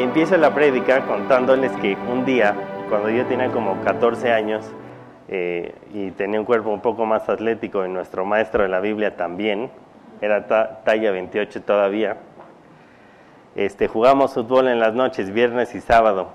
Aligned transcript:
Y 0.00 0.02
empiezo 0.02 0.38
la 0.38 0.54
prédica 0.54 1.04
contándoles 1.04 1.72
que 1.72 1.94
un 2.10 2.24
día, 2.24 2.54
cuando 2.88 3.10
yo 3.10 3.26
tenía 3.26 3.50
como 3.50 3.82
14 3.82 4.32
años 4.32 4.64
eh, 5.28 5.74
y 5.92 6.10
tenía 6.12 6.40
un 6.40 6.46
cuerpo 6.46 6.70
un 6.70 6.80
poco 6.80 7.04
más 7.04 7.28
atlético, 7.28 7.84
y 7.84 7.90
nuestro 7.90 8.24
maestro 8.24 8.62
de 8.62 8.70
la 8.70 8.80
Biblia 8.80 9.14
también, 9.18 9.70
era 10.22 10.46
talla 10.84 11.10
28 11.10 11.64
todavía, 11.64 12.16
este, 13.54 13.88
jugamos 13.88 14.32
fútbol 14.32 14.68
en 14.68 14.80
las 14.80 14.94
noches, 14.94 15.34
viernes 15.34 15.74
y 15.74 15.82
sábado. 15.82 16.30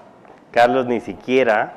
Carlos 0.52 0.86
ni 0.86 1.00
siquiera 1.00 1.74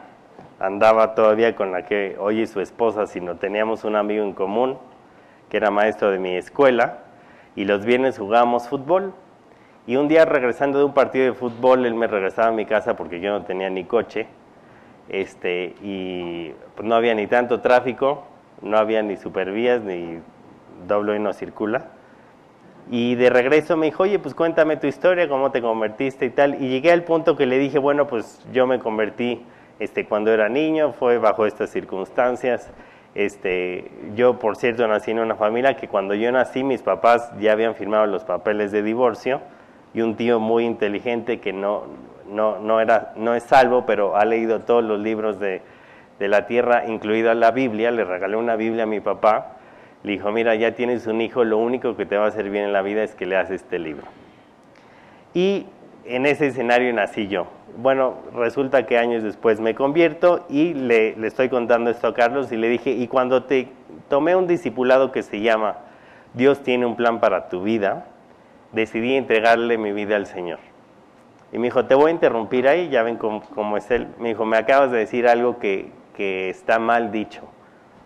andaba 0.61 1.15
todavía 1.15 1.57
con 1.57 1.73
la 1.73 1.87
que 1.87 2.17
hoy 2.21 2.43
es 2.43 2.51
su 2.51 2.61
esposa, 2.61 3.07
sino 3.07 3.37
teníamos 3.37 3.85
un 3.85 3.97
amigo 3.97 4.23
en 4.25 4.35
común 4.35 4.77
que 5.49 5.57
era 5.57 5.71
maestro 5.71 6.11
de 6.11 6.19
mi 6.19 6.37
escuela 6.37 6.99
y 7.57 7.65
los 7.65 7.87
viernes 7.87 8.19
jugábamos 8.19 8.69
fútbol. 8.69 9.15
Y 9.89 9.97
un 9.97 10.07
día 10.07 10.27
regresando 10.27 10.79
de 10.79 10.85
un 10.85 10.93
partido 10.93 11.25
de 11.25 11.33
fútbol, 11.33 11.87
él 11.87 11.95
me 11.95 12.07
regresaba 12.07 12.49
a 12.49 12.53
mi 12.53 12.67
casa 12.67 12.95
porque 12.95 13.21
yo 13.21 13.31
no 13.31 13.45
tenía 13.47 13.71
ni 13.71 13.85
coche, 13.85 14.27
este, 15.09 15.75
y 15.83 16.53
pues 16.75 16.87
no 16.87 16.95
había 16.95 17.15
ni 17.15 17.27
tanto 17.27 17.63
tráfico, 17.63 18.27
no 18.61 18.77
había 18.77 19.01
ni 19.01 19.17
supervías, 19.17 19.81
ni 19.81 20.19
doble 20.87 21.17
y 21.17 21.21
no 21.21 21.33
circula. 21.33 21.87
Y 22.91 23.15
de 23.15 23.31
regreso 23.31 23.79
me 23.79 23.87
dijo, 23.87 24.03
oye, 24.03 24.19
pues 24.19 24.35
cuéntame 24.35 24.77
tu 24.77 24.87
historia, 24.87 25.27
cómo 25.27 25.53
te 25.53 25.63
convertiste 25.63 26.27
y 26.27 26.31
tal. 26.31 26.63
Y 26.63 26.69
llegué 26.69 26.93
al 26.93 27.05
punto 27.05 27.35
que 27.35 27.47
le 27.47 27.59
dije, 27.59 27.79
bueno, 27.79 28.07
pues 28.07 28.47
yo 28.53 28.67
me 28.67 28.81
convertí 28.81 29.43
este, 29.79 30.05
cuando 30.05 30.31
era 30.31 30.51
niño, 30.51 30.93
fue 30.93 31.17
bajo 31.17 31.47
estas 31.47 31.71
circunstancias. 31.71 32.71
Este, 33.15 33.91
yo, 34.15 34.39
por 34.39 34.57
cierto, 34.57 34.87
nací 34.87 35.13
en 35.13 35.21
una 35.21 35.37
familia 35.37 35.79
que 35.79 35.89
cuando 35.89 36.13
yo 36.13 36.31
nací, 36.31 36.63
mis 36.63 36.83
papás 36.83 37.33
ya 37.41 37.53
habían 37.53 37.75
firmado 37.75 38.05
los 38.05 38.25
papeles 38.25 38.71
de 38.71 38.83
divorcio 38.83 39.41
y 39.95 40.01
un 40.01 40.17
tío 40.17 40.41
muy 40.41 40.65
inteligente 40.65 41.41
que 41.41 41.53
no, 41.53 41.85
no, 42.31 42.59
no, 42.59 42.81
era, 42.81 43.13
no 43.17 43.35
es 43.35 43.43
salvo, 43.43 43.87
pero 43.87 44.17
ha 44.17 44.25
leído 44.25 44.61
todos 44.61 44.85
los 44.85 45.01
libros 45.01 45.41
de, 45.41 45.63
de 46.19 46.29
la 46.29 46.47
tierra, 46.47 46.85
incluida 46.87 47.35
la 47.35 47.51
Biblia, 47.51 47.91
le 47.91 48.05
regalé 48.05 48.37
una 48.37 48.57
Biblia 48.57 48.85
a 48.85 48.87
mi 48.87 49.01
papá, 49.01 49.57
le 50.03 50.13
dijo, 50.13 50.31
mira, 50.31 50.55
ya 50.55 50.73
tienes 50.73 51.07
un 51.07 51.21
hijo, 51.21 51.45
lo 51.45 51.59
único 51.59 51.97
que 51.97 52.07
te 52.07 52.17
va 52.17 52.27
a 52.27 52.29
hacer 52.29 52.51
bien 52.51 52.65
en 52.65 52.73
la 52.73 52.83
vida 52.83 53.03
es 53.03 53.15
que 53.15 53.27
le 53.27 53.37
haces 53.37 53.63
este 53.63 53.79
libro. 53.79 54.07
Y 55.35 55.67
en 56.05 56.27
ese 56.27 56.47
escenario 56.49 56.93
nací 56.93 57.29
yo. 57.29 57.47
Bueno, 57.77 58.17
resulta 58.35 58.87
que 58.87 58.99
años 58.99 59.23
después 59.23 59.61
me 59.61 59.75
convierto 59.75 60.47
y 60.49 60.75
le, 60.75 61.15
le, 61.17 61.27
estoy 61.27 61.49
contando 61.49 61.91
esto 61.91 62.09
a 62.09 62.15
Carlos 62.15 62.51
y 62.51 62.57
le 62.57 62.69
dije, 62.69 62.91
y 62.91 63.07
cuando 63.07 63.45
te 63.45 63.69
tomé 64.09 64.35
un 64.35 64.47
discipulado 64.47 65.13
que 65.13 65.23
se 65.23 65.41
llama 65.41 65.77
Dios 66.35 66.63
tiene 66.63 66.87
un 66.87 66.97
plan 66.97 67.21
para 67.21 67.49
tu 67.49 67.63
vida, 67.63 68.07
decidí 68.73 69.15
entregarle 69.17 69.79
mi 69.79 69.93
vida 69.93 70.17
al 70.17 70.27
Señor. 70.27 70.59
Y 71.53 71.59
me 71.59 71.69
dijo, 71.69 71.87
te 71.87 71.95
voy 71.95 72.11
a 72.11 72.15
interrumpir 72.15 72.69
ahí, 72.69 72.89
ya 72.89 73.03
ven 73.03 73.17
cómo, 73.17 73.77
es 73.77 73.91
él. 73.91 74.09
Me 74.19 74.29
dijo, 74.29 74.45
me 74.45 74.57
acabas 74.57 74.91
de 74.91 74.99
decir 74.99 75.27
algo 75.27 75.59
que, 75.59 75.91
que 76.15 76.51
está 76.51 76.79
mal 76.79 77.11
dicho. 77.11 77.43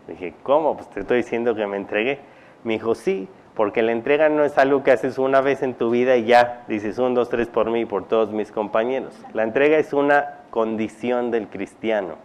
dije, 0.06 0.34
¿cómo? 0.42 0.77
Pues 0.77 0.88
te 0.91 1.00
estoy 1.00 1.19
diciendo 1.19 1.54
que 1.54 1.66
me 1.66 1.77
entregué. 1.77 2.20
Me 2.62 2.74
dijo, 2.74 2.94
sí, 2.94 3.28
porque 3.54 3.82
la 3.82 3.92
entrega 3.92 4.28
no 4.28 4.44
es 4.44 4.56
algo 4.58 4.82
que 4.82 4.92
haces 4.92 5.19
una 5.19 5.41
vez 5.41 5.62
en 5.62 5.74
tu 5.74 5.91
vida 5.91 6.16
y 6.16 6.24
ya 6.24 6.64
dices 6.69 6.98
un, 6.98 7.14
dos, 7.14 7.28
tres 7.28 7.48
por 7.48 7.70
mí 7.70 7.80
y 7.80 7.84
por 7.84 8.06
todos 8.06 8.30
mis 8.30 8.52
compañeros. 8.52 9.14
La 9.34 9.42
entrega 9.42 9.76
es 9.78 9.92
una 9.92 10.38
condición 10.50 11.30
del 11.30 11.48
cristiano. 11.48 12.16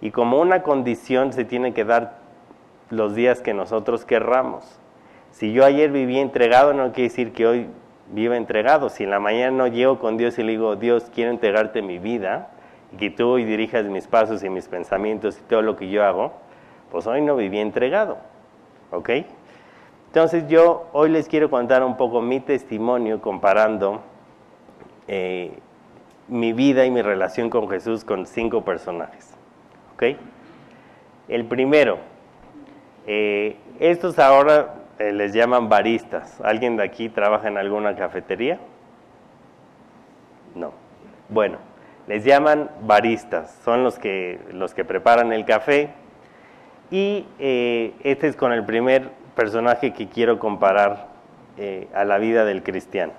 Y 0.00 0.10
como 0.10 0.40
una 0.40 0.62
condición 0.62 1.32
se 1.32 1.44
tiene 1.44 1.72
que 1.72 1.84
dar 1.84 2.18
los 2.90 3.14
días 3.14 3.40
que 3.40 3.52
nosotros 3.52 4.04
querramos. 4.04 4.78
Si 5.38 5.52
yo 5.52 5.64
ayer 5.64 5.92
viví 5.92 6.18
entregado, 6.18 6.72
no 6.74 6.90
quiere 6.90 7.10
decir 7.10 7.32
que 7.32 7.46
hoy 7.46 7.68
viva 8.10 8.36
entregado. 8.36 8.88
Si 8.88 9.04
en 9.04 9.10
la 9.10 9.20
mañana 9.20 9.56
no 9.56 9.68
llego 9.68 10.00
con 10.00 10.16
Dios 10.16 10.36
y 10.36 10.42
le 10.42 10.50
digo, 10.50 10.74
Dios, 10.74 11.12
quiero 11.14 11.30
entregarte 11.30 11.80
mi 11.80 12.00
vida, 12.00 12.50
y 12.92 12.96
que 12.96 13.10
tú 13.10 13.28
hoy 13.28 13.44
dirijas 13.44 13.84
mis 13.84 14.08
pasos 14.08 14.42
y 14.42 14.48
mis 14.48 14.66
pensamientos 14.66 15.38
y 15.38 15.42
todo 15.42 15.62
lo 15.62 15.76
que 15.76 15.90
yo 15.90 16.02
hago, 16.02 16.32
pues 16.90 17.06
hoy 17.06 17.20
no 17.20 17.36
viví 17.36 17.60
entregado. 17.60 18.18
¿Ok? 18.90 19.10
Entonces 20.08 20.48
yo 20.48 20.88
hoy 20.92 21.08
les 21.08 21.28
quiero 21.28 21.48
contar 21.50 21.84
un 21.84 21.96
poco 21.96 22.20
mi 22.20 22.40
testimonio 22.40 23.20
comparando 23.20 24.00
eh, 25.06 25.52
mi 26.26 26.52
vida 26.52 26.84
y 26.84 26.90
mi 26.90 27.00
relación 27.00 27.48
con 27.48 27.70
Jesús 27.70 28.02
con 28.02 28.26
cinco 28.26 28.64
personajes. 28.64 29.36
¿Ok? 29.94 30.18
El 31.28 31.44
primero, 31.44 31.98
eh, 33.06 33.56
estos 33.78 34.18
ahora 34.18 34.77
eh, 34.98 35.12
les 35.12 35.32
llaman 35.32 35.68
baristas. 35.68 36.40
¿Alguien 36.42 36.76
de 36.76 36.84
aquí 36.84 37.08
trabaja 37.08 37.48
en 37.48 37.58
alguna 37.58 37.96
cafetería? 37.96 38.58
No. 40.54 40.72
Bueno, 41.28 41.58
les 42.06 42.24
llaman 42.24 42.70
baristas. 42.82 43.60
Son 43.64 43.84
los 43.84 43.98
que, 43.98 44.40
los 44.52 44.74
que 44.74 44.84
preparan 44.84 45.32
el 45.32 45.44
café. 45.44 45.90
Y 46.90 47.26
este 47.38 48.28
es 48.28 48.36
con 48.36 48.50
el 48.52 48.64
primer 48.64 49.10
personaje 49.38 49.92
que 49.92 50.08
quiero 50.08 50.38
comparar 50.38 51.06
eh, 51.60 51.88
a 51.92 52.04
la 52.04 52.18
vida 52.18 52.44
del 52.44 52.62
cristiano. 52.62 53.12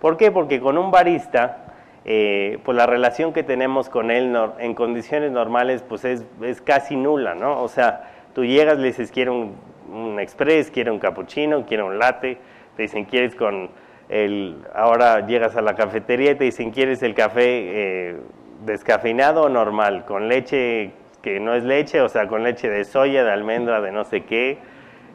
¿Por 0.00 0.16
qué? 0.16 0.32
Porque 0.32 0.60
con 0.60 0.76
un 0.76 0.90
barista, 0.90 1.74
eh, 2.04 2.58
pues 2.64 2.76
la 2.76 2.86
relación 2.86 3.32
que 3.32 3.44
tenemos 3.44 3.88
con 3.88 4.10
él 4.10 4.36
en 4.58 4.74
condiciones 4.74 5.30
normales 5.30 5.84
pues 5.88 6.04
es, 6.04 6.24
es, 6.42 6.60
casi 6.60 6.96
nula, 6.96 7.36
¿no? 7.36 7.62
O 7.62 7.68
sea, 7.68 8.10
tú 8.34 8.44
llegas, 8.44 8.78
le 8.78 8.88
dices, 8.88 9.12
quiero 9.12 9.34
un, 9.34 9.56
un 9.92 10.20
express, 10.20 10.70
quiero 10.70 10.92
un 10.92 10.98
cappuccino, 10.98 11.64
quiero 11.66 11.86
un 11.86 11.98
latte, 11.98 12.38
te 12.76 12.82
dicen, 12.82 13.04
¿quieres 13.04 13.34
con 13.34 13.70
el... 14.08 14.56
Ahora 14.74 15.26
llegas 15.26 15.56
a 15.56 15.62
la 15.62 15.74
cafetería 15.74 16.32
y 16.32 16.34
te 16.36 16.44
dicen, 16.44 16.70
¿quieres 16.70 17.02
el 17.02 17.14
café 17.14 17.42
eh, 17.44 18.16
descafeinado 18.64 19.42
o 19.42 19.48
normal? 19.48 20.04
Con 20.04 20.28
leche 20.28 20.92
que 21.22 21.40
no 21.40 21.54
es 21.54 21.64
leche, 21.64 22.00
o 22.00 22.08
sea, 22.08 22.28
con 22.28 22.42
leche 22.42 22.68
de 22.68 22.84
soya, 22.84 23.24
de 23.24 23.30
almendra, 23.30 23.80
de 23.80 23.92
no 23.92 24.04
sé 24.04 24.22
qué, 24.22 24.58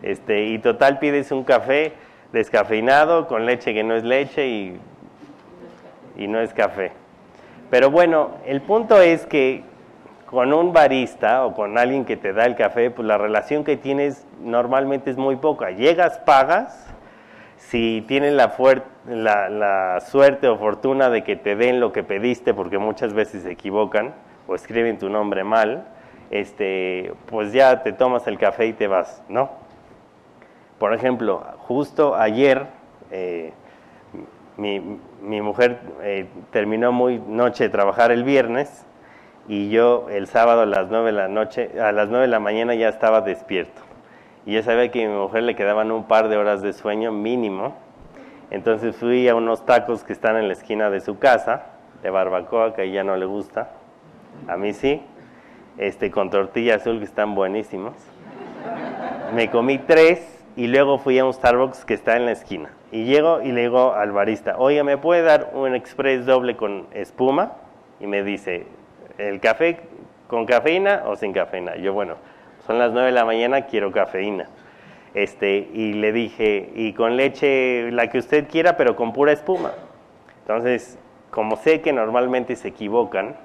este, 0.04 0.46
y 0.46 0.60
total 0.60 1.00
pides 1.00 1.32
un 1.32 1.44
café 1.44 1.94
descafeinado 2.32 3.28
con 3.28 3.46
leche 3.46 3.74
que 3.74 3.84
no 3.84 3.96
es 3.96 4.04
leche 4.04 4.48
y, 4.48 4.80
y 6.18 6.28
no 6.28 6.40
es 6.42 6.54
café. 6.54 6.92
Pero 7.72 7.90
bueno, 7.90 8.36
el 8.46 8.62
punto 8.62 9.02
es 9.02 9.26
que 9.26 9.64
con 10.36 10.52
un 10.52 10.74
barista 10.74 11.46
o 11.46 11.54
con 11.54 11.78
alguien 11.78 12.04
que 12.04 12.18
te 12.18 12.34
da 12.34 12.46
el 12.46 12.58
café, 12.58 12.92
pues 12.92 13.08
la 13.08 13.18
relación 13.18 13.64
que 13.64 13.78
tienes 13.78 14.28
normalmente 14.42 15.10
es 15.10 15.16
muy 15.16 15.38
poca. 15.38 15.72
Llegas, 15.72 16.20
pagas, 16.20 16.94
si 17.56 18.04
tienes 18.06 18.34
la, 18.34 18.54
la, 19.08 20.02
suerte 20.02 20.50
o 20.50 20.58
fortuna 20.58 21.10
de 21.10 21.24
que 21.24 21.38
te 21.38 21.56
den 21.56 21.80
lo 21.80 21.94
que 21.94 22.04
pediste, 22.04 22.54
porque 22.54 22.78
muchas 22.78 23.14
veces 23.14 23.44
se 23.44 23.52
equivocan 23.54 24.14
o 24.46 24.56
escriben 24.56 25.00
tu 25.00 25.10
nombre 25.10 25.46
mal, 25.46 25.88
este, 26.32 27.14
pues 27.28 27.54
ya 27.54 27.82
te 27.82 27.94
tomas 27.94 28.28
el 28.28 28.38
café 28.38 28.66
y 28.66 28.74
te 28.74 28.88
vas, 28.88 29.24
¿no? 29.30 29.52
Por 30.80 30.94
ejemplo, 30.94 31.46
justo 31.60 32.14
ayer 32.14 32.66
eh, 33.10 33.54
mi, 34.58 35.00
mi, 35.22 35.40
mujer 35.40 35.80
eh, 36.02 36.26
terminó 36.52 36.92
muy 36.92 37.20
noche 37.20 37.64
de 37.64 37.70
trabajar 37.70 38.12
el 38.12 38.26
viernes 38.26 38.86
y 39.48 39.70
yo 39.70 40.08
el 40.10 40.28
sábado 40.28 40.62
a 40.62 40.66
las 40.66 40.90
9 40.90 41.08
de 41.08 41.12
la 41.12 41.28
noche, 41.28 41.80
a 41.80 41.92
las 41.92 42.10
9 42.10 42.24
de 42.24 42.32
la 42.32 42.40
mañana 42.40 42.74
ya 42.74 42.90
estaba 42.90 43.22
despierto. 43.22 43.82
Y 44.46 44.54
ya 44.54 44.64
sabía 44.64 44.90
que 44.92 45.06
a 45.06 45.10
mi 45.10 45.16
mujer 45.16 45.44
le 45.44 45.56
quedaban 45.56 45.92
un 45.92 46.06
par 46.06 46.30
de 46.30 46.38
horas 46.38 46.62
de 46.62 46.74
sueño 46.74 47.12
mínimo. 47.12 47.76
Entonces 48.52 48.96
fui 48.96 49.28
a 49.28 49.36
unos 49.36 49.66
tacos 49.66 50.04
que 50.04 50.14
están 50.14 50.38
en 50.38 50.48
la 50.48 50.54
esquina 50.54 50.90
de 50.90 51.02
su 51.02 51.18
casa, 51.18 51.64
de 52.02 52.10
barbacoa, 52.10 52.74
que 52.74 52.82
a 52.82 52.86
ella 52.86 53.04
no 53.04 53.18
le 53.18 53.26
gusta. 53.26 53.72
A 54.48 54.58
mí 54.58 54.74
sí. 54.74 55.02
Este, 55.78 56.10
con 56.10 56.30
tortilla 56.30 56.76
azul 56.76 57.00
que 57.00 57.06
están 57.06 57.36
buenísimos. 57.36 57.94
Me 59.34 59.50
comí 59.50 59.78
tres 59.80 60.44
y 60.56 60.68
luego 60.68 61.00
fui 61.00 61.20
a 61.20 61.26
un 61.26 61.34
Starbucks 61.34 61.84
que 61.84 61.94
está 61.94 62.16
en 62.16 62.26
la 62.26 62.32
esquina. 62.32 62.70
Y 62.92 63.06
llego 63.06 63.42
y 63.42 63.52
le 63.52 63.62
digo 63.62 63.94
al 63.94 64.12
barista, 64.12 64.58
oye, 64.58 64.84
¿me 64.84 64.98
puede 64.98 65.24
dar 65.24 65.52
un 65.54 65.76
express 65.76 66.26
doble 66.26 66.56
con 66.56 66.88
espuma? 66.94 67.54
Y 68.00 68.08
me 68.08 68.24
dice, 68.24 68.68
¿el 69.18 69.40
café 69.40 69.80
con 70.28 70.46
cafeína 70.46 71.04
o 71.06 71.16
sin 71.16 71.34
cafeína? 71.34 71.76
Yo, 71.78 71.94
bueno, 71.94 72.16
son 72.66 72.80
las 72.80 72.92
9 72.92 73.08
de 73.08 73.12
la 73.14 73.26
mañana, 73.26 73.62
quiero 73.66 73.92
cafeína. 73.92 74.48
Este, 75.14 75.70
y 75.74 75.94
le 75.94 76.12
dije, 76.12 76.72
y 76.76 76.94
con 76.94 77.16
leche 77.16 77.92
la 77.92 78.10
que 78.10 78.18
usted 78.18 78.48
quiera, 78.50 78.76
pero 78.76 78.96
con 78.96 79.14
pura 79.14 79.32
espuma. 79.32 79.72
Entonces, 80.42 81.00
como 81.32 81.56
sé 81.56 81.82
que 81.82 81.94
normalmente 81.94 82.56
se 82.56 82.70
equivocan, 82.70 83.36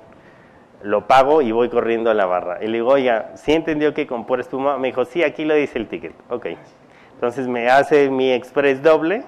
lo 0.82 1.06
pago 1.06 1.42
y 1.42 1.52
voy 1.52 1.68
corriendo 1.68 2.10
a 2.10 2.14
la 2.14 2.26
barra. 2.26 2.58
Y 2.62 2.66
le 2.66 2.78
digo, 2.78 2.90
oiga, 2.90 3.32
¿sí 3.34 3.52
entendió 3.52 3.94
que 3.94 4.06
con 4.06 4.26
pura 4.26 4.40
espuma? 4.42 4.78
Me 4.78 4.88
dijo, 4.88 5.04
sí, 5.04 5.22
aquí 5.22 5.44
lo 5.44 5.54
dice 5.54 5.78
el 5.78 5.88
ticket. 5.88 6.12
Ok. 6.28 6.46
Entonces 7.14 7.48
me 7.48 7.68
hace 7.68 8.08
mi 8.08 8.32
express 8.32 8.82
doble 8.82 9.24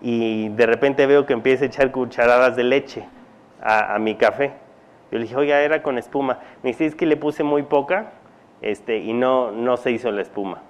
y 0.00 0.48
de 0.48 0.66
repente 0.66 1.06
veo 1.06 1.26
que 1.26 1.32
empieza 1.32 1.64
a 1.64 1.68
echar 1.68 1.90
cucharadas 1.92 2.56
de 2.56 2.64
leche 2.64 3.04
a, 3.62 3.96
mi 3.98 4.16
café. 4.16 4.52
Yo 5.10 5.18
le 5.18 5.24
dije, 5.24 5.36
oiga, 5.36 5.60
era 5.60 5.82
con 5.82 5.98
espuma. 5.98 6.38
Me 6.62 6.70
dice, 6.70 6.86
es 6.86 6.94
que 6.94 7.06
le 7.06 7.16
puse 7.16 7.44
muy 7.44 7.62
poca 7.62 8.12
este, 8.62 8.98
y 8.98 9.12
no, 9.12 9.52
no 9.52 9.76
se 9.76 9.90
hizo 9.90 10.10
la 10.10 10.22
espuma. 10.22 10.62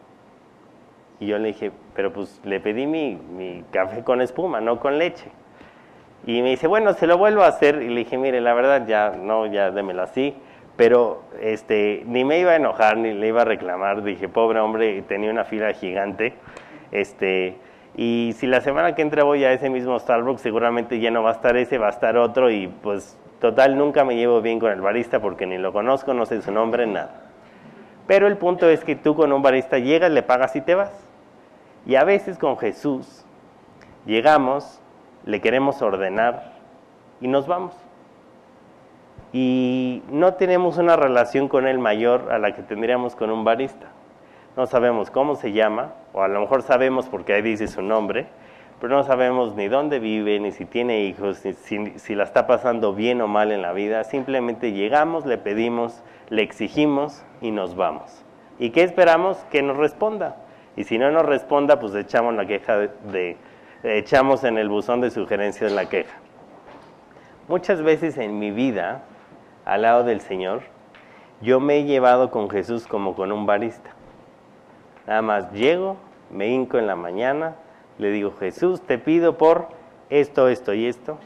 Y 1.21 1.27
yo 1.27 1.39
le 1.39 1.49
dije, 1.49 1.71
pero 1.95 2.13
pues 2.13 2.41
le 2.45 2.61
pedí 2.61 2.87
mi, 2.87 3.17
mi 3.17 3.65
café 3.71 4.03
con 4.03 4.21
espuma, 4.21 4.61
no 4.61 4.81
con 4.81 4.99
leche. 4.99 5.31
Y 6.27 6.43
me 6.43 6.51
dice, 6.51 6.67
bueno, 6.67 6.95
se 6.95 7.07
lo 7.07 7.19
vuelvo 7.19 7.43
a 7.43 7.49
hacer. 7.49 7.83
Y 7.83 7.89
le 7.89 8.01
dije, 8.01 8.19
mire, 8.19 8.41
la 8.41 8.55
verdad 8.55 8.87
ya, 8.87 9.11
no, 9.11 9.47
ya 9.47 9.71
démelo 9.71 10.03
así. 10.03 10.35
Pero 10.77 11.23
este, 11.41 12.03
ni 12.07 12.25
me 12.25 12.41
iba 12.41 12.53
a 12.53 12.57
enojar, 12.57 12.97
ni 12.97 13.13
le 13.13 13.29
iba 13.29 13.43
a 13.43 13.45
reclamar. 13.45 14.03
Dije, 14.03 14.29
pobre 14.29 14.61
hombre, 14.61 15.03
tenía 15.03 15.31
una 15.31 15.45
fila 15.45 15.73
gigante. 15.73 16.35
Este, 16.91 17.57
y 17.97 18.35
si 18.37 18.47
la 18.47 18.61
semana 18.61 18.95
que 18.95 19.03
entra 19.03 19.23
voy 19.23 19.45
a 19.45 19.53
ese 19.53 19.71
mismo 19.71 19.99
Starbucks, 19.99 20.41
seguramente 20.41 20.99
ya 20.99 21.11
no 21.11 21.23
va 21.23 21.31
a 21.31 21.35
estar 21.35 21.57
ese, 21.57 21.79
va 21.79 21.87
a 21.87 21.91
estar 21.91 22.17
otro. 22.17 22.51
Y 22.51 22.69
pues, 22.69 23.19
total, 23.45 23.77
nunca 23.77 24.07
me 24.07 24.17
llevo 24.17 24.41
bien 24.41 24.59
con 24.59 24.73
el 24.73 24.81
barista 24.81 25.21
porque 25.21 25.45
ni 25.45 25.59
lo 25.59 25.71
conozco, 25.71 26.15
no 26.15 26.25
sé 26.25 26.41
su 26.41 26.51
nombre, 26.51 26.87
nada. 26.87 27.11
Pero 28.07 28.27
el 28.27 28.39
punto 28.39 28.71
es 28.71 28.83
que 28.83 28.97
tú 28.97 29.15
con 29.15 29.35
un 29.35 29.43
barista 29.43 29.79
llegas, 29.79 30.11
le 30.11 30.23
pagas 30.23 30.57
y 30.57 30.63
te 30.63 30.75
vas. 30.75 31.07
Y 31.85 31.97
a 31.97 32.05
veces 32.05 32.39
con 32.39 32.57
Jesús 32.57 33.27
llegamos, 34.07 34.81
le 35.27 35.43
queremos 35.43 35.83
ordenar 35.83 36.55
y 37.21 37.29
nos 37.29 37.47
vamos. 37.47 37.75
Y 39.35 40.03
no 40.09 40.33
tenemos 40.33 40.79
una 40.79 40.97
relación 40.97 41.49
con 41.49 41.67
Él 41.67 41.79
mayor 41.79 42.33
a 42.33 42.39
la 42.39 42.55
que 42.55 42.63
tendríamos 42.63 43.15
con 43.15 43.31
un 43.31 43.45
barista. 43.45 43.89
No 44.57 44.67
sabemos 44.67 45.11
cómo 45.11 45.35
se 45.37 45.53
llama, 45.53 45.93
o 46.15 46.23
a 46.23 46.29
lo 46.29 46.41
mejor 46.41 46.63
sabemos 46.63 47.11
porque 47.11 47.35
ahí 47.35 47.43
dice 47.43 47.69
su 47.69 47.83
nombre, 47.83 48.27
pero 48.81 48.97
no 48.97 49.03
sabemos 49.05 49.55
ni 49.55 49.69
dónde 49.69 49.99
vive, 49.99 50.39
ni 50.41 50.53
si 50.53 50.65
tiene 50.65 51.05
hijos, 51.05 51.45
ni 51.45 51.53
si, 51.55 51.99
si 51.99 52.15
la 52.15 52.25
está 52.25 52.47
pasando 52.47 52.95
bien 52.95 53.21
o 53.21 53.29
mal 53.29 53.53
en 53.53 53.63
la 53.63 53.73
vida. 53.73 54.05
Simplemente 54.05 54.73
llegamos, 54.73 55.27
le 55.27 55.39
pedimos, 55.39 56.03
le 56.29 56.43
exigimos 56.43 57.25
y 57.41 57.51
nos 57.51 57.77
vamos. 57.77 58.25
¿Y 58.59 58.71
qué 58.71 58.83
esperamos? 58.83 59.39
Que 59.51 59.63
nos 59.63 59.77
responda. 59.77 60.37
Y 60.77 60.85
si 60.85 60.99
no 60.99 61.11
nos 61.11 61.25
responda, 61.25 61.79
pues 61.79 61.95
echamos 61.95 62.35
la 62.35 62.47
queja 62.47 62.79
de, 62.79 63.37
echamos 63.83 64.45
en 64.45 64.59
el 64.59 64.69
buzón 64.69 65.01
de 65.01 65.11
sugerencias 65.11 65.73
la 65.73 65.89
queja. 65.89 66.17
Muchas 67.49 67.83
veces 67.83 68.19
en 68.19 68.39
mi 68.39 68.51
vida, 68.51 69.03
al 69.65 69.83
lado 69.83 70.05
del 70.05 70.21
Señor, 70.21 70.63
yo 71.41 71.61
me 71.61 71.79
he 71.79 71.85
llevado 71.85 72.31
con 72.31 72.49
Jesús 72.49 72.87
como 72.87 73.15
con 73.15 73.31
un 73.31 73.47
barista. 73.47 73.91
Nada 75.07 75.23
más 75.23 75.53
llego, 75.53 75.97
me 76.31 76.49
hinco 76.49 76.79
en 76.79 76.87
la 76.87 76.97
mañana, 76.97 77.57
le 77.99 78.11
digo, 78.11 78.33
Jesús, 78.39 78.81
te 78.81 78.99
pido 78.99 79.39
por 79.39 79.69
esto, 80.11 80.49
esto 80.49 80.75
y 80.75 80.87
esto, 80.87 81.19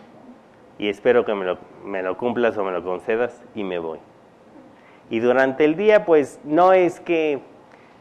y 0.79 0.88
espero 0.88 1.25
que 1.25 1.35
me 1.35 1.44
lo, 1.44 1.59
me 1.85 2.03
lo 2.03 2.17
cumplas 2.17 2.56
o 2.56 2.65
me 2.65 2.73
lo 2.73 2.85
concedas, 2.85 3.43
y 3.55 3.65
me 3.65 3.79
voy. 3.79 3.99
Y 5.11 5.20
durante 5.20 5.65
el 5.65 5.76
día, 5.76 6.05
pues 6.05 6.38
no 6.44 6.73
es 6.73 7.00
que, 7.00 7.41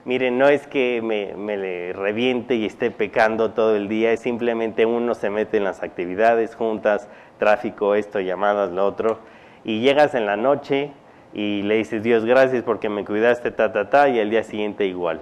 miren, 0.06 0.38
no 0.38 0.48
es 0.50 0.68
que 0.68 1.02
me, 1.02 1.58
le 1.58 1.94
reviente 1.94 2.56
y 2.56 2.66
esté 2.66 2.92
pecando 2.92 3.52
todo 3.52 3.76
el 3.76 3.88
día, 3.88 4.12
es 4.12 4.20
simplemente 4.20 4.86
uno 4.86 5.16
se 5.16 5.30
mete 5.30 5.58
en 5.58 5.64
las 5.64 5.84
actividades 5.84 6.56
juntas, 6.56 7.08
tráfico, 7.40 7.96
esto, 7.96 8.20
llamadas, 8.20 8.72
lo 8.72 8.86
otro, 8.86 9.20
y 9.64 9.80
llegas 9.80 10.16
en 10.16 10.26
la 10.26 10.36
noche 10.36 10.92
y 11.34 11.62
le 11.62 11.76
dices, 11.76 12.04
Dios, 12.04 12.26
gracias 12.26 12.64
porque 12.64 12.90
me 12.90 13.06
cuidaste, 13.06 13.52
ta, 13.52 13.72
ta, 13.72 13.90
ta, 13.90 14.10
y 14.10 14.20
al 14.20 14.30
día 14.30 14.44
siguiente 14.44 14.86
igual. 14.86 15.22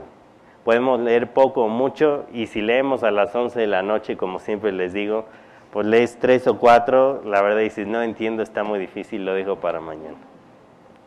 Podemos 0.65 0.99
leer 0.99 1.31
poco 1.31 1.65
o 1.65 1.67
mucho, 1.69 2.25
y 2.33 2.47
si 2.47 2.59
leemos 2.59 3.03
a 3.03 3.11
las 3.11 3.35
11 3.35 3.59
de 3.59 3.67
la 3.67 3.83
noche, 3.83 4.17
como 4.17 4.39
siempre 4.39 4.71
les 4.71 4.93
digo, 4.93 5.25
pues 5.71 5.85
lees 5.85 6.17
tres 6.19 6.47
o 6.47 6.57
cuatro, 6.57 7.21
la 7.23 7.43
verdad 7.43 7.59
dices, 7.59 7.85
no 7.85 8.01
entiendo, 8.01 8.41
está 8.41 8.63
muy 8.63 8.79
difícil, 8.79 9.25
lo 9.25 9.35
dejo 9.35 9.57
para 9.57 9.79
mañana. 9.79 10.17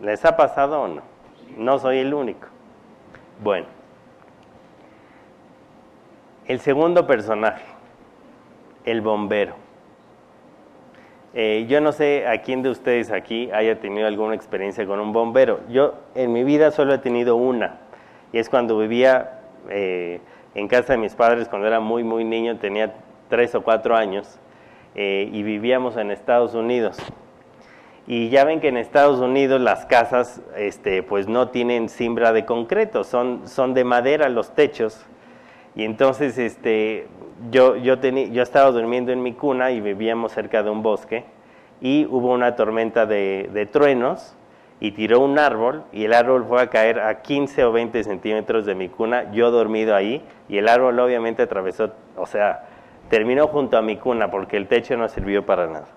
¿Les 0.01 0.25
ha 0.25 0.37
pasado 0.37 0.83
o 0.83 0.87
no? 0.87 1.03
No 1.57 1.81
soy 1.81 1.99
el 1.99 2.15
único. 2.15 2.47
Bueno, 3.43 3.67
el 6.47 6.61
segundo 6.61 7.09
personaje, 7.09 7.65
el 8.85 9.01
bombero. 9.01 9.55
Eh, 11.35 11.67
yo 11.69 11.81
no 11.81 11.91
sé 11.91 12.29
a 12.29 12.43
quién 12.43 12.63
de 12.63 12.71
ustedes 12.71 13.11
aquí 13.11 13.51
haya 13.51 13.81
tenido 13.81 14.07
alguna 14.07 14.37
experiencia 14.37 14.87
con 14.87 15.01
un 15.01 15.13
bombero. 15.13 15.59
Yo 15.69 15.95
en 16.15 16.33
mi 16.33 16.45
vida 16.45 16.71
solo 16.71 16.95
he 16.95 16.99
tenido 16.99 17.35
una, 17.35 17.81
y 18.33 18.39
es 18.39 18.49
cuando 18.49 18.79
vivía 18.79 19.38
eh, 19.71 20.21
en 20.55 20.69
casa 20.69 20.95
de 20.95 20.99
mis 20.99 21.15
padres 21.15 21.49
cuando 21.49 21.67
era 21.67 21.81
muy, 21.81 22.05
muy 22.05 22.25
niño, 22.25 22.59
tenía 22.59 22.95
tres 23.29 23.55
o 23.55 23.63
cuatro 23.63 23.97
años, 23.97 24.39
eh, 24.95 25.29
y 25.33 25.43
vivíamos 25.43 25.97
en 25.97 26.11
Estados 26.11 26.55
Unidos. 26.55 26.99
Y 28.07 28.31
ya 28.31 28.45
ven 28.45 28.61
que 28.61 28.69
en 28.69 28.79
Estados 28.79 29.21
Unidos 29.21 29.61
las 29.61 29.85
casas 29.85 30.41
este, 30.57 31.03
pues 31.03 31.29
no 31.29 31.49
tienen 31.49 31.91
cimbra 31.91 32.33
de 32.33 32.47
concreto, 32.47 33.05
son, 33.05 33.47
son 33.47 33.75
de 33.75 33.85
madera 33.85 34.31
los 34.31 34.55
techos. 34.55 35.05
Y 35.75 35.85
entonces 35.85 36.39
este, 36.39 37.07
yo, 37.51 37.77
yo, 37.77 37.97
yo 37.97 38.43
estaba 38.43 38.71
durmiendo 38.71 39.13
en 39.13 39.23
mi 39.23 39.35
cuna 39.35 39.73
y 39.73 39.83
vivíamos 39.83 40.33
cerca 40.33 40.63
de 40.63 40.71
un 40.71 40.83
bosque 40.83 41.25
y 41.83 42.07
hubo 42.07 42.33
una 42.33 42.57
tormenta 42.57 43.05
de, 43.05 43.51
de 43.53 43.67
truenos 43.67 44.35
y 44.81 44.93
tiró 44.93 45.21
un 45.21 45.39
árbol 45.39 45.85
y 45.93 46.05
el 46.05 46.13
árbol 46.13 46.45
fue 46.49 46.63
a 46.63 46.69
caer 46.69 47.01
a 47.01 47.23
15 47.23 47.65
o 47.65 47.73
20 47.73 48.05
centímetros 48.05 48.65
de 48.67 48.75
mi 48.75 48.89
cuna, 48.89 49.33
yo 49.33 49.51
dormido 49.51 49.95
ahí 49.95 50.23
y 50.49 50.59
el 50.59 50.69
árbol 50.69 50.99
obviamente 51.01 51.43
atravesó, 51.43 51.93
o 52.17 52.27
sea, 52.27 52.65
terminó 53.09 53.49
junto 53.49 53.77
a 53.77 53.83
mi 53.83 53.97
cuna 53.97 54.31
porque 54.31 54.57
el 54.57 54.69
techo 54.69 54.97
no 54.97 55.09
sirvió 55.09 55.45
para 55.45 55.67
nada. 55.67 55.89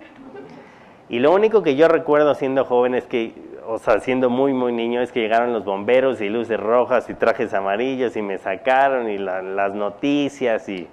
Y 1.09 1.19
lo 1.19 1.33
único 1.33 1.61
que 1.61 1.75
yo 1.75 1.87
recuerdo 1.89 2.33
siendo 2.35 2.63
joven 2.63 2.95
es 2.95 3.05
que, 3.05 3.33
o 3.67 3.77
sea, 3.77 3.99
siendo 3.99 4.29
muy, 4.29 4.53
muy 4.53 4.71
niño, 4.71 5.01
es 5.01 5.11
que 5.11 5.19
llegaron 5.19 5.51
los 5.51 5.65
bomberos 5.65 6.21
y 6.21 6.29
luces 6.29 6.57
rojas 6.57 7.09
y 7.09 7.13
trajes 7.13 7.53
amarillos 7.53 8.15
y 8.15 8.21
me 8.21 8.37
sacaron 8.37 9.09
y 9.09 9.17
las 9.17 9.73
noticias 9.73 10.69
y... 10.69 10.87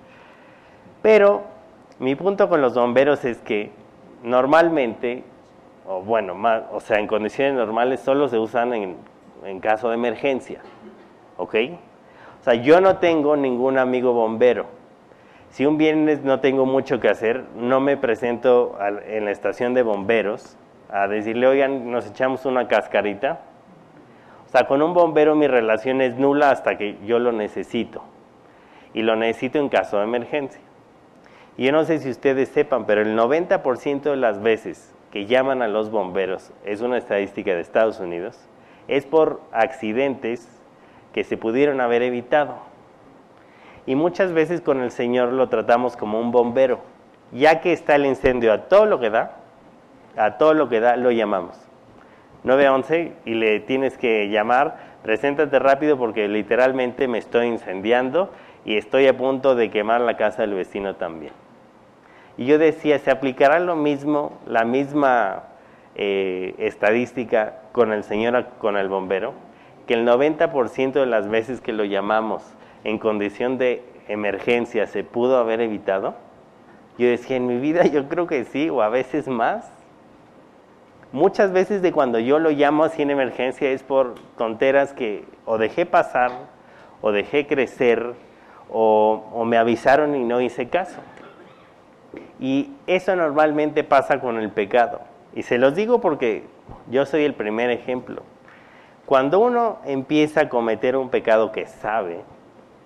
Pero 1.03 1.45
mi 2.01 2.17
punto 2.17 2.49
con 2.49 2.61
los 2.61 2.75
bomberos 2.75 3.25
es 3.25 3.39
que 3.39 3.71
normalmente, 4.25 5.23
o 5.89 6.03
bueno, 6.03 6.35
más, 6.35 6.63
o 6.71 6.81
sea, 6.81 6.99
en 6.99 7.07
condiciones 7.07 7.55
normales 7.55 8.01
solo 8.01 8.29
se 8.29 8.39
usan 8.39 8.75
en, 8.75 8.97
en 9.45 9.61
caso 9.61 9.89
de 9.89 9.95
emergencia, 9.95 10.61
¿ok? 11.37 11.55
O 12.41 12.45
sea, 12.45 12.55
yo 12.55 12.81
no 12.81 12.99
tengo 12.99 13.37
ningún 13.37 13.79
amigo 13.79 14.13
bombero 14.13 14.79
si 15.51 15.67
un 15.67 15.79
viernes 15.79 16.23
no 16.23 16.41
tengo 16.41 16.67
mucho 16.67 17.01
que 17.01 17.09
hacer, 17.09 17.45
no 17.57 17.81
me 17.81 17.97
presento 17.97 18.79
en 19.07 19.25
la 19.25 19.31
estación 19.31 19.75
de 19.75 19.83
bomberos 19.83 20.57
a 20.91 21.09
decirle, 21.09 21.47
oigan, 21.47 21.91
nos 21.91 22.07
echamos 22.07 22.45
una 22.45 22.69
cascarita. 22.69 23.41
O 24.47 24.51
sea, 24.51 24.67
con 24.67 24.83
un 24.83 24.95
bombero 24.95 25.35
mi 25.35 25.47
relación 25.47 26.01
es 26.01 26.17
nula 26.17 26.51
hasta 26.51 26.79
que 26.79 26.99
yo 27.05 27.19
lo 27.19 27.33
necesito. 27.33 28.03
Y 28.95 29.03
lo 29.03 29.17
necesito 29.17 29.59
en 29.59 29.69
caso 29.69 29.99
de 29.99 30.05
emergencia. 30.05 30.61
Y 31.57 31.65
yo 31.67 31.73
no 31.73 31.85
sé 31.85 31.99
si 31.99 32.11
ustedes 32.11 32.49
sepan, 32.51 32.87
pero 32.87 33.03
el 33.03 33.17
90% 33.17 34.03
de 34.03 34.17
las 34.17 34.41
veces 34.41 34.95
que 35.11 35.27
llaman 35.27 35.63
a 35.63 35.69
los 35.69 35.91
bomberos, 35.91 36.53
es 36.65 36.81
una 36.81 36.99
estadística 36.99 37.55
de 37.55 37.61
Estados 37.61 38.01
Unidos, 38.01 38.39
es 38.89 39.07
por 39.07 39.41
accidentes 39.53 40.49
que 41.13 41.25
se 41.25 41.37
pudieron 41.37 41.81
haber 41.81 42.03
evitado. 42.03 42.57
Y 43.87 43.95
muchas 43.95 44.33
veces 44.33 44.61
con 44.61 44.83
el 44.83 44.91
Señor 44.91 45.33
lo 45.33 45.49
tratamos 45.49 45.97
como 45.97 46.21
un 46.21 46.31
bombero. 46.31 46.81
Ya 47.33 47.61
que 47.61 47.73
está 47.73 47.97
el 47.97 48.07
incendio 48.07 48.53
a 48.53 48.69
todo 48.69 48.87
lo 48.87 49.01
que 49.01 49.11
da, 49.11 49.37
a 50.17 50.37
todo 50.37 50.55
lo 50.55 50.69
que 50.69 50.81
da 50.81 50.97
lo 50.97 51.11
llamamos. 51.11 51.59
911 52.45 53.13
y 53.25 53.35
le 53.35 53.61
tienes 53.61 53.99
que 53.99 54.29
llamar, 54.29 54.79
preséntate 55.03 55.59
rápido 55.59 55.99
porque 55.99 56.29
literalmente 56.29 57.09
me 57.09 57.19
estoy 57.19 57.47
incendiando 57.47 58.31
y 58.65 58.77
estoy 58.77 59.07
a 59.07 59.17
punto 59.17 59.55
de 59.55 59.71
quemar 59.71 60.01
la 60.03 60.17
casa 60.17 60.43
del 60.43 60.55
vecino 60.55 60.97
también. 60.97 61.33
Y 62.39 62.47
yo 62.47 62.57
decía, 62.57 63.01
¿se 63.01 63.11
aplicará 63.11 63.59
lo 63.59 63.75
mismo, 63.75 64.39
la 64.47 64.65
misma 64.65 65.43
eh, 65.97 66.55
estadística 66.59 67.63
con 67.73 67.93
el 67.93 68.05
Señor, 68.05 68.47
con 68.61 68.77
el 68.77 68.89
bombero? 68.89 69.35
Que 69.89 69.95
el 69.95 70.07
90% 70.07 70.93
de 70.93 71.07
las 71.07 71.29
veces 71.29 71.61
que 71.61 71.73
lo 71.73 71.85
llamamos 71.85 72.45
en 72.85 72.99
condición 72.99 73.59
de 73.59 73.83
emergencia 74.07 74.87
se 74.87 75.03
pudo 75.03 75.37
haber 75.37 75.61
evitado? 75.61 76.15
Yo 76.97 77.09
decía, 77.09 77.37
en 77.37 77.49
mi 77.49 77.59
vida 77.59 77.85
yo 77.87 78.09
creo 78.09 78.29
que 78.29 78.45
sí, 78.45 78.71
o 78.71 78.83
a 78.83 78.89
veces 78.89 79.27
más. 79.27 79.69
Muchas 81.11 81.51
veces 81.51 81.83
de 81.83 81.91
cuando 81.91 82.21
yo 82.21 82.39
lo 82.39 82.51
llamo 82.51 82.85
así 82.85 83.03
en 83.03 83.11
emergencia 83.11 83.69
es 83.71 83.83
por 83.83 84.15
tonteras 84.37 84.93
que 84.93 85.25
o 85.45 85.59
dejé 85.59 85.87
pasar, 85.87 86.31
o 87.01 87.11
dejé 87.11 87.49
crecer, 87.49 88.15
o, 88.71 89.25
o 89.33 89.45
me 89.45 89.57
avisaron 89.57 90.15
y 90.15 90.23
no 90.23 90.41
hice 90.41 90.69
caso. 90.69 91.01
Y 92.41 92.71
eso 92.87 93.17
normalmente 93.17 93.85
pasa 93.85 94.21
con 94.21 94.39
el 94.39 94.51
pecado. 94.51 95.01
Y 95.35 95.43
se 95.43 95.59
los 95.59 95.75
digo 95.75 96.01
porque 96.01 96.45
yo 96.91 97.05
soy 97.07 97.25
el 97.25 97.35
primer 97.35 97.71
ejemplo. 97.71 98.23
Cuando 99.07 99.41
uno 99.41 99.79
empieza 99.85 100.43
a 100.43 100.49
cometer 100.49 100.97
un 100.97 101.09
pecado 101.09 101.53
que 101.53 101.67
sabe, 101.67 102.23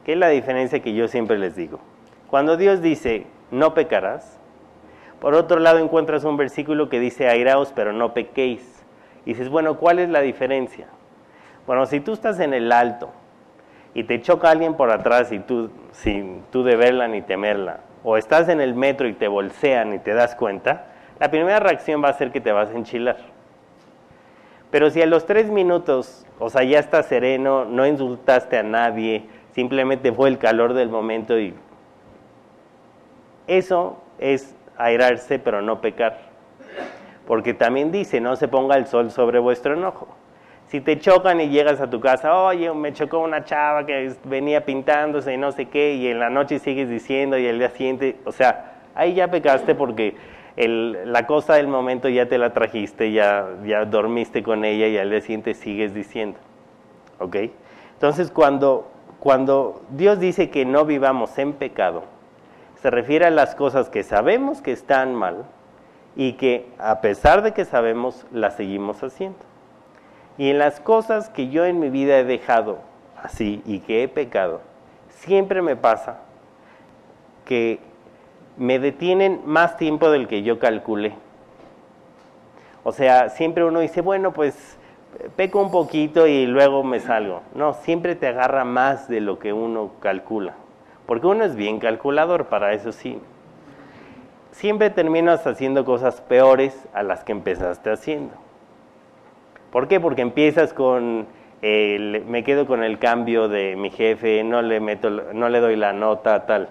¿Qué 0.04 0.12
es 0.12 0.18
la 0.18 0.28
diferencia 0.28 0.80
que 0.80 0.94
yo 0.94 1.06
siempre 1.06 1.38
les 1.38 1.54
digo? 1.54 1.78
Cuando 2.28 2.56
Dios 2.56 2.82
dice, 2.82 3.26
no 3.50 3.73
pecarás, 3.73 4.38
por 5.21 5.35
otro 5.35 5.61
lado 5.61 5.78
encuentras 5.78 6.25
un 6.25 6.37
versículo 6.37 6.88
que 6.88 6.99
dice, 6.99 7.28
airaos, 7.28 7.73
pero 7.75 7.92
no 7.92 8.12
pequéis. 8.12 8.85
Y 9.25 9.30
dices, 9.30 9.49
bueno, 9.49 9.76
¿cuál 9.78 10.00
es 10.00 10.09
la 10.09 10.21
diferencia? 10.21 10.88
Bueno, 11.66 11.87
si 11.87 12.00
tú 12.00 12.12
estás 12.12 12.40
en 12.40 12.52
el 12.52 12.73
alto 12.73 13.12
y 13.94 14.02
te 14.04 14.21
choca 14.21 14.50
alguien 14.50 14.75
por 14.75 14.90
atrás 14.90 15.30
y 15.30 15.38
tú, 15.38 15.71
sin 15.92 16.42
tú 16.50 16.64
de 16.64 16.75
verla 16.75 17.06
ni 17.06 17.23
temerla, 17.23 17.80
o 18.04 18.16
estás 18.16 18.49
en 18.49 18.61
el 18.61 18.75
metro 18.75 19.09
y 19.09 19.12
te 19.12 19.28
bolsean 19.28 19.94
y 19.94 19.99
te 19.99 20.12
das 20.14 20.35
cuenta, 20.35 20.87
la 21.21 21.30
primera 21.30 21.61
reacción 21.61 22.02
va 22.02 22.09
a 22.09 22.14
ser 22.14 22.32
que 22.32 22.40
te 22.40 22.52
vas 22.52 22.71
a 22.71 22.73
enchilar. 22.73 23.16
Pero 24.71 24.90
si 24.90 25.02
a 25.02 25.06
los 25.06 25.26
tres 25.26 25.50
minutos, 25.50 26.26
o 26.38 26.49
sea, 26.50 26.64
ya 26.64 26.78
estás 26.78 27.06
sereno, 27.06 27.64
no 27.64 27.87
insultaste 27.87 28.59
a 28.59 28.62
nadie, 28.62 29.26
simplemente 29.54 30.12
fue 30.12 30.28
el 30.28 30.38
calor 30.38 30.73
del 30.73 30.88
momento 30.88 31.38
y 31.38 31.54
eso 33.47 34.02
es 34.18 34.56
airarse 34.78 35.38
pero 35.38 35.62
no 35.62 35.80
pecar. 35.80 36.18
Porque 37.26 37.54
también 37.54 37.92
dice, 37.92 38.21
no 38.21 38.35
se 38.37 38.49
ponga 38.49 38.76
el 38.76 38.87
sol 38.87 39.11
sobre 39.11 39.38
vuestro 39.38 39.75
enojo. 39.75 40.09
Si 40.73 40.81
te 40.81 40.99
chocan 40.99 41.38
y 41.38 41.50
llegas 41.50 41.83
a 41.83 41.91
tu 41.91 42.00
casa, 42.00 42.35
oye, 42.35 42.73
me 42.73 42.95
chocó 42.95 43.19
una 43.19 43.45
chava 43.45 43.85
que 43.85 44.14
venía 44.25 44.64
pintándose 44.64 45.35
y 45.35 45.37
no 45.37 45.52
sé 45.52 45.67
qué, 45.67 45.97
y 45.97 46.07
en 46.07 46.19
la 46.19 46.31
noche 46.31 46.59
sigues 46.61 46.88
diciendo 46.88 47.37
y 47.37 47.45
el 47.45 47.59
día 47.59 47.69
siguiente, 47.69 48.17
o 48.25 48.33
sea, 48.33 48.81
ahí 48.95 49.12
ya 49.12 49.29
pecaste 49.29 49.75
porque 49.75 50.17
la 50.57 51.26
cosa 51.26 51.57
del 51.57 51.69
momento 51.69 52.09
ya 52.09 52.25
te 52.25 52.38
la 52.38 52.55
trajiste, 52.55 53.12
ya, 53.12 53.50
ya 53.67 53.85
dormiste 53.85 54.43
con 54.43 54.64
ella 54.64 54.87
y 54.88 54.97
al 54.97 55.11
día 55.11 55.21
siguiente 55.21 55.52
sigues 55.52 55.93
diciendo. 55.93 56.38
¿Ok? 57.19 57.37
Entonces, 57.93 58.31
cuando, 58.31 58.91
cuando 59.21 59.83
Dios 59.91 60.21
dice 60.21 60.49
que 60.49 60.64
no 60.64 60.87
vivamos 60.87 61.37
en 61.37 61.52
pecado, 61.52 62.05
se 62.81 62.88
refiere 62.88 63.26
a 63.26 63.31
las 63.31 63.55
cosas 63.55 63.91
que 63.91 64.05
sabemos 64.05 64.62
que 64.62 64.73
están 64.73 65.14
mal 65.14 65.45
y 66.17 66.33
que 66.33 66.71
a 66.79 67.02
pesar 67.02 67.43
de 67.43 67.52
que 67.52 67.67
sabemos, 67.67 68.25
las 68.33 68.57
seguimos 68.57 69.02
haciendo. 69.02 69.51
Y 70.42 70.50
en 70.50 70.58
las 70.58 70.80
cosas 70.80 71.28
que 71.28 71.50
yo 71.50 71.66
en 71.66 71.78
mi 71.78 71.88
vida 71.88 72.18
he 72.18 72.25
dejado 72.25 72.80
así 73.22 73.62
y 73.64 73.78
que 73.78 74.02
he 74.02 74.08
pecado, 74.08 74.61
siempre 75.08 75.62
me 75.62 75.76
pasa 75.76 76.18
que 77.44 77.78
me 78.56 78.80
detienen 78.80 79.42
más 79.44 79.76
tiempo 79.76 80.11
del 80.11 80.26
que 80.26 80.42
yo 80.42 80.58
calculé. 80.58 81.12
O 82.82 82.90
sea, 82.90 83.28
siempre 83.28 83.62
uno 83.62 83.78
dice, 83.78 84.00
bueno, 84.00 84.32
pues 84.32 84.76
peco 85.37 85.62
un 85.62 85.70
poquito 85.70 86.26
y 86.26 86.46
luego 86.46 86.82
me 86.82 86.99
salgo. 86.99 87.42
No, 87.54 87.75
siempre 87.75 88.16
te 88.16 88.26
agarra 88.26 88.64
más 88.64 89.06
de 89.06 89.20
lo 89.20 89.38
que 89.38 89.52
uno 89.52 89.92
calcula. 90.00 90.54
Porque 91.06 91.28
uno 91.28 91.44
es 91.44 91.54
bien 91.54 91.78
calculador, 91.78 92.46
para 92.46 92.72
eso 92.72 92.90
sí. 92.90 93.20
Siempre 94.50 94.90
terminas 94.90 95.46
haciendo 95.46 95.84
cosas 95.84 96.20
peores 96.20 96.88
a 96.92 97.04
las 97.04 97.22
que 97.22 97.30
empezaste 97.30 97.92
haciendo. 97.92 98.34
¿Por 99.73 99.88
qué? 99.88 99.99
Porque 100.00 100.21
empiezas 100.21 100.75
con, 100.75 101.26
me 101.62 102.45
quedo 102.45 102.67
con 102.67 102.85
el 102.85 102.99
cambio 102.99 103.49
de 103.49 103.75
mi 103.75 103.91
jefe, 103.91 104.45
no 104.45 104.61
le, 104.61 104.81
meto, 104.81 105.09
no 105.11 105.49
le 105.49 105.61
doy 105.61 105.76
la 105.76 105.95
nota, 105.95 106.45
tal. 106.45 106.69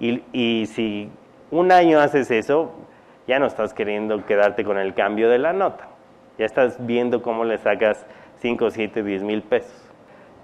Y, 0.00 0.24
y 0.32 0.66
si 0.66 1.08
un 1.52 1.70
año 1.70 2.00
haces 2.00 2.28
eso, 2.32 2.72
ya 3.28 3.38
no 3.38 3.46
estás 3.46 3.72
queriendo 3.72 4.26
quedarte 4.26 4.64
con 4.64 4.78
el 4.78 4.94
cambio 4.94 5.30
de 5.30 5.38
la 5.38 5.52
nota. 5.52 5.88
Ya 6.38 6.44
estás 6.44 6.84
viendo 6.84 7.22
cómo 7.22 7.44
le 7.44 7.56
sacas 7.56 8.04
5, 8.40 8.70
7, 8.72 9.04
10 9.04 9.22
mil 9.22 9.42
pesos. 9.42 9.88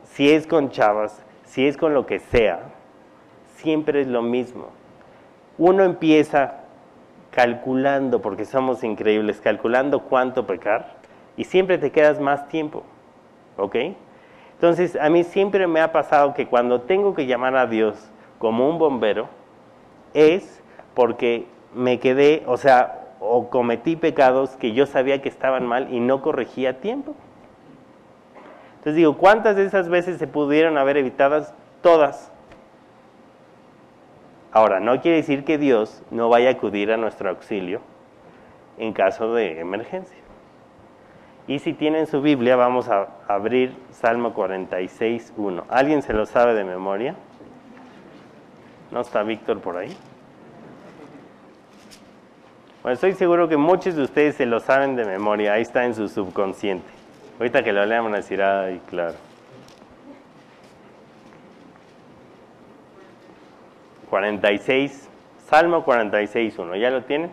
Si 0.05 0.31
es 0.31 0.47
con 0.47 0.71
chavas, 0.71 1.25
si 1.43 1.67
es 1.67 1.77
con 1.77 1.93
lo 1.93 2.07
que 2.07 2.21
sea, 2.21 2.61
siempre 3.57 4.03
es 4.03 4.07
lo 4.07 4.23
mismo. 4.23 4.69
Uno 5.59 5.83
empieza 5.83 6.61
calculando, 7.33 8.23
porque 8.23 8.45
somos 8.45 8.85
increíbles, 8.85 9.41
calculando 9.41 10.05
cuánto 10.05 10.47
pecar, 10.47 10.97
y 11.37 11.45
siempre 11.45 11.79
te 11.79 11.91
quedas 11.91 12.21
más 12.21 12.49
tiempo. 12.49 12.83
¿Ok? 13.57 13.77
Entonces, 14.55 14.97
a 14.97 15.11
mí 15.11 15.23
siempre 15.25 15.67
me 15.67 15.81
ha 15.81 15.93
pasado 15.93 16.35
que 16.35 16.47
cuando 16.47 16.81
tengo 16.83 17.15
que 17.15 17.27
llamar 17.27 17.57
a 17.57 17.67
Dios 17.67 18.11
como 18.39 18.69
un 18.69 18.79
bombero, 18.79 19.29
es 20.15 20.63
porque 20.95 21.47
me 21.75 22.01
quedé, 22.01 22.43
o 22.47 22.57
sea, 22.57 23.07
o 23.21 23.51
cometí 23.51 23.97
pecados 23.97 24.57
que 24.57 24.73
yo 24.73 24.87
sabía 24.87 25.21
que 25.21 25.29
estaban 25.29 25.67
mal 25.67 25.93
y 25.93 26.01
no 26.01 26.23
corregía 26.23 26.71
a 26.71 26.75
tiempo. 26.75 27.15
Entonces 28.79 28.95
digo, 28.95 29.17
¿cuántas 29.17 29.57
de 29.57 29.65
esas 29.65 29.89
veces 29.89 30.19
se 30.19 30.27
pudieron 30.27 30.79
haber 30.79 30.97
evitadas? 30.97 31.53
Todas. 31.83 32.33
Ahora, 34.53 34.81
no 34.81 35.01
quiere 35.03 35.19
decir 35.19 35.45
que 35.45 35.59
Dios 35.59 36.03
no 36.11 36.29
vaya 36.31 36.49
a 36.49 36.53
acudir 36.53 36.91
a 36.93 36.97
nuestro 36.97 37.29
auxilio 37.29 37.81
en 38.79 38.93
caso 38.93 39.35
de 39.35 39.61
emergencia. 39.61 40.26
Y 41.49 41.61
si 41.61 41.73
tienen 41.75 42.07
su 42.07 42.21
Biblia, 42.21 42.57
vamos 42.57 42.89
a 42.89 43.09
abrir 43.29 43.77
Salmo 43.91 44.35
46, 44.35 45.33
1. 45.37 45.65
¿Alguien 45.69 46.03
se 46.03 46.13
lo 46.13 46.27
sabe 46.27 46.55
de 46.55 46.65
memoria? 46.65 47.15
¿No 48.91 49.01
está 49.01 49.23
Víctor 49.23 49.61
por 49.61 49.77
ahí? 49.77 49.97
Bueno, 52.83 52.95
estoy 52.95 53.15
seguro 53.15 53.49
que 53.49 53.57
muchos 53.57 53.95
de 53.95 54.03
ustedes 54.03 54.37
se 54.37 54.47
lo 54.47 54.61
saben 54.61 54.97
de 54.97 55.05
memoria, 55.05 55.55
ahí 55.55 55.63
está 55.63 55.85
en 55.85 55.95
su 55.95 56.09
subconsciente. 56.09 56.89
Ahorita 57.39 57.63
que 57.63 57.73
lo 57.73 57.85
leamos 57.85 58.11
van 58.11 58.15
a 58.15 58.23
decir, 58.23 58.43
ay, 58.43 58.81
claro. 58.89 59.15
...46... 64.11 65.07
Salmo 65.47 65.85
46, 65.85 66.59
1. 66.59 66.77
¿Ya 66.77 66.91
lo 66.91 67.05
tienen? 67.05 67.31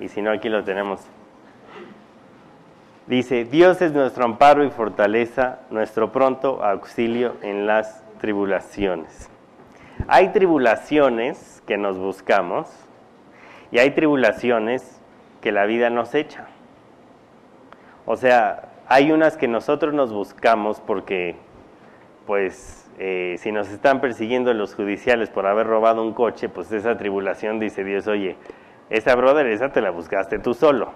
Y 0.00 0.08
si 0.08 0.22
no, 0.22 0.30
aquí 0.30 0.48
lo 0.48 0.64
tenemos. 0.64 1.00
Dice, 3.06 3.44
Dios 3.44 3.82
es 3.82 3.92
nuestro 3.92 4.24
amparo 4.24 4.64
y 4.64 4.70
fortaleza, 4.70 5.60
nuestro 5.70 6.10
pronto 6.10 6.64
auxilio 6.64 7.36
en 7.42 7.66
las 7.66 8.02
tribulaciones. 8.20 9.28
Hay 10.08 10.28
tribulaciones 10.28 11.62
que 11.66 11.76
nos 11.76 11.98
buscamos, 11.98 12.84
y 13.74 13.80
hay 13.80 13.90
tribulaciones 13.90 15.00
que 15.40 15.50
la 15.50 15.66
vida 15.66 15.90
nos 15.90 16.14
echa. 16.14 16.46
O 18.06 18.16
sea, 18.16 18.68
hay 18.86 19.10
unas 19.10 19.36
que 19.36 19.48
nosotros 19.48 19.92
nos 19.92 20.12
buscamos 20.12 20.80
porque, 20.80 21.34
pues, 22.24 22.88
eh, 23.00 23.34
si 23.38 23.50
nos 23.50 23.68
están 23.70 24.00
persiguiendo 24.00 24.54
los 24.54 24.76
judiciales 24.76 25.28
por 25.28 25.46
haber 25.46 25.66
robado 25.66 26.02
un 26.02 26.14
coche, 26.14 26.48
pues 26.48 26.70
esa 26.70 26.96
tribulación 26.96 27.58
dice 27.58 27.82
Dios, 27.82 28.06
oye, 28.06 28.36
esa 28.90 29.16
brother, 29.16 29.46
esa 29.48 29.72
te 29.72 29.80
la 29.80 29.90
buscaste 29.90 30.38
tú 30.38 30.54
solo. 30.54 30.92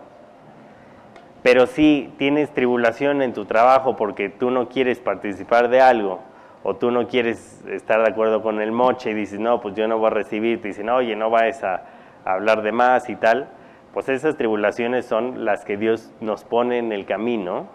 Pero 1.51 1.67
si 1.67 2.13
tienes 2.19 2.53
tribulación 2.53 3.23
en 3.23 3.33
tu 3.33 3.47
trabajo 3.47 3.97
porque 3.97 4.29
tú 4.29 4.51
no 4.51 4.69
quieres 4.69 4.99
participar 4.99 5.71
de 5.71 5.81
algo, 5.81 6.21
o 6.63 6.77
tú 6.77 6.91
no 6.91 7.09
quieres 7.09 7.65
estar 7.71 8.03
de 8.03 8.11
acuerdo 8.11 8.43
con 8.43 8.61
el 8.61 8.71
moche 8.71 9.13
y 9.13 9.15
dices, 9.15 9.41
no, 9.41 9.59
pues 9.63 9.75
yo 9.75 9.89
no 9.89 9.97
voy 9.97 10.09
a 10.09 10.11
recibir, 10.11 10.61
te 10.61 10.69
dicen, 10.69 10.91
oye, 10.91 11.17
no 11.17 11.31
vayas 11.31 11.65
a 11.65 11.85
hablar 12.27 12.61
de 12.61 12.73
más 12.73 13.09
y 13.09 13.17
tal, 13.17 13.49
pues 13.95 14.11
esas 14.11 14.37
tribulaciones 14.37 15.07
son 15.07 15.47
las 15.47 15.65
que 15.65 15.79
Dios 15.79 16.13
nos 16.21 16.45
pone 16.45 16.77
en 16.77 16.93
el 16.93 17.07
camino 17.07 17.67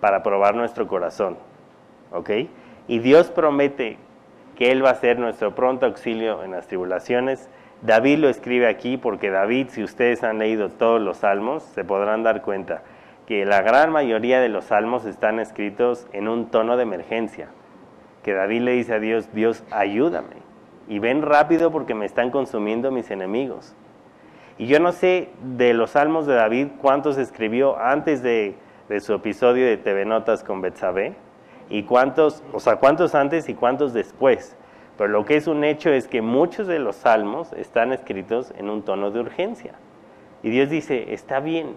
para 0.00 0.24
probar 0.24 0.56
nuestro 0.56 0.88
corazón. 0.88 1.36
¿Ok? 2.10 2.28
Y 2.88 2.98
Dios 2.98 3.30
promete 3.30 3.98
que 4.56 4.72
Él 4.72 4.84
va 4.84 4.90
a 4.90 4.96
ser 4.96 5.20
nuestro 5.20 5.54
pronto 5.54 5.86
auxilio 5.86 6.42
en 6.42 6.50
las 6.50 6.66
tribulaciones. 6.66 7.48
David 7.82 8.18
lo 8.18 8.28
escribe 8.28 8.66
aquí 8.66 8.96
porque 8.96 9.30
David, 9.30 9.68
si 9.68 9.84
ustedes 9.84 10.24
han 10.24 10.40
leído 10.40 10.70
todos 10.70 11.00
los 11.00 11.18
salmos, 11.18 11.62
se 11.62 11.84
podrán 11.84 12.24
dar 12.24 12.42
cuenta 12.42 12.82
que 13.26 13.44
la 13.44 13.62
gran 13.62 13.90
mayoría 13.92 14.40
de 14.40 14.48
los 14.48 14.66
salmos 14.66 15.04
están 15.04 15.38
escritos 15.38 16.06
en 16.12 16.28
un 16.28 16.50
tono 16.50 16.76
de 16.76 16.82
emergencia. 16.82 17.48
Que 18.22 18.32
David 18.32 18.62
le 18.62 18.72
dice 18.72 18.94
a 18.94 18.98
Dios, 18.98 19.32
Dios, 19.32 19.64
ayúdame. 19.70 20.42
Y 20.88 20.98
ven 20.98 21.22
rápido 21.22 21.70
porque 21.70 21.94
me 21.94 22.06
están 22.06 22.30
consumiendo 22.30 22.90
mis 22.90 23.10
enemigos. 23.10 23.74
Y 24.58 24.66
yo 24.66 24.80
no 24.80 24.92
sé 24.92 25.30
de 25.56 25.74
los 25.74 25.92
salmos 25.92 26.26
de 26.26 26.34
David 26.34 26.68
cuántos 26.80 27.18
escribió 27.18 27.78
antes 27.78 28.22
de, 28.22 28.56
su 29.00 29.14
episodio 29.14 29.64
de 29.66 29.78
TV 29.78 30.04
Notas 30.04 30.44
con 30.44 30.60
Betsabé 30.60 31.14
y 31.70 31.84
cuántos, 31.84 32.42
o 32.52 32.60
sea, 32.60 32.76
cuántos 32.76 33.14
antes 33.14 33.48
y 33.48 33.54
cuántos 33.54 33.94
después. 33.94 34.56
Pero 34.98 35.08
lo 35.08 35.24
que 35.24 35.36
es 35.36 35.46
un 35.46 35.64
hecho 35.64 35.90
es 35.90 36.06
que 36.06 36.20
muchos 36.20 36.66
de 36.66 36.78
los 36.78 36.96
salmos 36.96 37.52
están 37.54 37.92
escritos 37.92 38.52
en 38.58 38.68
un 38.68 38.82
tono 38.82 39.10
de 39.10 39.20
urgencia. 39.20 39.72
Y 40.42 40.50
Dios 40.50 40.68
dice, 40.68 41.14
está 41.14 41.40
bien, 41.40 41.74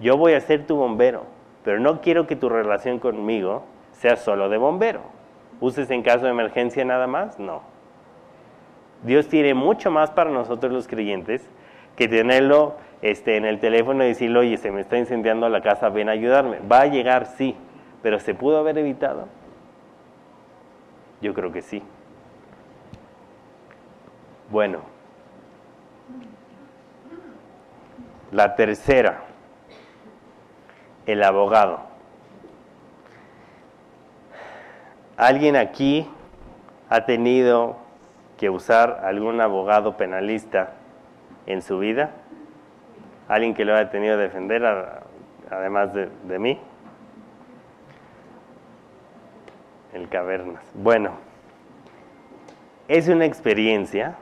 yo 0.00 0.16
voy 0.16 0.34
a 0.34 0.40
ser 0.40 0.66
tu 0.66 0.76
bombero, 0.76 1.24
pero 1.64 1.80
no 1.80 2.00
quiero 2.00 2.26
que 2.26 2.36
tu 2.36 2.48
relación 2.48 2.98
conmigo 2.98 3.64
sea 3.92 4.16
solo 4.16 4.48
de 4.48 4.58
bombero. 4.58 5.00
¿Uses 5.60 5.90
en 5.90 6.02
caso 6.02 6.24
de 6.24 6.30
emergencia 6.30 6.84
nada 6.84 7.06
más? 7.06 7.38
No. 7.38 7.62
Dios 9.02 9.28
tiene 9.28 9.54
mucho 9.54 9.90
más 9.90 10.10
para 10.10 10.30
nosotros 10.30 10.72
los 10.72 10.88
creyentes 10.88 11.48
que 11.96 12.08
tenerlo 12.08 12.76
este, 13.02 13.36
en 13.36 13.44
el 13.44 13.60
teléfono 13.60 14.02
y 14.04 14.08
decirle, 14.08 14.38
oye, 14.38 14.56
se 14.56 14.70
me 14.70 14.80
está 14.80 14.98
incendiando 14.98 15.48
la 15.48 15.60
casa, 15.60 15.90
ven 15.90 16.08
a 16.08 16.12
ayudarme. 16.12 16.58
Va 16.70 16.80
a 16.80 16.86
llegar, 16.86 17.26
sí, 17.26 17.54
pero 18.02 18.18
¿se 18.18 18.34
pudo 18.34 18.58
haber 18.58 18.78
evitado? 18.78 19.28
Yo 21.20 21.34
creo 21.34 21.52
que 21.52 21.62
sí. 21.62 21.82
Bueno, 24.50 24.80
la 28.32 28.54
tercera, 28.56 29.23
el 31.06 31.22
abogado. 31.22 31.80
¿Alguien 35.16 35.56
aquí 35.56 36.08
ha 36.88 37.04
tenido 37.04 37.76
que 38.36 38.50
usar 38.50 39.02
algún 39.04 39.40
abogado 39.40 39.96
penalista? 39.96 40.74
en 41.46 41.62
su 41.62 41.78
vida? 41.78 42.10
alguien 43.28 43.54
que 43.54 43.64
lo 43.64 43.74
haya 43.74 43.90
tenido 43.90 44.16
que 44.16 44.24
defender, 44.24 44.62
además 45.50 45.94
de, 45.94 46.10
de 46.24 46.38
mí. 46.38 46.60
El 49.94 50.10
Cavernas. 50.10 50.62
Bueno, 50.74 51.12
es 52.86 53.08
una 53.08 53.24
experiencia. 53.24 54.16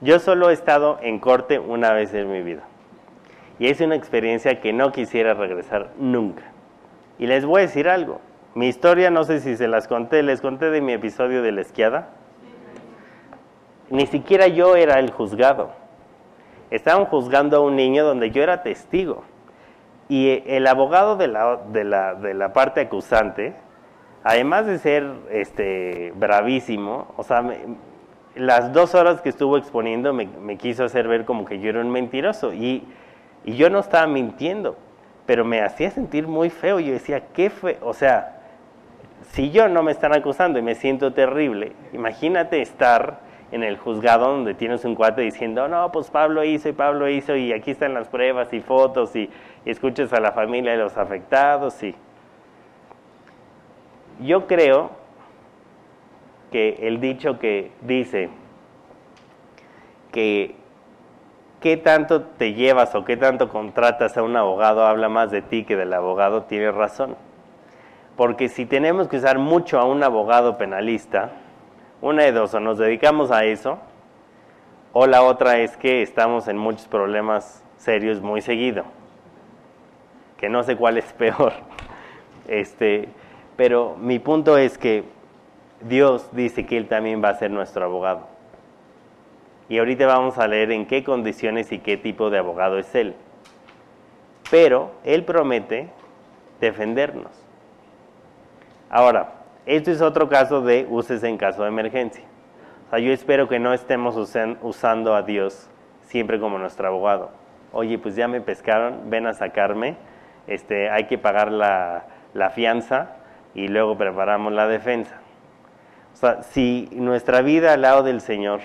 Yo 0.00 0.18
solo 0.18 0.50
he 0.50 0.54
estado 0.54 0.98
en 1.02 1.20
corte 1.20 1.60
una 1.60 1.92
vez 1.92 2.14
en 2.14 2.32
mi 2.32 2.42
vida. 2.42 2.62
Y 3.58 3.68
es 3.68 3.80
una 3.80 3.94
experiencia 3.94 4.60
que 4.60 4.72
no 4.72 4.92
quisiera 4.92 5.34
regresar 5.34 5.90
nunca. 5.98 6.42
Y 7.18 7.26
les 7.26 7.44
voy 7.46 7.60
a 7.60 7.66
decir 7.66 7.88
algo. 7.88 8.20
Mi 8.54 8.68
historia, 8.68 9.10
no 9.10 9.24
sé 9.24 9.40
si 9.40 9.56
se 9.56 9.68
las 9.68 9.88
conté, 9.88 10.22
les 10.22 10.40
conté 10.40 10.70
de 10.70 10.80
mi 10.80 10.92
episodio 10.92 11.42
de 11.42 11.52
la 11.52 11.62
esquiada. 11.62 12.10
Ni 13.90 14.06
siquiera 14.06 14.46
yo 14.48 14.76
era 14.76 14.98
el 14.98 15.10
juzgado. 15.10 15.72
Estaban 16.70 17.06
juzgando 17.06 17.58
a 17.58 17.60
un 17.60 17.76
niño 17.76 18.04
donde 18.04 18.30
yo 18.30 18.42
era 18.42 18.62
testigo. 18.62 19.24
Y 20.08 20.42
el 20.46 20.66
abogado 20.66 21.16
de 21.16 21.28
la, 21.28 21.56
de 21.72 21.84
la, 21.84 22.14
de 22.14 22.34
la 22.34 22.52
parte 22.52 22.80
acusante, 22.80 23.54
además 24.22 24.66
de 24.66 24.78
ser 24.78 25.10
este, 25.30 26.12
bravísimo, 26.16 27.12
o 27.16 27.22
sea, 27.22 27.44
las 28.34 28.72
dos 28.72 28.94
horas 28.94 29.20
que 29.20 29.30
estuvo 29.30 29.56
exponiendo 29.56 30.12
me, 30.12 30.26
me, 30.26 30.56
quiso 30.58 30.84
hacer 30.84 31.08
ver 31.08 31.24
como 31.24 31.44
que 31.44 31.58
yo 31.58 31.70
era 31.70 31.80
un 31.80 31.90
mentiroso. 31.90 32.52
Y 32.52 32.84
y 33.46 33.54
yo 33.54 33.70
no 33.70 33.78
estaba 33.78 34.06
mintiendo, 34.08 34.76
pero 35.24 35.44
me 35.44 35.62
hacía 35.62 35.90
sentir 35.90 36.26
muy 36.26 36.50
feo. 36.50 36.80
Yo 36.80 36.92
decía, 36.92 37.28
¿qué 37.32 37.48
fue? 37.48 37.78
O 37.80 37.94
sea, 37.94 38.40
si 39.30 39.50
yo 39.52 39.68
no 39.68 39.82
me 39.84 39.92
están 39.92 40.12
acusando 40.12 40.58
y 40.58 40.62
me 40.62 40.74
siento 40.74 41.12
terrible, 41.12 41.72
imagínate 41.92 42.60
estar 42.60 43.20
en 43.52 43.62
el 43.62 43.78
juzgado 43.78 44.26
donde 44.26 44.54
tienes 44.54 44.84
un 44.84 44.96
cuate 44.96 45.22
diciendo, 45.22 45.68
no, 45.68 45.92
pues 45.92 46.10
Pablo 46.10 46.42
hizo 46.42 46.68
y 46.68 46.72
Pablo 46.72 47.08
hizo 47.08 47.36
y 47.36 47.52
aquí 47.52 47.70
están 47.70 47.94
las 47.94 48.08
pruebas 48.08 48.52
y 48.52 48.60
fotos 48.60 49.14
y, 49.14 49.30
y 49.64 49.70
escuchas 49.70 50.12
a 50.12 50.18
la 50.18 50.32
familia 50.32 50.72
de 50.72 50.78
los 50.78 50.96
afectados 50.96 51.80
y... 51.82 51.94
Yo 54.18 54.46
creo 54.46 54.92
que 56.50 56.78
el 56.80 57.00
dicho 57.00 57.38
que 57.38 57.70
dice 57.82 58.30
que 60.10 60.56
qué 61.60 61.76
tanto 61.76 62.22
te 62.22 62.54
llevas 62.54 62.94
o 62.94 63.04
qué 63.04 63.16
tanto 63.16 63.48
contratas 63.48 64.16
a 64.16 64.22
un 64.22 64.36
abogado 64.36 64.86
habla 64.86 65.08
más 65.08 65.30
de 65.30 65.42
ti 65.42 65.64
que 65.64 65.76
del 65.76 65.92
abogado, 65.92 66.42
tiene 66.42 66.70
razón. 66.70 67.16
Porque 68.16 68.48
si 68.48 68.66
tenemos 68.66 69.08
que 69.08 69.18
usar 69.18 69.38
mucho 69.38 69.78
a 69.78 69.84
un 69.84 70.02
abogado 70.02 70.56
penalista, 70.58 71.30
una 72.00 72.24
de 72.24 72.32
dos, 72.32 72.54
o 72.54 72.60
nos 72.60 72.78
dedicamos 72.78 73.30
a 73.30 73.44
eso, 73.44 73.78
o 74.92 75.06
la 75.06 75.22
otra 75.22 75.58
es 75.58 75.76
que 75.76 76.02
estamos 76.02 76.48
en 76.48 76.56
muchos 76.56 76.88
problemas 76.88 77.62
serios 77.76 78.22
muy 78.22 78.40
seguido, 78.40 78.84
que 80.38 80.48
no 80.48 80.62
sé 80.62 80.76
cuál 80.76 80.98
es 80.98 81.12
peor. 81.12 81.52
Este, 82.48 83.08
pero 83.56 83.96
mi 83.98 84.20
punto 84.20 84.56
es 84.56 84.78
que 84.78 85.02
Dios 85.80 86.28
dice 86.30 86.64
que 86.64 86.76
Él 86.76 86.86
también 86.86 87.20
va 87.20 87.30
a 87.30 87.34
ser 87.34 87.50
nuestro 87.50 87.84
abogado. 87.84 88.35
Y 89.68 89.78
ahorita 89.78 90.06
vamos 90.06 90.38
a 90.38 90.46
leer 90.46 90.70
en 90.70 90.86
qué 90.86 91.02
condiciones 91.02 91.72
y 91.72 91.78
qué 91.78 91.96
tipo 91.96 92.30
de 92.30 92.38
abogado 92.38 92.78
es 92.78 92.94
él. 92.94 93.14
Pero 94.50 94.92
él 95.04 95.24
promete 95.24 95.88
defendernos. 96.60 97.32
Ahora, 98.88 99.32
esto 99.66 99.90
es 99.90 100.00
otro 100.00 100.28
caso 100.28 100.60
de 100.62 100.86
uses 100.88 101.24
en 101.24 101.36
caso 101.36 101.62
de 101.62 101.68
emergencia. 101.68 102.24
O 102.86 102.90
sea, 102.90 102.98
yo 103.00 103.12
espero 103.12 103.48
que 103.48 103.58
no 103.58 103.74
estemos 103.74 104.14
usando 104.62 105.14
a 105.16 105.22
Dios 105.22 105.68
siempre 106.02 106.38
como 106.38 106.58
nuestro 106.58 106.86
abogado. 106.86 107.30
Oye, 107.72 107.98
pues 107.98 108.14
ya 108.14 108.28
me 108.28 108.40
pescaron, 108.40 109.10
ven 109.10 109.26
a 109.26 109.34
sacarme, 109.34 109.96
este, 110.46 110.88
hay 110.88 111.04
que 111.04 111.18
pagar 111.18 111.50
la, 111.50 112.04
la 112.32 112.50
fianza 112.50 113.16
y 113.54 113.66
luego 113.66 113.98
preparamos 113.98 114.52
la 114.52 114.68
defensa. 114.68 115.18
O 116.14 116.16
sea, 116.16 116.42
si 116.44 116.88
nuestra 116.92 117.42
vida 117.42 117.72
al 117.72 117.82
lado 117.82 118.04
del 118.04 118.20
Señor 118.20 118.60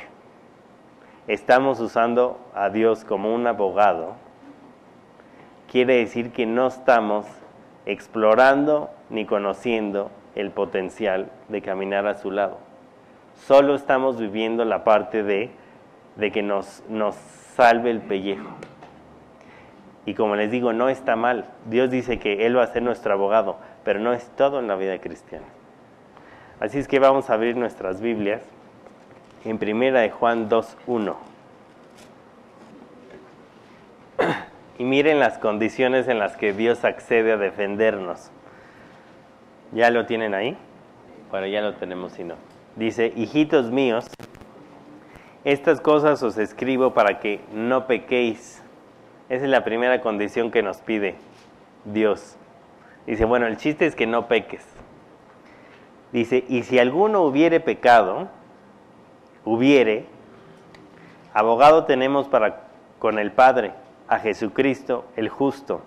estamos 1.27 1.79
usando 1.79 2.39
a 2.53 2.69
Dios 2.69 3.05
como 3.05 3.33
un 3.33 3.47
abogado, 3.47 4.15
quiere 5.69 5.97
decir 5.97 6.31
que 6.31 6.45
no 6.45 6.67
estamos 6.67 7.25
explorando 7.85 8.89
ni 9.09 9.25
conociendo 9.25 10.11
el 10.35 10.51
potencial 10.51 11.31
de 11.49 11.61
caminar 11.61 12.07
a 12.07 12.15
su 12.15 12.31
lado. 12.31 12.57
Solo 13.35 13.75
estamos 13.75 14.19
viviendo 14.19 14.65
la 14.65 14.83
parte 14.83 15.23
de, 15.23 15.51
de 16.15 16.31
que 16.31 16.43
nos, 16.43 16.83
nos 16.89 17.15
salve 17.55 17.91
el 17.91 18.01
pellejo. 18.01 18.49
Y 20.05 20.15
como 20.15 20.35
les 20.35 20.51
digo, 20.51 20.73
no 20.73 20.89
está 20.89 21.15
mal. 21.15 21.45
Dios 21.65 21.89
dice 21.91 22.19
que 22.19 22.45
Él 22.45 22.57
va 22.57 22.63
a 22.63 22.67
ser 22.67 22.81
nuestro 22.81 23.13
abogado, 23.13 23.57
pero 23.83 23.99
no 23.99 24.13
es 24.13 24.29
todo 24.35 24.59
en 24.59 24.67
la 24.67 24.75
vida 24.75 24.97
cristiana. 24.99 25.45
Así 26.59 26.79
es 26.79 26.87
que 26.87 26.99
vamos 26.99 27.29
a 27.29 27.33
abrir 27.33 27.55
nuestras 27.55 28.01
Biblias 28.01 28.41
en 29.45 29.57
primera 29.57 30.01
de 30.01 30.09
Juan 30.09 30.49
2.1. 30.49 31.15
Y 34.77 34.83
miren 34.83 35.19
las 35.19 35.37
condiciones 35.37 36.07
en 36.07 36.19
las 36.19 36.37
que 36.37 36.53
Dios 36.53 36.85
accede 36.85 37.33
a 37.33 37.37
defendernos. 37.37 38.31
¿Ya 39.73 39.89
lo 39.91 40.05
tienen 40.05 40.33
ahí? 40.33 40.57
Bueno, 41.29 41.47
ya 41.47 41.61
lo 41.61 41.75
tenemos 41.75 42.13
si 42.13 42.23
no. 42.23 42.35
Dice, 42.75 43.13
hijitos 43.15 43.71
míos, 43.71 44.07
estas 45.43 45.81
cosas 45.81 46.21
os 46.23 46.37
escribo 46.37 46.93
para 46.93 47.19
que 47.19 47.41
no 47.53 47.87
pequéis. 47.87 48.61
Esa 49.29 49.45
es 49.45 49.49
la 49.51 49.63
primera 49.63 50.01
condición 50.01 50.51
que 50.51 50.61
nos 50.61 50.77
pide 50.77 51.15
Dios. 51.85 52.35
Dice, 53.07 53.25
bueno, 53.25 53.47
el 53.47 53.57
chiste 53.57 53.85
es 53.85 53.95
que 53.95 54.07
no 54.07 54.27
peques. 54.27 54.65
Dice, 56.11 56.43
y 56.47 56.63
si 56.63 56.79
alguno 56.79 57.21
hubiere 57.21 57.59
pecado, 57.59 58.29
hubiere, 59.45 60.05
abogado 61.33 61.85
tenemos 61.85 62.27
para 62.27 62.63
con 62.99 63.17
el 63.17 63.31
Padre, 63.31 63.73
a 64.07 64.19
Jesucristo 64.19 65.05
el 65.15 65.29
justo. 65.29 65.81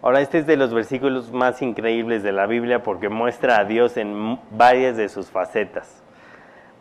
Ahora, 0.00 0.20
este 0.20 0.38
es 0.38 0.46
de 0.46 0.56
los 0.56 0.72
versículos 0.74 1.32
más 1.32 1.62
increíbles 1.62 2.22
de 2.22 2.32
la 2.32 2.46
Biblia 2.46 2.82
porque 2.82 3.08
muestra 3.08 3.58
a 3.58 3.64
Dios 3.64 3.96
en 3.96 4.38
varias 4.50 4.96
de 4.96 5.08
sus 5.08 5.30
facetas. 5.30 6.02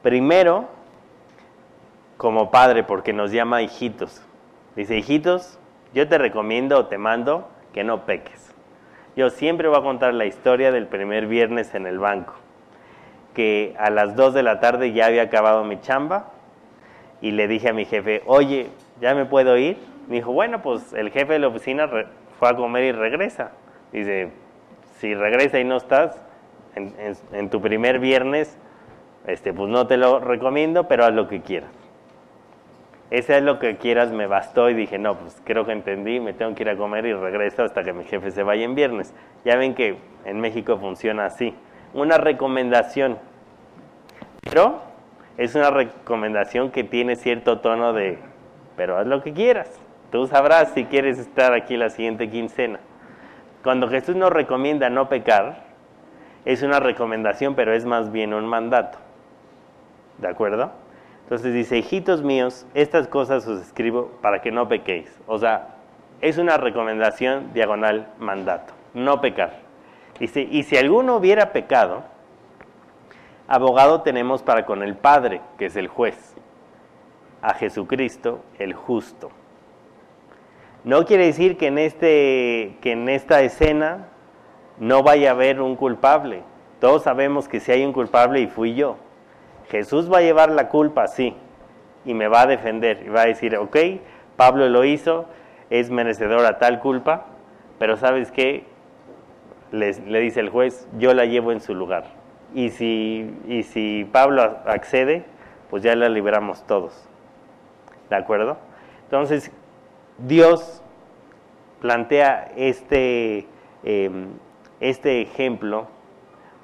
Primero, 0.02 0.68
como 2.18 2.52
Padre, 2.52 2.84
porque 2.84 3.14
nos 3.14 3.32
llama 3.32 3.62
hijitos. 3.62 4.22
Dice, 4.76 4.98
hijitos, 4.98 5.60
yo 5.94 6.08
te 6.08 6.18
recomiendo 6.18 6.78
o 6.78 6.86
te 6.88 6.98
mando 6.98 7.48
que 7.74 7.84
no 7.84 8.06
peques. 8.06 8.54
Yo 9.16 9.30
siempre 9.30 9.68
voy 9.68 9.80
a 9.80 9.84
contar 9.84 10.14
la 10.14 10.26
historia 10.26 10.72
del 10.72 10.88
primer 10.88 11.28
viernes 11.28 11.74
en 11.74 11.86
el 11.88 12.00
banco 12.00 12.34
que 13.34 13.76
a 13.78 13.90
las 13.90 14.16
2 14.16 14.34
de 14.34 14.44
la 14.44 14.60
tarde 14.60 14.94
ya 14.94 15.06
había 15.06 15.24
acabado 15.24 15.64
mi 15.64 15.80
chamba 15.80 16.32
y 17.22 17.32
le 17.32 17.48
dije 17.48 17.70
a 17.70 17.74
mi 17.74 17.86
jefe, 17.86 18.22
oye, 18.26 18.68
¿ya 19.00 19.14
me 19.16 19.26
puedo 19.26 19.58
ir? 19.58 19.78
Me 20.08 20.16
dijo, 20.16 20.32
bueno, 20.32 20.62
pues 20.62 20.94
el 20.94 21.12
jefe 21.12 21.34
de 21.34 21.40
la 21.40 21.48
oficina 21.48 21.90
fue 22.40 22.50
a 22.50 22.56
comer 22.56 22.84
y 22.84 22.92
regresa. 22.92 23.52
Dice, 23.92 24.30
si 24.98 25.14
regresa 25.14 25.60
y 25.60 25.64
no 25.64 25.78
estás 25.78 26.20
en, 26.76 27.50
tu 27.50 27.62
primer 27.62 28.00
viernes, 28.00 28.58
este, 29.28 29.54
pues 29.54 29.70
no 29.70 29.88
te 29.88 29.98
lo 29.98 30.20
recomiendo, 30.20 30.88
pero 30.88 31.06
haz 31.06 31.14
lo 31.14 31.28
que 31.28 31.42
quieras. 31.42 31.70
Ese 33.12 33.38
es 33.38 33.44
lo 33.44 33.60
que 33.60 33.76
quieras, 33.76 34.12
me 34.12 34.26
bastó 34.26 34.70
y 34.70 34.74
dije, 34.74 34.98
no, 34.98 35.18
pues 35.18 35.42
creo 35.44 35.66
que 35.66 35.74
entendí, 35.74 36.22
me 36.22 36.34
tengo 36.34 36.56
que 36.56 36.64
ir 36.64 36.70
a 36.70 36.78
comer 36.78 37.06
y 37.06 37.14
regreso 37.14 37.64
hasta 37.64 37.84
que 37.84 37.92
mi 37.92 38.06
jefe 38.06 38.32
se 38.32 38.42
vaya 38.42 38.64
en 38.64 38.74
viernes. 38.74 39.14
Ya 39.44 39.58
ven 39.58 39.76
que 39.76 39.98
en 40.24 40.40
México 40.40 40.78
funciona 40.78 41.26
así 41.26 41.54
una 41.94 42.18
recomendación, 42.18 43.18
pero 44.42 44.82
es 45.38 45.56
una 45.56 45.70
recomendación 45.70 46.72
que 46.72 46.84
tiene 46.84 47.16
cierto 47.16 47.60
tono 47.60 47.94
de, 47.94 48.20
pero 48.76 48.98
haz 48.98 49.08
lo 49.08 49.24
que 49.24 49.34
quieras, 49.34 49.80
tú 50.12 50.28
sabrás 50.28 50.72
si 50.74 50.86
quieres 50.86 51.20
estar 51.20 51.54
aquí 51.54 51.78
la 51.78 51.90
siguiente 51.90 52.30
quincena. 52.30 52.80
Cuando 53.64 53.88
Jesús 53.88 54.16
nos 54.16 54.32
recomienda 54.32 54.90
no 54.90 55.08
pecar, 55.08 55.64
es 56.46 56.64
una 56.64 56.80
recomendación, 56.80 57.56
pero 57.56 57.74
es 57.74 57.86
más 57.86 58.12
bien 58.12 58.34
un 58.34 58.46
mandato. 58.46 58.98
¿De 60.18 60.28
acuerdo? 60.28 60.72
Entonces 61.24 61.54
dice, 61.54 61.78
hijitos 61.78 62.24
míos, 62.24 62.66
estas 62.74 63.08
cosas 63.08 63.48
os 63.48 63.62
escribo 63.62 64.12
para 64.22 64.42
que 64.42 64.52
no 64.52 64.68
pequéis. 64.68 65.16
O 65.28 65.38
sea, 65.38 65.76
es 66.20 66.38
una 66.38 66.58
recomendación 66.58 67.54
diagonal 67.54 68.08
mandato, 68.20 68.74
no 68.94 69.22
pecar. 69.22 69.71
Dice, 70.22 70.48
y 70.52 70.62
si 70.62 70.78
alguno 70.78 71.16
hubiera 71.16 71.52
pecado, 71.52 72.04
abogado 73.48 74.02
tenemos 74.04 74.44
para 74.44 74.68
con 74.68 74.84
el 74.84 74.96
Padre, 74.96 75.42
que 75.58 75.66
es 75.66 75.76
el 75.76 75.88
juez, 75.88 76.36
a 77.42 77.56
Jesucristo 77.56 78.44
el 78.60 78.76
justo. 78.76 79.32
No 80.84 81.06
quiere 81.06 81.26
decir 81.26 81.58
que 81.58 81.66
en, 81.66 81.80
este, 81.80 82.78
que 82.82 82.92
en 82.92 83.10
esta 83.10 83.42
escena 83.42 84.10
no 84.78 85.02
vaya 85.02 85.30
a 85.30 85.34
haber 85.34 85.60
un 85.60 85.76
culpable. 85.76 86.44
Todos 86.80 87.02
sabemos 87.02 87.48
que 87.48 87.60
si 87.60 87.72
hay 87.72 87.84
un 87.84 87.92
culpable 87.92 88.42
y 88.42 88.46
fui 88.46 88.76
yo. 88.76 88.98
Jesús 89.70 90.14
va 90.14 90.20
a 90.20 90.22
llevar 90.22 90.52
la 90.52 90.70
culpa, 90.70 91.08
sí, 91.08 91.36
y 92.06 92.14
me 92.14 92.28
va 92.28 92.42
a 92.42 92.46
defender. 92.46 93.02
Y 93.08 93.10
va 93.10 93.24
a 93.24 93.26
decir, 93.26 93.58
ok, 93.58 93.76
Pablo 94.38 94.70
lo 94.70 94.86
hizo, 94.86 95.26
es 95.72 95.90
merecedor 95.90 96.46
a 96.46 96.60
tal 96.60 96.80
culpa, 96.80 97.26
pero 97.80 97.98
¿sabes 97.98 98.32
qué? 98.32 98.70
Le 99.72 100.20
dice 100.20 100.40
el 100.40 100.50
juez, 100.50 100.88
yo 100.98 101.14
la 101.14 101.26
llevo 101.26 101.52
en 101.52 101.62
su 101.62 101.74
lugar. 101.74 102.04
Y 102.54 102.70
si, 102.70 103.34
y 103.48 103.64
si 103.64 104.08
Pablo 104.12 104.60
accede, 104.66 105.24
pues 105.70 105.84
ya 105.84 105.96
la 105.96 106.10
liberamos 106.10 106.66
todos. 106.68 107.08
¿De 108.10 108.16
acuerdo? 108.16 108.58
Entonces, 109.06 109.52
Dios 110.18 110.82
plantea 111.80 112.52
este, 112.58 113.48
em, 113.84 114.28
este 114.82 115.22
ejemplo 115.22 115.88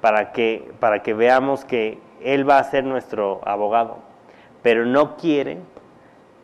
para 0.00 0.32
que, 0.32 0.70
para 0.78 1.02
que 1.02 1.14
veamos 1.14 1.64
que 1.64 1.98
Él 2.22 2.48
va 2.48 2.58
a 2.58 2.64
ser 2.64 2.84
nuestro 2.84 3.40
abogado, 3.44 3.98
pero 4.62 4.84
no 4.84 5.16
quiere 5.16 5.58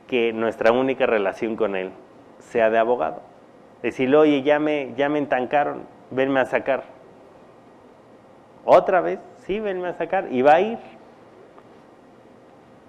que 0.08 0.32
nuestra 0.32 0.72
única 0.72 1.06
relación 1.06 1.56
con 1.56 1.76
Él 1.76 1.90
sea 2.38 2.70
de 2.70 2.78
abogado. 2.78 3.22
Decirle, 3.82 4.16
oye, 4.16 4.42
ya 4.42 4.58
me, 4.58 4.94
ya 4.96 5.10
me 5.10 5.18
entancaron, 5.18 5.82
venme 6.14 6.40
a 6.40 6.46
sacar. 6.46 6.84
Otra 8.64 9.00
vez, 9.00 9.20
sí, 9.46 9.60
venme 9.60 9.88
a 9.88 9.92
sacar, 9.94 10.28
y 10.30 10.42
va 10.42 10.54
a 10.54 10.60
ir. 10.60 10.78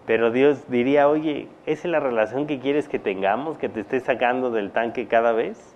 Pero 0.06 0.32
Dios 0.32 0.70
diría, 0.70 1.10
oye, 1.10 1.50
¿esa 1.66 1.88
es 1.88 1.92
la 1.92 2.00
relación 2.00 2.48
que 2.48 2.60
quieres 2.60 2.88
que 2.88 3.00
tengamos, 3.00 3.58
que 3.58 3.70
te 3.70 3.82
esté 3.82 4.00
sacando 4.00 4.52
del 4.52 4.72
tanque 4.72 5.08
cada 5.08 5.32
vez? 5.32 5.76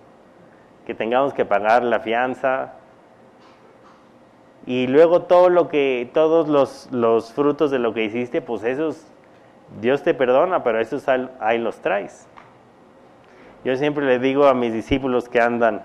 Que 0.86 0.94
tengamos 0.94 1.34
que 1.34 1.44
pagar 1.44 1.82
la 1.82 2.00
fianza. 2.00 2.74
Y 4.66 4.86
luego 4.86 5.22
todo 5.22 5.48
lo 5.48 5.68
que, 5.68 6.08
todos 6.14 6.48
los, 6.48 6.88
los 6.92 7.32
frutos 7.32 7.70
de 7.70 7.80
lo 7.80 7.92
que 7.92 8.04
hiciste, 8.04 8.40
pues 8.40 8.62
esos, 8.62 9.04
Dios 9.80 10.02
te 10.02 10.14
perdona, 10.14 10.62
pero 10.62 10.80
esos 10.80 11.08
ahí 11.08 11.58
los 11.58 11.80
traes. 11.80 12.28
Yo 13.64 13.76
siempre 13.76 14.06
le 14.06 14.18
digo 14.18 14.46
a 14.46 14.54
mis 14.54 14.72
discípulos 14.72 15.28
que 15.28 15.40
andan 15.40 15.82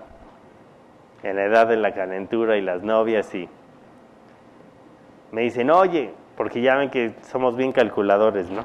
en 1.30 1.36
la 1.36 1.44
edad 1.44 1.66
de 1.66 1.76
la 1.76 1.92
calentura 1.92 2.56
y 2.56 2.62
las 2.62 2.82
novias 2.82 3.34
y 3.34 3.48
me 5.32 5.42
dicen, 5.42 5.70
oye, 5.70 6.12
porque 6.36 6.60
ya 6.60 6.76
ven 6.76 6.90
que 6.90 7.14
somos 7.22 7.56
bien 7.56 7.72
calculadores, 7.72 8.48
¿no? 8.50 8.64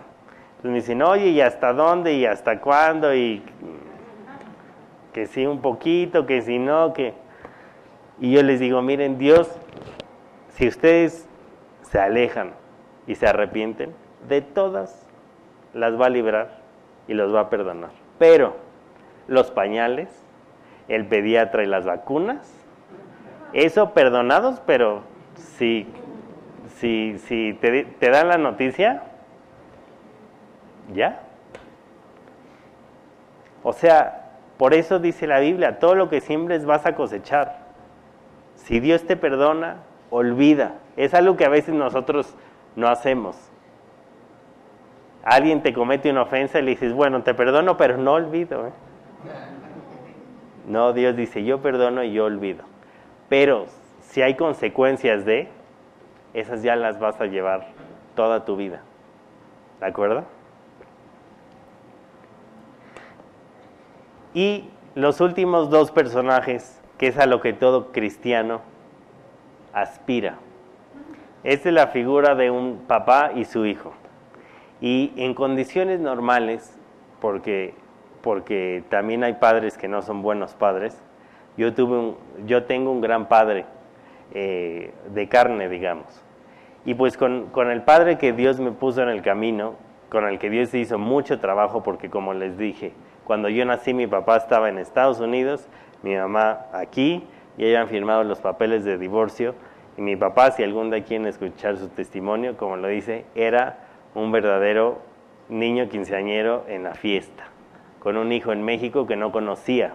Me 0.64 0.76
dicen, 0.76 1.02
oye, 1.02 1.30
¿y 1.30 1.42
hasta 1.42 1.74
dónde? 1.74 2.14
¿Y 2.14 2.26
hasta 2.26 2.62
cuándo? 2.62 3.16
Y 3.16 3.42
que 5.12 5.26
sí 5.26 5.46
un 5.46 5.60
poquito, 5.60 6.26
que 6.26 6.42
si 6.42 6.60
no, 6.60 6.94
que... 6.94 7.14
Y 8.20 8.32
yo 8.32 8.44
les 8.44 8.60
digo, 8.60 8.82
miren, 8.84 9.18
Dios, 9.18 9.50
si 10.50 10.68
ustedes 10.68 11.28
se 11.82 12.00
alejan 12.00 12.54
y 13.08 13.16
se 13.16 13.28
arrepienten, 13.28 13.96
de 14.30 14.42
todas 14.42 15.08
las 15.74 16.00
va 16.00 16.06
a 16.06 16.10
librar 16.10 16.60
y 17.08 17.16
los 17.16 17.34
va 17.34 17.42
a 17.42 17.50
perdonar. 17.50 17.90
Pero 18.20 18.56
los 19.28 19.50
pañales, 19.50 20.21
el 20.94 21.06
pediatra 21.06 21.64
y 21.64 21.68
las 21.68 21.86
vacunas, 21.86 22.54
eso 23.54 23.94
perdonados, 23.94 24.62
pero 24.66 25.04
si 25.36 25.88
si, 26.82 27.20
si 27.20 27.54
te, 27.62 27.84
te 27.84 28.10
dan 28.10 28.28
la 28.28 28.40
noticia, 28.40 29.04
ya. 30.92 31.22
O 33.62 33.72
sea, 33.72 34.32
por 34.58 34.74
eso 34.74 34.98
dice 34.98 35.28
la 35.28 35.40
Biblia, 35.40 35.78
todo 35.78 35.94
lo 35.94 36.10
que 36.10 36.22
siembres 36.22 36.66
vas 36.66 36.88
a 36.88 36.96
cosechar. 36.96 37.60
Si 38.56 38.80
Dios 38.80 39.06
te 39.06 39.16
perdona, 39.16 39.78
olvida. 40.10 40.74
Es 40.98 41.14
algo 41.14 41.38
que 41.38 41.46
a 41.46 41.50
veces 41.50 41.76
nosotros 41.76 42.36
no 42.76 42.88
hacemos. 42.88 43.38
Alguien 45.24 45.62
te 45.62 45.74
comete 45.74 46.10
una 46.10 46.24
ofensa 46.24 46.58
y 46.58 46.64
le 46.64 46.72
dices, 46.72 46.94
bueno, 46.94 47.22
te 47.22 47.36
perdono, 47.36 47.78
pero 47.78 47.98
no 47.98 48.14
olvido. 48.14 48.66
¿eh? 48.66 48.72
No, 50.68 50.94
Dios 50.94 51.16
dice, 51.16 51.44
yo 51.44 51.62
perdono 51.62 52.04
y 52.04 52.14
yo 52.14 52.26
olvido. 52.26 52.64
Pero 53.30 53.68
si 54.02 54.22
hay 54.22 54.36
consecuencias 54.36 55.26
de, 55.26 55.50
esas 56.34 56.64
ya 56.64 56.76
las 56.76 57.00
vas 57.00 57.20
a 57.20 57.26
llevar 57.26 57.68
toda 58.16 58.46
tu 58.46 58.56
vida. 58.56 58.82
¿De 59.80 59.86
acuerdo? 59.86 60.26
Y 64.34 64.70
los 64.96 65.20
últimos 65.22 65.70
dos 65.70 65.92
personajes, 65.92 66.82
que 66.98 67.08
es 67.08 67.18
a 67.18 67.26
lo 67.26 67.42
que 67.42 67.54
todo 67.54 67.92
cristiano 67.92 68.62
aspira. 69.74 70.38
Esta 71.44 71.70
es 71.70 71.76
la 71.76 71.88
figura 71.88 72.36
de 72.36 72.52
un 72.52 72.84
papá 72.88 73.32
y 73.36 73.46
su 73.46 73.66
hijo. 73.66 73.94
Y 74.80 75.12
en 75.18 75.34
condiciones 75.34 76.00
normales, 76.00 76.78
porque, 77.20 77.74
porque 78.22 78.84
también 78.90 79.24
hay 79.24 79.34
padres 79.34 79.78
que 79.78 79.88
no 79.88 80.02
son 80.02 80.22
buenos 80.22 80.54
padres, 80.54 81.02
yo, 81.58 81.74
tuve 81.74 81.98
un, 81.98 82.18
yo 82.46 82.64
tengo 82.64 82.92
un 82.92 83.02
gran 83.02 83.28
padre 83.28 83.66
eh, 84.34 84.94
de 85.14 85.28
carne, 85.28 85.68
digamos. 85.68 86.24
Y 86.86 86.94
pues 86.94 87.18
con, 87.18 87.48
con, 87.48 87.70
el 87.70 87.84
Padre 87.84 88.18
que 88.18 88.34
Dios 88.34 88.60
me 88.60 88.72
puso 88.72 89.04
en 89.04 89.10
el 89.10 89.22
camino, 89.22 89.76
con 90.10 90.26
el 90.28 90.40
que 90.40 90.50
Dios 90.50 90.74
hizo 90.74 90.98
mucho 90.98 91.40
trabajo, 91.40 91.84
porque 91.84 92.10
como 92.10 92.34
les 92.34 92.58
dije, 92.58 92.94
cuando 93.24 93.50
yo 93.50 93.66
nací 93.66 93.94
mi 93.94 94.08
papá 94.08 94.38
estaba 94.38 94.70
en 94.70 94.78
Estados 94.78 95.20
Unidos, 95.20 95.68
mi 96.02 96.16
mamá 96.16 96.66
aquí, 96.74 97.28
y 97.58 97.66
hayan 97.66 97.88
firmado 97.88 98.24
los 98.24 98.40
papeles 98.40 98.84
de 98.84 98.98
divorcio, 98.98 99.54
y 99.98 100.02
mi 100.02 100.16
papá, 100.16 100.52
si 100.52 100.64
algún 100.64 100.90
día 100.90 101.04
quieren 101.04 101.28
escuchar 101.28 101.78
su 101.78 101.90
testimonio, 101.90 102.58
como 102.58 102.78
lo 102.78 102.88
dice, 102.88 103.26
era 103.36 103.80
un 104.16 104.32
verdadero 104.32 105.00
niño 105.50 105.90
quinceañero 105.90 106.66
en 106.68 106.84
la 106.84 106.96
fiesta, 106.96 107.44
con 108.02 108.18
un 108.18 108.32
hijo 108.32 108.52
en 108.52 108.64
México 108.64 109.06
que 109.06 109.16
no 109.16 109.32
conocía. 109.32 109.94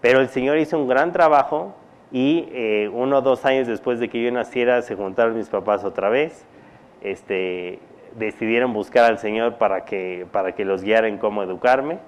Pero 0.00 0.20
el 0.20 0.28
Señor 0.28 0.58
hizo 0.58 0.76
un 0.76 0.88
gran 0.88 1.12
trabajo 1.12 1.74
y 2.10 2.48
eh, 2.52 2.90
uno 2.92 3.18
o 3.18 3.22
dos 3.22 3.44
años 3.44 3.66
después 3.66 4.00
de 4.00 4.08
que 4.08 4.22
yo 4.22 4.30
naciera 4.30 4.82
se 4.82 4.96
juntaron 4.96 5.36
mis 5.36 5.48
papás 5.48 5.84
otra 5.84 6.08
vez, 6.08 6.44
este, 7.00 7.78
decidieron 8.16 8.72
buscar 8.72 9.04
al 9.04 9.18
Señor 9.18 9.54
para 9.54 9.84
que, 9.84 10.26
para 10.30 10.52
que 10.52 10.64
los 10.64 10.82
guiara 10.82 11.08
en 11.08 11.18
cómo 11.18 11.42
educarme 11.42 11.98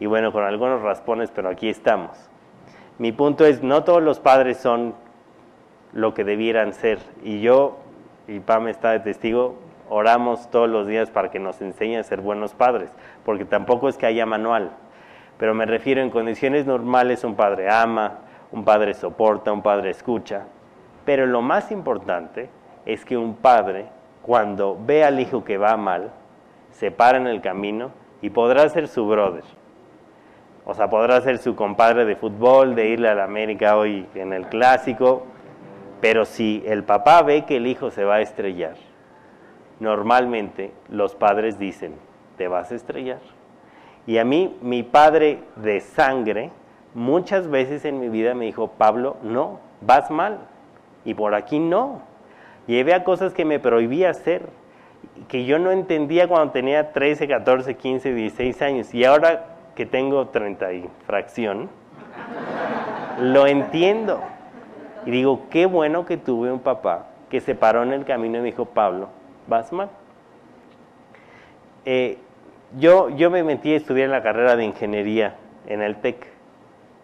y 0.00 0.06
bueno, 0.06 0.32
con 0.32 0.42
algunos 0.42 0.82
raspones, 0.82 1.30
pero 1.30 1.48
aquí 1.48 1.68
estamos. 1.68 2.16
Mi 2.98 3.12
punto 3.12 3.44
es, 3.44 3.62
no 3.62 3.84
todos 3.84 4.02
los 4.02 4.20
padres 4.20 4.56
son 4.56 4.94
lo 5.92 6.14
que 6.14 6.24
debieran 6.24 6.72
ser 6.72 6.98
y 7.22 7.40
yo, 7.40 7.78
y 8.26 8.40
Pam 8.40 8.68
está 8.68 8.92
de 8.92 9.00
testigo, 9.00 9.58
oramos 9.94 10.50
todos 10.50 10.68
los 10.68 10.88
días 10.88 11.08
para 11.10 11.30
que 11.30 11.38
nos 11.38 11.62
enseñe 11.62 11.98
a 11.98 12.02
ser 12.02 12.20
buenos 12.20 12.52
padres, 12.52 12.90
porque 13.24 13.44
tampoco 13.44 13.88
es 13.88 13.96
que 13.96 14.06
haya 14.06 14.26
manual, 14.26 14.72
pero 15.38 15.54
me 15.54 15.66
refiero 15.66 16.02
en 16.02 16.10
condiciones 16.10 16.66
normales 16.66 17.22
un 17.22 17.36
padre 17.36 17.70
ama, 17.70 18.18
un 18.50 18.64
padre 18.64 18.94
soporta, 18.94 19.52
un 19.52 19.62
padre 19.62 19.90
escucha, 19.90 20.46
pero 21.04 21.26
lo 21.26 21.42
más 21.42 21.70
importante 21.70 22.48
es 22.86 23.04
que 23.04 23.16
un 23.16 23.36
padre, 23.36 23.86
cuando 24.22 24.76
ve 24.84 25.04
al 25.04 25.20
hijo 25.20 25.44
que 25.44 25.58
va 25.58 25.76
mal, 25.76 26.10
se 26.72 26.90
para 26.90 27.18
en 27.18 27.28
el 27.28 27.40
camino 27.40 27.92
y 28.20 28.30
podrá 28.30 28.68
ser 28.70 28.88
su 28.88 29.06
brother. 29.06 29.44
O 30.64 30.74
sea, 30.74 30.90
podrá 30.90 31.20
ser 31.20 31.38
su 31.38 31.54
compadre 31.54 32.04
de 32.04 32.16
fútbol, 32.16 32.74
de 32.74 32.88
irle 32.88 33.10
a 33.10 33.14
la 33.14 33.24
América 33.24 33.76
hoy 33.76 34.08
en 34.16 34.32
el 34.32 34.48
clásico, 34.48 35.24
pero 36.00 36.24
si 36.24 36.64
el 36.66 36.82
papá 36.82 37.22
ve 37.22 37.44
que 37.44 37.58
el 37.58 37.68
hijo 37.68 37.92
se 37.92 38.02
va 38.02 38.16
a 38.16 38.20
estrellar, 38.22 38.74
normalmente 39.80 40.72
los 40.88 41.14
padres 41.14 41.58
dicen, 41.58 41.94
te 42.36 42.48
vas 42.48 42.72
a 42.72 42.74
estrellar. 42.74 43.20
Y 44.06 44.18
a 44.18 44.24
mí, 44.24 44.56
mi 44.60 44.82
padre 44.82 45.40
de 45.56 45.80
sangre, 45.80 46.50
muchas 46.94 47.48
veces 47.48 47.84
en 47.84 48.00
mi 48.00 48.08
vida 48.08 48.34
me 48.34 48.44
dijo, 48.44 48.68
Pablo, 48.68 49.16
no, 49.22 49.60
vas 49.80 50.10
mal. 50.10 50.40
Y 51.04 51.14
por 51.14 51.34
aquí 51.34 51.58
no. 51.58 52.02
Llevé 52.66 52.94
a 52.94 53.04
cosas 53.04 53.32
que 53.32 53.44
me 53.44 53.58
prohibía 53.58 54.10
hacer, 54.10 54.48
que 55.28 55.44
yo 55.44 55.58
no 55.58 55.70
entendía 55.70 56.28
cuando 56.28 56.52
tenía 56.52 56.92
13, 56.92 57.28
14, 57.28 57.76
15, 57.76 58.14
16 58.14 58.62
años. 58.62 58.94
Y 58.94 59.04
ahora 59.04 59.46
que 59.74 59.86
tengo 59.86 60.28
30 60.28 60.72
y 60.72 60.90
fracción, 61.06 61.68
lo 63.20 63.46
entiendo. 63.46 64.20
Y 65.06 65.10
digo, 65.10 65.42
qué 65.50 65.66
bueno 65.66 66.06
que 66.06 66.16
tuve 66.16 66.50
un 66.50 66.60
papá 66.60 67.08
que 67.28 67.40
se 67.40 67.54
paró 67.54 67.82
en 67.82 67.92
el 67.92 68.04
camino 68.04 68.38
y 68.38 68.40
me 68.40 68.46
dijo, 68.46 68.66
Pablo, 68.66 69.08
vas. 69.46 69.70
Eh, 71.84 72.18
yo, 72.78 73.10
yo 73.10 73.30
me 73.30 73.42
metí 73.42 73.72
a 73.72 73.76
estudiar 73.76 74.08
la 74.08 74.22
carrera 74.22 74.56
de 74.56 74.64
ingeniería 74.64 75.36
en 75.66 75.82
el 75.82 75.96
TEC 75.96 76.26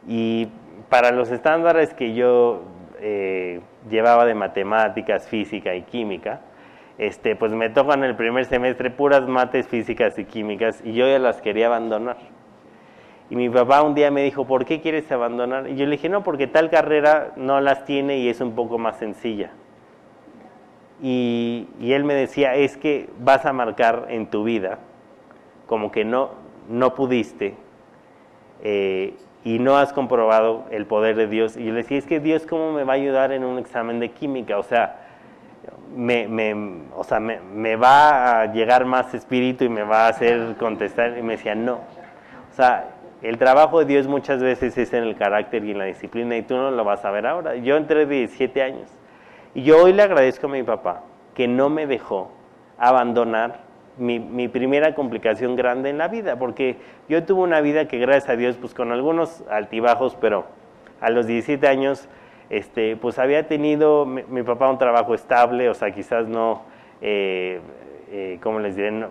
y 0.09 0.49
para 0.89 1.13
los 1.13 1.31
estándares 1.31 1.95
que 1.95 2.15
yo 2.15 2.63
eh, 3.01 3.61
llevaba 3.89 4.25
de 4.25 4.35
matemáticas, 4.35 5.29
física 5.29 5.75
y 5.75 5.83
química, 5.83 6.41
este, 6.99 7.37
pues 7.37 7.53
me 7.53 7.71
tocan 7.71 8.05
el 8.05 8.17
primer 8.17 8.45
semestre 8.45 8.91
puras 8.91 9.27
mates, 9.27 9.67
físicas 9.69 10.19
y 10.19 10.25
químicas 10.25 10.83
y 10.85 10.93
yo 10.93 11.07
ya 11.07 11.19
las 11.19 11.41
quería 11.41 11.67
abandonar. 11.67 12.17
Y 13.31 13.37
mi 13.37 13.49
papá 13.49 13.83
un 13.83 13.95
día 13.95 14.11
me 14.11 14.25
dijo, 14.25 14.45
¿por 14.45 14.65
qué 14.65 14.81
quieres 14.81 15.11
abandonar? 15.13 15.69
Y 15.69 15.77
yo 15.77 15.85
le 15.85 15.93
dije, 15.93 16.09
no, 16.09 16.25
porque 16.25 16.49
tal 16.49 16.69
carrera 16.69 17.33
no 17.37 17.61
las 17.61 17.85
tiene 17.85 18.19
y 18.19 18.29
es 18.29 18.41
un 18.41 18.57
poco 18.57 18.77
más 18.77 18.99
sencilla. 18.99 19.53
Y, 21.03 21.67
él 21.81 22.05
me 22.05 22.15
decía, 22.15 22.55
es 22.55 22.77
que 22.77 23.09
vas 23.19 23.47
a 23.47 23.53
marcar 23.53 24.07
en 24.11 24.27
tu 24.27 24.45
vida 24.45 24.79
como 25.67 25.91
que 25.93 26.05
no, 26.05 26.31
no 26.69 26.95
pudiste 26.95 27.55
eh, 28.63 29.15
y 29.45 29.59
no 29.61 29.79
has 29.79 29.93
comprobado 29.93 30.65
el 30.71 30.87
poder 30.87 31.17
de 31.17 31.27
Dios. 31.27 31.57
Y 31.57 31.65
yo 31.65 31.73
le 31.73 31.83
decía, 31.83 31.99
es 31.99 32.07
que 32.07 32.21
Dios 32.21 32.45
cómo 32.47 32.73
me 32.73 32.85
va 32.85 32.95
a 32.95 32.97
ayudar 32.97 33.33
en 33.33 33.45
un 33.45 33.59
examen 33.59 34.01
de 34.01 34.11
química, 34.11 34.59
o 34.59 34.63
sea, 34.63 35.07
me, 35.95 36.29
me, 36.29 36.55
o 36.97 37.05
sea, 37.05 37.19
me, 37.21 37.41
me, 37.41 37.77
va 37.77 38.43
a 38.43 38.53
llegar 38.53 38.85
más 38.85 39.15
espíritu 39.15 39.65
y 39.65 39.69
me 39.69 39.83
va 39.83 40.07
a 40.07 40.09
hacer 40.09 40.57
contestar. 40.59 41.17
Y 41.19 41.23
me 41.23 41.33
decía, 41.33 41.55
no. 41.55 41.81
O 42.51 42.55
sea, 42.55 42.91
el 43.23 43.39
trabajo 43.39 43.81
de 43.81 43.87
Dios 43.87 44.07
muchas 44.07 44.43
veces 44.43 44.77
es 44.79 44.93
en 44.93 45.05
el 45.05 45.17
carácter 45.17 45.65
y 45.65 45.73
en 45.73 45.79
la 45.79 45.85
disciplina 45.85 46.37
y 46.37 46.43
tú 46.43 46.57
no 46.57 46.71
lo 46.71 46.85
vas 46.85 47.05
a 47.05 47.11
ver 47.11 47.27
ahora. 47.27 47.57
Yo 47.57 47.77
entré 47.77 48.07
de 48.07 48.15
17 48.15 48.63
años 48.63 49.00
y 49.55 49.63
yo 49.63 49.83
hoy 49.83 49.93
le 49.93 50.03
agradezco 50.03 50.47
a 50.47 50.51
mi 50.51 50.63
papá 50.63 51.03
que 51.35 51.49
no 51.49 51.69
me 51.69 51.87
dejó 51.87 52.31
abandonar 52.79 53.61
mi, 53.99 54.19
mi, 54.19 54.49
primera 54.49 54.95
complicación 54.95 55.57
grande 55.57 55.91
en 55.91 55.99
la 55.99 56.09
vida, 56.09 56.39
porque 56.39 56.77
yo 57.09 57.25
tuve 57.25 57.43
una 57.43 57.61
vida 57.61 57.87
que 57.87 57.99
gracias 57.99 58.31
a 58.31 58.37
Dios, 58.37 58.57
pues 58.57 58.73
con 58.73 58.93
algunos 58.93 59.45
altibajos, 59.51 60.17
pero 60.21 60.47
a 61.01 61.11
los 61.11 61.27
17 61.27 61.67
años 61.67 62.09
este, 62.51 62.97
pues 62.97 63.19
había 63.19 63.47
tenido 63.47 64.07
mi, 64.07 64.43
papá 64.43 64.71
un 64.71 64.79
trabajo 64.79 65.15
estable, 65.15 65.69
o 65.69 65.75
sea, 65.75 65.93
quizás 65.93 66.27
no, 66.27 66.63
eh, 67.01 67.61
eh, 68.11 68.39
¿cómo 68.43 68.59
les 68.59 68.77
diré? 68.77 69.07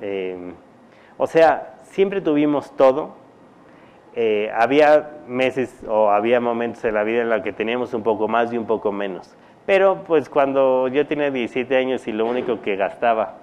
Eh, 0.00 0.52
o 1.18 1.26
sea, 1.26 1.74
siempre 1.82 2.20
tuvimos 2.20 2.74
todo. 2.76 3.16
Eh, 4.14 4.50
había 4.56 5.18
meses 5.26 5.84
o 5.86 6.10
había 6.10 6.40
momentos 6.40 6.84
en 6.84 6.94
la 6.94 7.04
vida 7.04 7.22
en 7.22 7.30
los 7.30 7.42
que 7.42 7.52
teníamos 7.52 7.94
un 7.94 8.02
poco 8.02 8.28
más 8.28 8.52
y 8.52 8.58
un 8.58 8.66
poco 8.66 8.92
menos. 8.92 9.36
Pero 9.66 10.04
pues 10.04 10.28
cuando 10.28 10.88
yo 10.88 11.06
tenía 11.06 11.30
17 11.30 11.76
años 11.76 12.06
y 12.08 12.12
lo 12.12 12.26
único 12.26 12.60
que 12.60 12.76
gastaba 12.76 13.38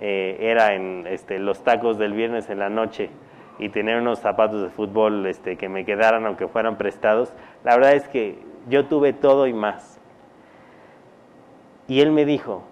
era 0.00 0.74
en 0.74 1.06
este, 1.06 1.38
los 1.38 1.62
tacos 1.62 1.96
del 1.96 2.12
viernes 2.12 2.50
en 2.50 2.58
la 2.58 2.68
noche, 2.68 3.10
y 3.58 3.68
tener 3.68 4.00
unos 4.00 4.18
zapatos 4.18 4.62
de 4.62 4.70
fútbol 4.70 5.26
este, 5.26 5.56
que 5.56 5.68
me 5.68 5.84
quedaran 5.84 6.26
aunque 6.26 6.48
fueran 6.48 6.76
prestados, 6.76 7.32
la 7.64 7.76
verdad 7.76 7.94
es 7.94 8.08
que 8.08 8.38
yo 8.68 8.86
tuve 8.86 9.12
todo 9.12 9.46
y 9.46 9.52
más. 9.52 10.00
Y 11.86 12.00
él 12.00 12.10
me 12.10 12.24
dijo, 12.24 12.64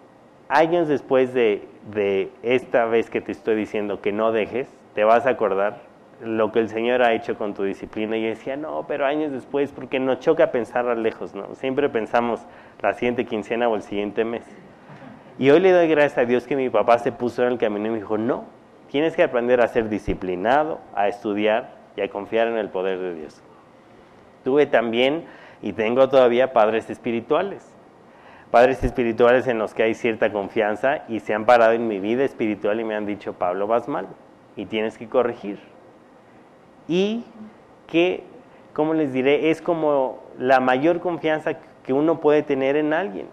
años 0.48 0.88
después 0.88 1.34
de, 1.34 1.68
de 1.92 2.30
esta 2.42 2.86
vez 2.86 3.10
que 3.10 3.20
te 3.20 3.32
estoy 3.32 3.54
diciendo 3.54 4.00
que 4.00 4.12
no 4.12 4.32
dejes, 4.32 4.68
te 4.94 5.04
vas 5.04 5.26
a 5.26 5.30
acordar 5.30 5.82
lo 6.22 6.52
que 6.52 6.60
el 6.60 6.68
Señor 6.68 7.02
ha 7.02 7.12
hecho 7.12 7.36
con 7.36 7.54
tu 7.54 7.62
disciplina. 7.62 8.16
Y 8.16 8.22
yo 8.22 8.28
decía, 8.28 8.56
no, 8.56 8.84
pero 8.86 9.06
años 9.06 9.32
después, 9.32 9.72
porque 9.72 9.98
nos 9.98 10.20
choca 10.20 10.52
pensar 10.52 10.86
a 10.88 10.94
lejos, 10.94 11.34
¿no? 11.34 11.54
Siempre 11.54 11.88
pensamos 11.88 12.46
la 12.80 12.92
siguiente 12.94 13.24
quincena 13.24 13.68
o 13.68 13.76
el 13.76 13.82
siguiente 13.82 14.24
mes. 14.24 14.44
Y 15.38 15.50
hoy 15.50 15.60
le 15.60 15.72
doy 15.72 15.88
gracias 15.88 16.18
a 16.18 16.24
Dios 16.24 16.46
que 16.46 16.56
mi 16.56 16.68
papá 16.68 16.98
se 16.98 17.12
puso 17.12 17.42
en 17.42 17.52
el 17.52 17.58
camino 17.58 17.86
y 17.86 17.90
me 17.90 17.96
dijo, 17.96 18.18
no, 18.18 18.44
Tienes 18.90 19.14
que 19.14 19.22
aprender 19.22 19.60
a 19.60 19.68
ser 19.68 19.88
disciplinado, 19.88 20.80
a 20.96 21.06
estudiar 21.06 21.76
y 21.96 22.00
a 22.00 22.10
confiar 22.10 22.48
en 22.48 22.56
el 22.58 22.70
poder 22.70 22.98
de 22.98 23.14
Dios. 23.14 23.40
Tuve 24.42 24.66
también 24.66 25.26
y 25.62 25.74
tengo 25.74 26.08
todavía 26.08 26.52
padres 26.52 26.90
espirituales. 26.90 27.72
Padres 28.50 28.82
espirituales 28.82 29.46
en 29.46 29.58
los 29.58 29.74
que 29.74 29.84
hay 29.84 29.94
cierta 29.94 30.32
confianza 30.32 31.04
y 31.06 31.20
se 31.20 31.34
han 31.34 31.46
parado 31.46 31.72
en 31.72 31.86
mi 31.86 32.00
vida 32.00 32.24
espiritual 32.24 32.80
y 32.80 32.84
me 32.84 32.96
han 32.96 33.06
dicho, 33.06 33.34
Pablo, 33.34 33.68
vas 33.68 33.86
mal 33.86 34.08
y 34.56 34.66
tienes 34.66 34.98
que 34.98 35.08
corregir. 35.08 35.60
Y 36.88 37.24
que, 37.86 38.24
como 38.72 38.94
les 38.94 39.12
diré, 39.12 39.50
es 39.50 39.62
como 39.62 40.18
la 40.38 40.60
mayor 40.60 41.00
confianza 41.00 41.58
que 41.82 41.92
uno 41.92 42.20
puede 42.20 42.42
tener 42.42 42.76
en 42.76 42.92
alguien. 42.92 43.26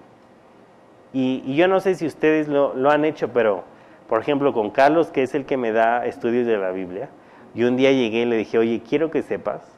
Y, 1.14 1.56
yo 1.56 1.68
no 1.68 1.80
sé 1.80 1.96
si 1.96 2.06
ustedes 2.06 2.48
lo, 2.48 2.74
lo 2.76 2.92
han 2.92 3.06
hecho, 3.06 3.30
pero 3.30 3.64
por 4.08 4.22
ejemplo, 4.22 4.54
con 4.54 4.70
Carlos, 4.70 5.12
que 5.12 5.24
es 5.24 5.36
el 5.36 5.46
que 5.46 5.58
me 5.58 5.72
da 5.72 6.06
estudios 6.06 6.48
de 6.48 6.58
la 6.58 6.72
Biblia, 6.72 7.10
y 7.54 7.64
un 7.64 7.76
día 7.76 7.92
llegué 7.92 8.22
y 8.22 8.26
le 8.26 8.38
dije, 8.38 8.58
oye, 8.58 8.82
quiero 8.88 9.12
que 9.12 9.22
sepas 9.22 9.78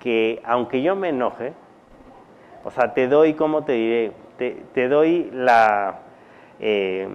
que 0.00 0.42
aunque 0.44 0.82
yo 0.82 0.96
me 0.96 1.10
enoje, 1.10 1.52
o 2.64 2.70
sea, 2.72 2.92
te 2.92 3.06
doy, 3.06 3.34
¿cómo 3.34 3.62
te 3.62 3.72
diré? 3.72 4.12
Te, 4.74 4.88
doy 4.88 5.30
la, 5.32 6.00
eh, 6.58 7.08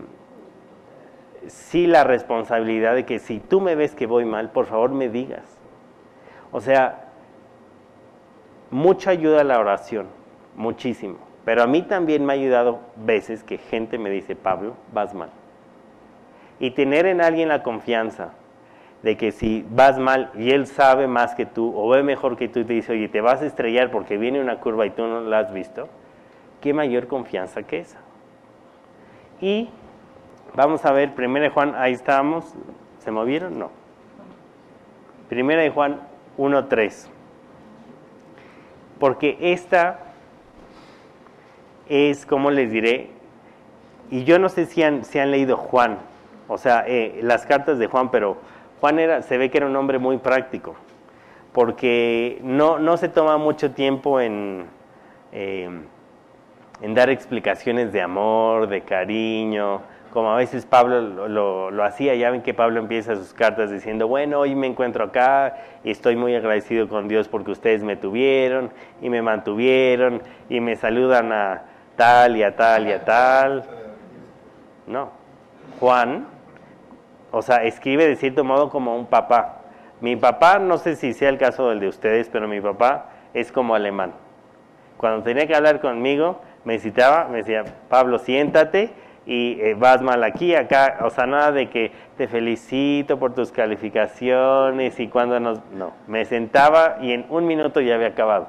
sí 1.47 1.85
la 1.85 2.05
responsabilidad 2.05 2.95
de 2.95 3.05
que 3.05 3.19
si 3.19 3.41
tú 3.41 3.59
me 3.59 3.75
ves 3.75 3.93
que 3.93 4.05
voy 4.05 4.23
mal, 4.23 4.51
por 4.51 4.67
favor 4.67 4.91
me 4.91 5.09
digas. 5.09 5.56
O 6.51 6.61
sea, 6.61 7.05
mucha 8.71 9.11
ayuda 9.11 9.43
la 9.43 9.59
oración, 9.59 10.07
muchísimo. 10.55 11.17
Pero 11.45 11.63
a 11.63 11.67
mí 11.67 11.81
también 11.81 12.25
me 12.25 12.33
ha 12.33 12.35
ayudado 12.35 12.79
veces 12.95 13.43
que 13.43 13.57
gente 13.57 13.97
me 13.97 14.09
dice, 14.09 14.35
Pablo, 14.35 14.75
vas 14.93 15.13
mal 15.13 15.29
y 16.59 16.71
tener 16.71 17.05
en 17.05 17.21
alguien 17.21 17.49
la 17.49 17.63
confianza 17.63 18.33
de 19.03 19.15
que 19.15 19.31
si 19.31 19.65
vas 19.69 19.99
mal 19.99 20.31
y 20.35 20.51
él 20.51 20.65
sabe 20.65 21.07
más 21.07 21.35
que 21.35 21.45
tú 21.45 21.73
o 21.75 21.87
ve 21.89 22.03
mejor 22.03 22.35
que 22.35 22.47
tú 22.47 22.59
y 22.59 22.65
te 22.65 22.73
dice, 22.73 22.93
oye, 22.93 23.07
te 23.09 23.21
vas 23.21 23.41
a 23.41 23.45
estrellar 23.45 23.91
porque 23.91 24.17
viene 24.17 24.41
una 24.41 24.59
curva 24.59 24.85
y 24.85 24.89
tú 24.89 25.05
no 25.05 25.21
la 25.21 25.39
has 25.39 25.53
visto, 25.53 25.87
qué 26.61 26.73
mayor 26.73 27.07
confianza 27.07 27.63
que 27.63 27.79
esa. 27.79 27.99
Y 29.39 29.69
vamos 30.55 30.83
a 30.85 30.91
ver, 30.91 31.13
primera 31.13 31.45
de 31.45 31.51
Juan, 31.51 31.75
ahí 31.75 31.93
estábamos, 31.93 32.55
¿se 32.99 33.11
movieron? 33.11 33.59
No. 33.59 33.69
Primera 35.29 35.61
de 35.61 35.69
Juan 35.69 36.01
1.3. 36.37 37.07
Porque 38.99 39.37
esta 39.39 39.99
es, 41.89 42.25
como 42.25 42.51
les 42.51 42.71
diré, 42.71 43.09
y 44.09 44.23
yo 44.23 44.39
no 44.39 44.49
sé 44.49 44.65
si 44.65 44.83
han, 44.83 45.03
si 45.03 45.19
han 45.19 45.31
leído 45.31 45.57
Juan, 45.57 45.99
o 46.47 46.57
sea, 46.57 46.85
eh, 46.87 47.19
las 47.21 47.45
cartas 47.45 47.77
de 47.77 47.87
Juan, 47.87 48.09
pero 48.09 48.37
Juan 48.79 48.99
era, 48.99 49.21
se 49.21 49.37
ve 49.37 49.49
que 49.49 49.57
era 49.57 49.67
un 49.67 49.75
hombre 49.75 49.99
muy 49.99 50.17
práctico, 50.17 50.75
porque 51.51 52.39
no, 52.43 52.79
no 52.79 52.97
se 52.97 53.09
toma 53.09 53.37
mucho 53.37 53.71
tiempo 53.71 54.21
en, 54.21 54.65
eh, 55.31 55.69
en 56.81 56.93
dar 56.93 57.09
explicaciones 57.09 57.91
de 57.91 58.01
amor, 58.01 58.67
de 58.67 58.81
cariño, 58.81 59.81
como 60.11 60.31
a 60.31 60.37
veces 60.37 60.65
Pablo 60.65 61.01
lo, 61.01 61.71
lo, 61.71 61.83
hacía, 61.83 62.15
ya 62.15 62.31
ven 62.31 62.41
que 62.41 62.53
Pablo 62.53 62.79
empieza 62.79 63.15
sus 63.15 63.33
cartas 63.33 63.71
diciendo, 63.71 64.07
bueno, 64.07 64.39
hoy 64.39 64.55
me 64.55 64.67
encuentro 64.67 65.05
acá 65.05 65.57
y 65.83 65.91
estoy 65.91 66.15
muy 66.15 66.35
agradecido 66.35 66.87
con 66.87 67.07
Dios 67.07 67.27
porque 67.27 67.51
ustedes 67.51 67.83
me 67.83 67.95
tuvieron 67.95 68.71
y 69.01 69.09
me 69.09 69.21
mantuvieron 69.21 70.21
y 70.49 70.59
me 70.59 70.75
saludan 70.75 71.31
a 71.31 71.63
tal 71.95 72.37
y 72.37 72.43
a 72.43 72.55
tal 72.55 72.87
y 72.87 72.91
a 72.91 73.05
tal. 73.05 73.63
No, 74.87 75.11
Juan 75.79 76.37
o 77.31 77.41
sea, 77.41 77.63
escribe 77.63 78.07
de 78.07 78.15
cierto 78.15 78.43
modo 78.43 78.69
como 78.69 78.95
un 78.95 79.05
papá. 79.05 79.61
Mi 79.99 80.15
papá, 80.15 80.59
no 80.59 80.77
sé 80.77 80.95
si 80.95 81.13
sea 81.13 81.29
el 81.29 81.37
caso 81.37 81.69
del 81.69 81.79
de 81.79 81.87
ustedes, 81.87 82.29
pero 82.29 82.47
mi 82.47 82.61
papá 82.61 83.09
es 83.33 83.51
como 83.51 83.75
alemán. 83.75 84.13
Cuando 84.97 85.23
tenía 85.23 85.45
que 85.47 85.55
hablar 85.55 85.79
conmigo, 85.79 86.41
me 86.63 86.79
citaba, 86.79 87.27
me 87.27 87.37
decía, 87.37 87.63
Pablo, 87.89 88.19
siéntate 88.19 88.91
y 89.27 89.59
eh, 89.59 89.75
vas 89.77 90.01
mal 90.01 90.23
aquí, 90.23 90.55
acá, 90.55 90.99
o 91.03 91.09
sea, 91.09 91.27
nada 91.27 91.51
de 91.51 91.69
que 91.69 91.91
te 92.15 92.29
felicito 92.29 93.19
por 93.19 93.35
tus 93.35 93.51
calificaciones 93.51 94.97
y 95.01 95.09
cuando 95.09 95.37
nos... 95.41 95.59
No, 95.73 95.91
me 96.07 96.23
sentaba 96.23 96.97
y 97.01 97.11
en 97.11 97.25
un 97.29 97.45
minuto 97.45 97.81
ya 97.81 97.95
había 97.95 98.07
acabado. 98.07 98.47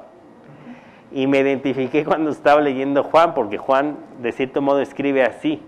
Y 1.11 1.27
me 1.27 1.39
identifiqué 1.39 2.05
cuando 2.05 2.29
estaba 2.29 2.61
leyendo 2.61 3.03
Juan, 3.03 3.33
porque 3.33 3.57
Juan 3.57 3.97
de 4.21 4.31
cierto 4.31 4.61
modo 4.61 4.79
escribe 4.79 5.23
así. 5.23 5.61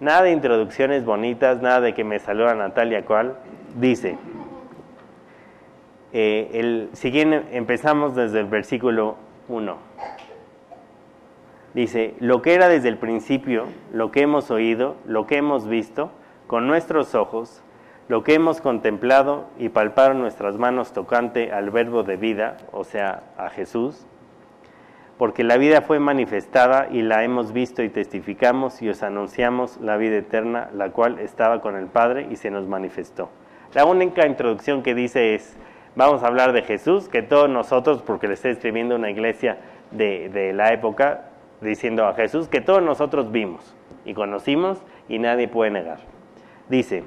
Nada 0.00 0.22
de 0.22 0.32
introducciones 0.32 1.04
bonitas, 1.04 1.62
nada 1.62 1.80
de 1.80 1.94
que 1.94 2.02
me 2.02 2.18
saluda 2.18 2.52
Natalia 2.56 3.04
cual. 3.04 3.36
Dice, 3.76 4.18
eh, 6.12 6.50
el, 6.54 6.88
siguiente, 6.94 7.44
empezamos 7.52 8.16
desde 8.16 8.40
el 8.40 8.46
versículo 8.46 9.16
1. 9.48 9.76
Dice, 11.78 12.16
lo 12.18 12.42
que 12.42 12.54
era 12.54 12.68
desde 12.68 12.88
el 12.88 12.96
principio, 12.96 13.66
lo 13.92 14.10
que 14.10 14.22
hemos 14.22 14.50
oído, 14.50 14.96
lo 15.06 15.28
que 15.28 15.36
hemos 15.36 15.68
visto 15.68 16.10
con 16.48 16.66
nuestros 16.66 17.14
ojos, 17.14 17.62
lo 18.08 18.24
que 18.24 18.34
hemos 18.34 18.60
contemplado 18.60 19.46
y 19.60 19.68
palparon 19.68 20.18
nuestras 20.18 20.56
manos 20.56 20.92
tocante 20.92 21.52
al 21.52 21.70
verbo 21.70 22.02
de 22.02 22.16
vida, 22.16 22.56
o 22.72 22.82
sea, 22.82 23.22
a 23.36 23.48
Jesús, 23.50 24.08
porque 25.18 25.44
la 25.44 25.56
vida 25.56 25.80
fue 25.80 26.00
manifestada 26.00 26.88
y 26.90 27.02
la 27.02 27.22
hemos 27.22 27.52
visto 27.52 27.84
y 27.84 27.90
testificamos 27.90 28.82
y 28.82 28.88
os 28.88 29.04
anunciamos 29.04 29.76
la 29.80 29.96
vida 29.96 30.16
eterna, 30.16 30.70
la 30.74 30.90
cual 30.90 31.20
estaba 31.20 31.60
con 31.60 31.76
el 31.76 31.86
Padre 31.86 32.26
y 32.28 32.34
se 32.34 32.50
nos 32.50 32.66
manifestó. 32.66 33.30
La 33.72 33.84
única 33.84 34.26
introducción 34.26 34.82
que 34.82 34.96
dice 34.96 35.36
es, 35.36 35.56
vamos 35.94 36.24
a 36.24 36.26
hablar 36.26 36.52
de 36.52 36.62
Jesús, 36.62 37.08
que 37.08 37.22
todos 37.22 37.48
nosotros, 37.48 38.02
porque 38.02 38.26
le 38.26 38.34
estoy 38.34 38.50
escribiendo 38.50 38.96
una 38.96 39.10
iglesia 39.10 39.58
de, 39.92 40.52
la 40.54 40.72
época, 40.72 41.28
diciendo 41.60 42.06
a 42.06 42.14
Jesús, 42.14 42.48
que 42.48 42.60
todos 42.60 42.82
nosotros 42.82 43.30
vimos 43.32 43.74
y 44.04 44.14
conocimos 44.14 44.82
y 45.08 45.18
nadie 45.18 45.48
puede 45.48 45.70
negar. 45.70 45.98
Dice, 46.68 47.04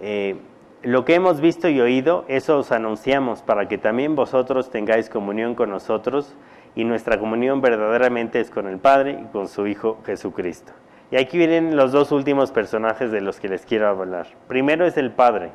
eh, 0.00 0.36
lo 0.82 1.04
que 1.04 1.14
hemos 1.14 1.40
visto 1.40 1.68
y 1.68 1.80
oído, 1.80 2.24
eso 2.28 2.58
os 2.58 2.70
anunciamos 2.70 3.42
para 3.42 3.66
que 3.66 3.78
también 3.78 4.14
vosotros 4.14 4.70
tengáis 4.70 5.08
comunión 5.08 5.54
con 5.54 5.70
nosotros 5.70 6.36
y 6.74 6.84
nuestra 6.84 7.18
comunión 7.18 7.60
verdaderamente 7.60 8.40
es 8.40 8.50
con 8.50 8.68
el 8.68 8.78
Padre 8.78 9.18
y 9.22 9.24
con 9.32 9.48
su 9.48 9.66
Hijo 9.66 9.98
Jesucristo. 10.04 10.72
Y 11.10 11.16
aquí 11.16 11.38
vienen 11.38 11.76
los 11.76 11.92
dos 11.92 12.12
últimos 12.12 12.50
personajes 12.50 13.10
de 13.10 13.20
los 13.20 13.40
que 13.40 13.48
les 13.48 13.64
quiero 13.64 13.88
hablar. 13.88 14.26
Primero 14.48 14.86
es 14.86 14.96
el 14.96 15.12
Padre, 15.12 15.50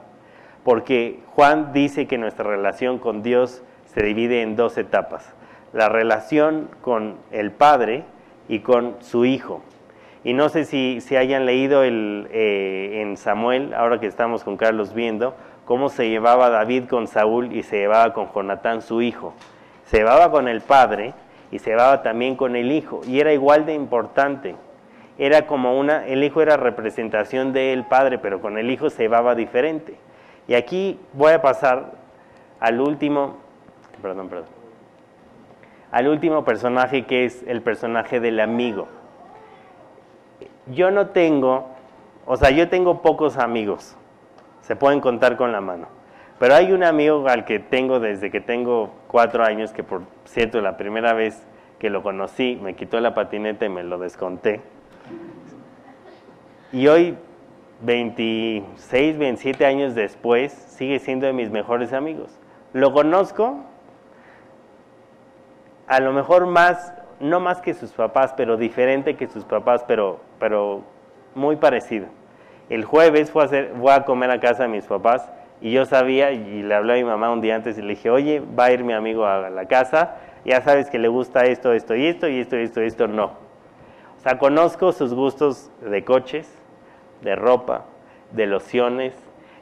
porque 0.64 1.20
Juan 1.28 1.74
dice 1.74 2.08
que 2.08 2.18
nuestra 2.18 2.46
relación 2.46 2.98
con 3.00 3.22
Dios 3.22 3.62
se 3.86 4.04
divide 4.04 4.42
en 4.42 4.56
dos 4.56 4.78
etapas. 4.78 5.34
La 5.74 5.90
relación 5.90 6.70
con 6.82 7.18
el 7.32 7.52
Padre 7.52 8.04
y 8.48 8.60
con 8.60 8.98
su 9.00 9.26
Hijo. 9.26 9.62
Y 10.24 10.34
no 10.34 10.50
sé 10.50 10.66
si, 10.66 11.02
si 11.02 11.16
hayan 11.16 11.46
leído 11.46 11.84
el, 11.84 12.28
eh, 12.32 13.02
en 13.02 13.18
Samuel, 13.18 13.74
ahora 13.74 14.00
que 14.00 14.06
estamos 14.06 14.44
con 14.44 14.56
Carlos 14.56 14.94
viendo, 14.94 15.36
cómo 15.66 15.90
se 15.90 16.10
llevaba 16.10 16.50
David 16.50 16.86
con 16.88 17.08
Saúl 17.08 17.54
y 17.54 17.64
se 17.64 17.80
llevaba 17.80 18.14
con 18.14 18.32
Jonatán 18.32 18.82
su 18.82 19.02
hijo. 19.02 19.34
Se 19.86 19.98
llevaba 19.98 20.30
con 20.30 20.48
el 20.48 20.62
padre 20.62 21.14
y 21.52 21.58
se 21.58 21.72
llevaba 21.72 22.04
también 22.04 22.36
con 22.36 22.56
el 22.56 22.72
hijo. 22.72 23.02
Y 23.08 23.20
era 23.20 23.34
igual 23.34 23.66
de 23.66 23.74
importante. 23.74 24.56
Era 25.18 25.48
como 25.48 25.80
una, 25.80 26.06
el 26.06 26.24
hijo 26.24 26.42
era 26.42 26.56
representación 26.56 27.52
del 27.52 27.86
padre, 27.86 28.20
pero 28.20 28.42
con 28.42 28.58
el 28.58 28.70
hijo 28.70 28.90
se 28.90 29.04
llevaba 29.04 29.34
diferente. 29.34 29.96
Y 30.48 30.54
aquí 30.54 31.00
voy 31.14 31.34
a 31.34 31.42
pasar 31.42 31.94
al 32.60 32.80
último, 32.80 33.38
perdón, 34.02 34.30
perdón, 34.30 34.61
al 35.92 36.08
último 36.08 36.44
personaje 36.46 37.06
que 37.06 37.26
es 37.26 37.44
el 37.48 37.62
personaje 37.62 38.20
del 38.20 38.40
amigo 38.40 38.88
yo 40.68 40.92
no 40.92 41.08
tengo, 41.08 41.68
o 42.26 42.38
sea, 42.38 42.52
yo 42.52 42.70
tengo 42.70 43.02
pocos 43.02 43.38
amigos, 43.38 43.96
se 44.62 44.76
pueden 44.76 45.00
contar 45.00 45.38
con 45.38 45.52
la 45.52 45.62
mano. 45.62 45.88
Pero 46.40 46.56
hay 46.56 46.72
un 46.72 46.84
amigo 46.84 47.28
al 47.28 47.46
que 47.46 47.60
tengo 47.60 48.00
desde 48.00 48.32
que 48.32 48.42
tengo 48.42 48.92
cuatro 49.08 49.44
años, 49.44 49.72
que 49.74 49.84
por 49.84 50.04
cierto, 50.26 50.60
la 50.62 50.76
primera 50.78 51.14
vez 51.14 51.46
que 51.78 51.90
lo 51.90 52.02
conocí, 52.02 52.60
me 52.62 52.76
quitó 52.76 53.00
la 53.00 53.14
patineta 53.14 53.66
y 53.66 53.70
me 53.70 53.84
lo 53.84 54.00
desconté. 54.00 54.62
Y 56.72 56.88
hoy, 56.88 57.18
26, 57.82 59.18
27 59.18 59.66
años 59.66 59.94
después, 59.94 60.52
sigue 60.52 61.00
siendo 61.00 61.28
de 61.28 61.34
mis 61.34 61.52
mejores 61.52 61.94
amigos. 61.94 62.40
Lo 62.74 62.92
conozco, 62.94 63.60
a 65.92 66.00
lo 66.00 66.14
mejor 66.14 66.46
más 66.46 66.94
no 67.20 67.42
más 67.42 67.60
que 67.60 67.74
sus 67.74 67.92
papás, 67.92 68.34
pero 68.38 68.56
diferente 68.56 69.18
que 69.18 69.28
sus 69.28 69.44
papás, 69.44 69.84
pero, 69.86 70.22
pero 70.40 70.84
muy 71.36 71.58
parecido. 71.58 72.08
El 72.70 72.86
jueves 72.86 73.30
fue 73.30 73.44
a, 73.44 73.46
hacer, 73.46 73.74
voy 73.74 73.92
a 73.92 74.06
comer 74.06 74.32
a 74.32 74.40
casa 74.40 74.64
de 74.64 74.70
mis 74.70 74.86
papás 74.86 75.30
y 75.60 75.74
yo 75.74 75.84
sabía, 75.84 76.32
y 76.32 76.64
le 76.64 76.74
hablé 76.74 76.94
a 76.94 76.96
mi 76.96 77.04
mamá 77.04 77.30
un 77.30 77.42
día 77.42 77.56
antes 77.56 77.78
y 77.78 77.82
le 77.82 77.90
dije, 77.90 78.10
oye, 78.10 78.40
va 78.40 78.66
a 78.66 78.72
ir 78.72 78.86
mi 78.86 78.94
amigo 78.94 79.26
a 79.26 79.50
la 79.50 79.66
casa, 79.66 80.16
ya 80.46 80.62
sabes 80.62 80.90
que 80.90 80.98
le 80.98 81.10
gusta 81.10 81.42
esto, 81.42 81.74
esto 81.74 81.94
y 81.94 82.08
esto, 82.08 82.30
y 82.30 82.40
esto, 82.40 82.58
y 82.58 82.64
esto, 82.64 82.82
y 82.82 82.86
esto, 82.86 83.08
no. 83.10 83.26
O 83.26 84.22
sea, 84.22 84.38
conozco 84.38 84.94
sus 84.94 85.14
gustos 85.14 85.70
de 85.82 86.06
coches, 86.06 86.58
de 87.22 87.36
ropa, 87.36 87.84
de 88.32 88.48
lociones, 88.48 89.14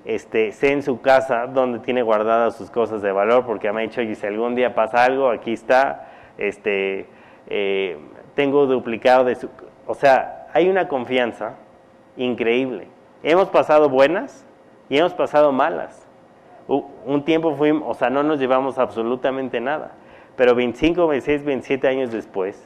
este, 0.06 0.52
sé 0.52 0.74
en 0.74 0.84
su 0.84 1.02
casa 1.02 1.48
donde 1.48 1.80
tiene 1.80 2.04
guardadas 2.04 2.56
sus 2.56 2.70
cosas 2.70 3.02
de 3.02 3.12
valor, 3.12 3.48
porque 3.48 3.72
me 3.72 3.82
ha 3.82 3.84
dicho, 3.84 4.04
y 4.04 4.14
si 4.14 4.28
algún 4.28 4.54
día 4.54 4.76
pasa 4.76 5.04
algo, 5.04 5.32
aquí 5.32 5.54
está, 5.54 6.09
este, 6.40 7.06
eh, 7.48 7.98
tengo 8.36 8.66
duplicado 8.66 9.26
de 9.26 9.36
su... 9.36 9.50
O 9.86 9.94
sea, 9.94 10.48
hay 10.54 10.70
una 10.70 10.88
confianza 10.88 11.56
increíble. 12.18 12.88
Hemos 13.24 13.50
pasado 13.50 13.90
buenas 13.90 14.46
y 14.90 14.98
hemos 14.98 15.14
pasado 15.14 15.52
malas. 15.52 16.08
Un 16.68 17.24
tiempo 17.26 17.56
fuimos, 17.56 17.84
o 17.88 17.94
sea, 17.94 18.10
no 18.10 18.22
nos 18.24 18.40
llevamos 18.40 18.78
absolutamente 18.78 19.60
nada, 19.60 19.92
pero 20.36 20.54
25, 20.54 21.08
26, 21.08 21.44
27 21.44 21.88
años 21.88 22.12
después, 22.12 22.64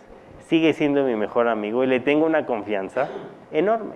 sigue 0.47 0.73
siendo 0.73 1.03
mi 1.05 1.15
mejor 1.15 1.47
amigo 1.47 1.83
y 1.83 1.88
le 1.88 2.01
tengo 2.01 2.25
una 2.25 2.45
confianza 2.45 3.09
enorme. 3.51 3.95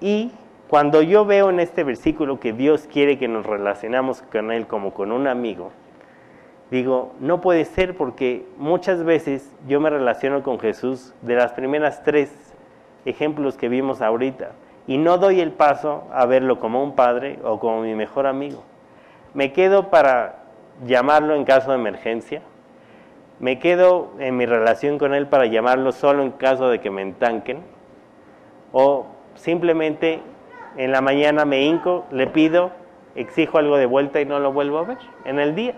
Y 0.00 0.32
cuando 0.68 1.00
yo 1.00 1.24
veo 1.24 1.50
en 1.50 1.60
este 1.60 1.84
versículo 1.84 2.40
que 2.40 2.52
Dios 2.52 2.88
quiere 2.92 3.16
que 3.16 3.28
nos 3.28 3.46
relacionamos 3.46 4.22
con 4.22 4.50
Él 4.50 4.66
como 4.66 4.92
con 4.92 5.12
un 5.12 5.28
amigo, 5.28 5.70
digo, 6.70 7.12
no 7.20 7.40
puede 7.40 7.64
ser 7.64 7.96
porque 7.96 8.46
muchas 8.56 9.04
veces 9.04 9.52
yo 9.66 9.80
me 9.80 9.90
relaciono 9.90 10.42
con 10.42 10.58
Jesús 10.58 11.14
de 11.22 11.36
las 11.36 11.52
primeras 11.52 12.02
tres 12.02 12.32
ejemplos 13.04 13.56
que 13.56 13.68
vimos 13.68 14.00
ahorita 14.00 14.52
y 14.86 14.98
no 14.98 15.18
doy 15.18 15.40
el 15.40 15.52
paso 15.52 16.04
a 16.12 16.26
verlo 16.26 16.60
como 16.60 16.82
un 16.82 16.94
padre 16.94 17.38
o 17.42 17.58
como 17.58 17.82
mi 17.82 17.94
mejor 17.94 18.26
amigo. 18.26 18.62
Me 19.32 19.52
quedo 19.52 19.90
para 19.90 20.44
llamarlo 20.84 21.34
en 21.34 21.44
caso 21.44 21.70
de 21.70 21.78
emergencia. 21.78 22.42
Me 23.40 23.58
quedo 23.58 24.10
en 24.18 24.36
mi 24.36 24.46
relación 24.46 24.98
con 24.98 25.14
él 25.14 25.26
para 25.26 25.46
llamarlo 25.46 25.92
solo 25.92 26.22
en 26.22 26.30
caso 26.32 26.68
de 26.68 26.80
que 26.80 26.90
me 26.90 27.02
entanquen. 27.02 27.62
O 28.72 29.06
simplemente 29.34 30.20
en 30.76 30.92
la 30.92 31.00
mañana 31.00 31.44
me 31.44 31.62
hinco, 31.62 32.04
le 32.10 32.26
pido, 32.26 32.70
exijo 33.14 33.58
algo 33.58 33.76
de 33.76 33.86
vuelta 33.86 34.20
y 34.20 34.24
no 34.24 34.38
lo 34.38 34.52
vuelvo 34.52 34.78
a 34.78 34.84
ver 34.84 34.98
en 35.24 35.38
el 35.38 35.54
día. 35.54 35.74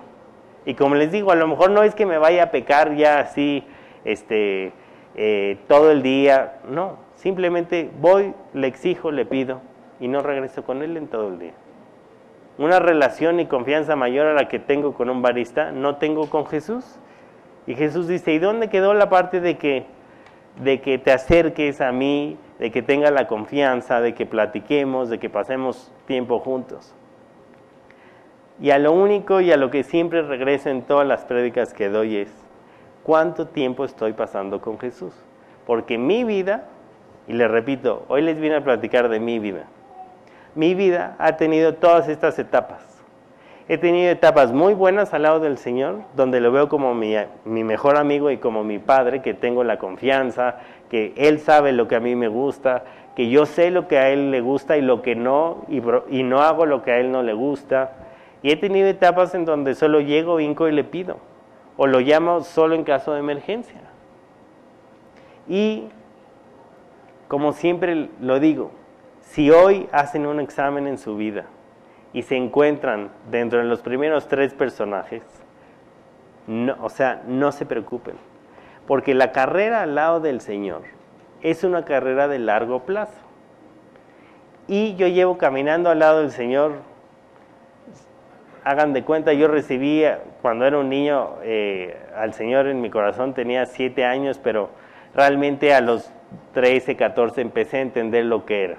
Y 0.66 0.74
como 0.74 0.96
les 0.96 1.12
digo, 1.12 1.30
a 1.30 1.36
lo 1.36 1.46
mejor 1.46 1.70
no 1.70 1.84
es 1.84 1.94
que 1.94 2.04
me 2.04 2.18
vaya 2.18 2.42
a 2.42 2.50
pecar 2.50 2.94
ya 2.96 3.20
así 3.20 3.64
este, 4.04 4.72
eh, 5.14 5.58
todo 5.68 5.92
el 5.92 6.02
día, 6.02 6.58
no, 6.68 6.98
simplemente 7.14 7.88
voy, 8.00 8.34
le 8.52 8.66
exijo, 8.66 9.12
le 9.12 9.24
pido 9.24 9.62
y 10.00 10.08
no 10.08 10.20
regreso 10.20 10.64
con 10.64 10.82
él 10.82 10.96
en 10.96 11.06
todo 11.06 11.28
el 11.28 11.38
día. 11.38 11.54
Una 12.58 12.80
relación 12.80 13.38
y 13.38 13.46
confianza 13.46 13.94
mayor 13.94 14.26
a 14.26 14.34
la 14.34 14.48
que 14.48 14.58
tengo 14.58 14.92
con 14.92 15.08
un 15.08 15.22
barista 15.22 15.70
no 15.70 15.96
tengo 15.96 16.28
con 16.28 16.46
Jesús. 16.46 16.98
Y 17.66 17.74
Jesús 17.74 18.08
dice, 18.08 18.32
¿y 18.32 18.38
dónde 18.38 18.68
quedó 18.68 18.92
la 18.92 19.08
parte 19.08 19.40
de 19.40 19.58
que, 19.58 19.86
de 20.62 20.80
que 20.80 20.98
te 20.98 21.12
acerques 21.12 21.80
a 21.80 21.92
mí, 21.92 22.38
de 22.58 22.72
que 22.72 22.82
tenga 22.82 23.10
la 23.10 23.28
confianza, 23.28 24.00
de 24.00 24.14
que 24.14 24.26
platiquemos, 24.26 25.10
de 25.10 25.18
que 25.18 25.30
pasemos 25.30 25.92
tiempo 26.06 26.40
juntos? 26.40 26.94
Y 28.60 28.70
a 28.70 28.78
lo 28.78 28.92
único 28.92 29.40
y 29.40 29.52
a 29.52 29.58
lo 29.58 29.70
que 29.70 29.82
siempre 29.82 30.22
regreso 30.22 30.70
en 30.70 30.82
todas 30.82 31.06
las 31.06 31.24
prédicas 31.24 31.74
que 31.74 31.90
doy 31.90 32.16
es, 32.16 32.32
¿cuánto 33.02 33.48
tiempo 33.48 33.84
estoy 33.84 34.14
pasando 34.14 34.62
con 34.62 34.78
Jesús? 34.78 35.12
Porque 35.66 35.98
mi 35.98 36.24
vida, 36.24 36.64
y 37.28 37.34
le 37.34 37.48
repito, 37.48 38.04
hoy 38.08 38.22
les 38.22 38.40
vine 38.40 38.56
a 38.56 38.64
platicar 38.64 39.10
de 39.10 39.20
mi 39.20 39.38
vida, 39.38 39.64
mi 40.54 40.74
vida 40.74 41.16
ha 41.18 41.36
tenido 41.36 41.74
todas 41.74 42.08
estas 42.08 42.38
etapas. 42.38 42.82
He 43.68 43.76
tenido 43.76 44.10
etapas 44.10 44.52
muy 44.52 44.72
buenas 44.72 45.12
al 45.12 45.22
lado 45.22 45.40
del 45.40 45.58
Señor, 45.58 45.96
donde 46.14 46.40
lo 46.40 46.50
veo 46.50 46.68
como 46.68 46.94
mi, 46.94 47.14
mi, 47.44 47.62
mejor 47.62 47.98
amigo 47.98 48.30
y 48.30 48.38
como 48.38 48.64
mi 48.64 48.78
padre, 48.78 49.20
que 49.20 49.34
tengo 49.34 49.64
la 49.64 49.78
confianza, 49.78 50.60
que 50.88 51.12
Él 51.16 51.40
sabe 51.40 51.72
lo 51.72 51.88
que 51.88 51.96
a 51.96 52.00
mí 52.00 52.14
me 52.14 52.28
gusta, 52.28 52.84
que 53.16 53.28
yo 53.28 53.44
sé 53.44 53.70
lo 53.70 53.86
que 53.86 53.98
a 53.98 54.08
Él 54.08 54.30
le 54.30 54.40
gusta 54.40 54.78
y 54.78 54.82
lo 54.82 55.02
que 55.02 55.14
no, 55.14 55.64
y, 55.68 55.82
y 56.08 56.22
no 56.22 56.40
hago 56.40 56.64
lo 56.64 56.82
que 56.82 56.92
a 56.92 56.98
Él 56.98 57.10
no 57.10 57.22
le 57.22 57.34
gusta 57.34 58.05
y 58.46 58.52
he 58.52 58.56
tenido 58.56 58.86
etapas 58.86 59.34
en 59.34 59.44
donde 59.44 59.74
solo 59.74 59.98
llego, 59.98 60.38
hinco 60.38 60.68
y 60.68 60.72
le 60.72 60.84
pido. 60.84 61.16
O 61.76 61.88
lo 61.88 61.98
llamo 61.98 62.42
solo 62.42 62.76
en 62.76 62.84
caso 62.84 63.12
de 63.12 63.18
emergencia. 63.18 63.80
Y, 65.48 65.88
como 67.26 67.52
siempre 67.52 68.08
lo 68.20 68.38
digo, 68.38 68.70
si 69.20 69.50
hoy 69.50 69.88
hacen 69.90 70.28
un 70.28 70.38
examen 70.38 70.86
en 70.86 70.96
su 70.96 71.16
vida 71.16 71.46
y 72.12 72.22
se 72.22 72.36
encuentran 72.36 73.10
dentro 73.32 73.58
de 73.58 73.64
los 73.64 73.80
primeros 73.80 74.28
tres 74.28 74.54
personajes, 74.54 75.24
no, 76.46 76.76
o 76.80 76.88
sea, 76.88 77.24
no 77.26 77.50
se 77.50 77.66
preocupen. 77.66 78.14
Porque 78.86 79.14
la 79.14 79.32
carrera 79.32 79.82
al 79.82 79.96
lado 79.96 80.20
del 80.20 80.40
Señor 80.40 80.82
es 81.42 81.64
una 81.64 81.84
carrera 81.84 82.28
de 82.28 82.38
largo 82.38 82.84
plazo. 82.84 83.18
Y 84.68 84.94
yo 84.94 85.08
llevo 85.08 85.36
caminando 85.36 85.90
al 85.90 85.98
lado 85.98 86.20
del 86.20 86.30
Señor 86.30 86.74
hagan 88.66 88.92
de 88.92 89.04
cuenta, 89.04 89.32
yo 89.32 89.46
recibí 89.46 90.02
cuando 90.42 90.66
era 90.66 90.78
un 90.78 90.88
niño 90.88 91.36
eh, 91.44 91.96
al 92.16 92.34
Señor 92.34 92.66
en 92.66 92.80
mi 92.80 92.90
corazón, 92.90 93.32
tenía 93.32 93.64
siete 93.64 94.04
años, 94.04 94.40
pero 94.42 94.70
realmente 95.14 95.72
a 95.72 95.80
los 95.80 96.10
13, 96.52 96.96
14 96.96 97.42
empecé 97.42 97.76
a 97.76 97.82
entender 97.82 98.24
lo 98.24 98.44
que 98.44 98.64
era. 98.64 98.76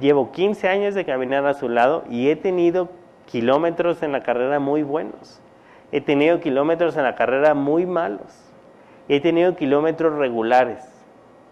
Llevo 0.00 0.32
15 0.32 0.68
años 0.68 0.96
de 0.96 1.04
caminar 1.04 1.46
a 1.46 1.54
su 1.54 1.68
lado 1.68 2.02
y 2.10 2.28
he 2.28 2.34
tenido 2.34 2.88
kilómetros 3.26 4.02
en 4.02 4.10
la 4.10 4.24
carrera 4.24 4.58
muy 4.58 4.82
buenos. 4.82 5.40
He 5.92 6.00
tenido 6.00 6.40
kilómetros 6.40 6.96
en 6.96 7.04
la 7.04 7.14
carrera 7.14 7.54
muy 7.54 7.86
malos. 7.86 8.52
He 9.08 9.20
tenido 9.20 9.54
kilómetros 9.54 10.18
regulares, 10.18 10.84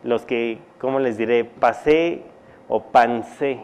los 0.02 0.26
que, 0.26 0.58
¿cómo 0.80 0.98
les 0.98 1.16
diré? 1.16 1.44
Pasé 1.44 2.22
o 2.66 2.82
pancé 2.82 3.60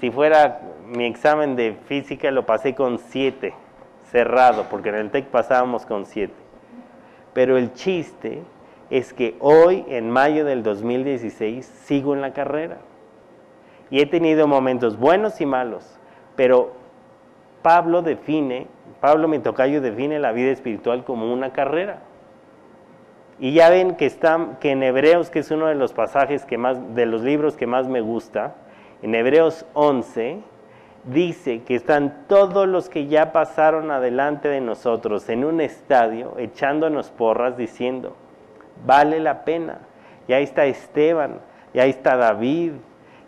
si 0.00 0.10
fuera 0.10 0.60
mi 0.86 1.04
examen 1.04 1.56
de 1.56 1.76
física 1.86 2.30
lo 2.30 2.46
pasé 2.46 2.74
con 2.74 2.98
7, 2.98 3.52
cerrado, 4.10 4.66
porque 4.70 4.88
en 4.90 4.96
el 4.96 5.10
TEC 5.10 5.26
pasábamos 5.26 5.84
con 5.86 6.06
7. 6.06 6.32
Pero 7.34 7.56
el 7.56 7.72
chiste 7.72 8.42
es 8.90 9.12
que 9.12 9.36
hoy, 9.40 9.84
en 9.88 10.10
mayo 10.10 10.44
del 10.44 10.62
2016, 10.62 11.66
sigo 11.66 12.14
en 12.14 12.20
la 12.20 12.32
carrera. 12.32 12.78
Y 13.90 14.00
he 14.00 14.06
tenido 14.06 14.46
momentos 14.46 14.98
buenos 14.98 15.40
y 15.40 15.46
malos, 15.46 15.98
pero 16.36 16.72
Pablo 17.62 18.02
define, 18.02 18.66
Pablo 19.00 19.28
mi 19.28 19.38
tocayo 19.38 19.80
define 19.80 20.18
la 20.18 20.32
vida 20.32 20.50
espiritual 20.50 21.04
como 21.04 21.32
una 21.32 21.52
carrera. 21.52 22.00
Y 23.40 23.52
ya 23.52 23.70
ven 23.70 23.94
que, 23.96 24.06
está, 24.06 24.58
que 24.60 24.72
en 24.72 24.82
Hebreos, 24.82 25.30
que 25.30 25.40
es 25.40 25.50
uno 25.50 25.66
de 25.66 25.74
los 25.74 25.92
pasajes 25.92 26.44
que 26.44 26.58
más, 26.58 26.94
de 26.94 27.06
los 27.06 27.22
libros 27.22 27.56
que 27.56 27.66
más 27.66 27.88
me 27.88 28.00
gusta, 28.00 28.54
en 29.02 29.14
Hebreos 29.14 29.64
11 29.74 30.40
dice 31.04 31.62
que 31.62 31.74
están 31.74 32.24
todos 32.28 32.66
los 32.68 32.88
que 32.88 33.06
ya 33.06 33.32
pasaron 33.32 33.90
adelante 33.90 34.48
de 34.48 34.60
nosotros 34.60 35.28
en 35.28 35.44
un 35.44 35.60
estadio 35.60 36.34
echándonos 36.38 37.10
porras 37.10 37.56
diciendo, 37.56 38.16
vale 38.84 39.20
la 39.20 39.44
pena. 39.44 39.78
Y 40.26 40.32
ahí 40.32 40.44
está 40.44 40.66
Esteban, 40.66 41.38
y 41.72 41.78
ahí 41.78 41.90
está 41.90 42.16
David, 42.16 42.72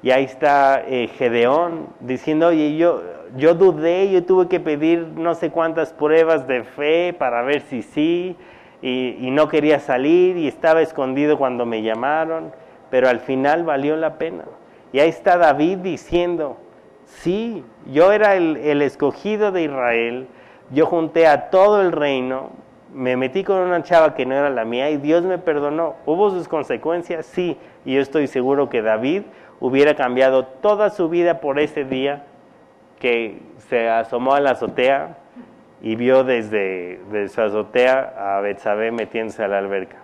y 0.03 0.11
ahí 0.11 0.25
está 0.25 0.83
eh, 0.87 1.09
Gedeón 1.17 1.89
diciendo, 2.01 2.49
oye, 2.49 2.77
yo, 2.77 3.03
yo 3.37 3.55
dudé, 3.55 4.11
yo 4.11 4.25
tuve 4.25 4.49
que 4.49 4.61
pedir 4.61 5.07
no 5.17 5.35
sé 5.35 5.51
cuántas 5.51 5.93
pruebas 5.93 6.47
de 6.47 6.65
fe 6.65 7.15
para 7.15 7.43
ver 7.43 7.63
si 7.63 7.83
sí, 7.83 8.37
y, 8.83 9.17
y 9.21 9.31
no 9.31 9.49
quería 9.49 9.79
salir, 9.79 10.37
y 10.37 10.49
estaba 10.49 10.83
escondido 10.83 11.39
cuando 11.39 11.65
me 11.65 11.83
llamaron, 11.83 12.53
pero 12.91 13.09
al 13.09 13.21
final 13.21 13.63
valió 13.63 13.97
la 13.97 14.19
pena. 14.19 14.45
Y 14.93 14.99
ahí 14.99 15.09
está 15.09 15.37
David 15.37 15.79
diciendo, 15.79 16.57
sí, 17.05 17.65
yo 17.87 18.13
era 18.13 18.37
el, 18.37 18.83
escogido 18.83 19.53
de 19.53 19.63
Israel, 19.63 20.27
yo 20.71 20.87
junté 20.87 21.27
a 21.27 21.51
todo 21.51 21.81
el 21.81 21.93
reino, 21.93 22.51
me 22.93 23.17
metí 23.17 23.45
con 23.45 23.59
una 23.59 23.83
chava 23.83 24.15
que 24.15 24.27
no 24.27 24.35
era 24.35 24.51
la 24.51 24.65
mía 24.65 24.91
y 24.91 24.97
Dios 24.97 25.25
me 25.25 25.39
perdonó. 25.39 25.95
¿Hubo 26.07 26.31
sus 26.31 26.49
consecuencias? 26.49 27.27
Sí, 27.27 27.57
y 27.85 27.95
yo 27.95 28.01
estoy 28.01 28.27
seguro 28.27 28.69
que 28.69 28.83
David 28.83 29.23
hubiera 29.61 29.95
cambiado 29.95 30.45
toda 30.45 30.91
su 30.91 31.09
vida 31.09 31.41
por 31.41 31.61
ese 31.61 31.85
día 31.85 32.25
que 32.99 33.41
se 33.69 33.89
asomó 33.89 34.35
a 34.35 34.41
la 34.41 34.53
azotea 34.53 35.17
y 35.83 35.97
vio 35.97 36.25
desde, 36.25 37.01
su 37.29 37.41
azotea 37.41 38.37
a 38.37 38.41
Betsabé 38.41 38.91
metiéndose 38.91 39.43
a 39.43 39.49
la 39.49 39.59
alberca. 39.59 39.99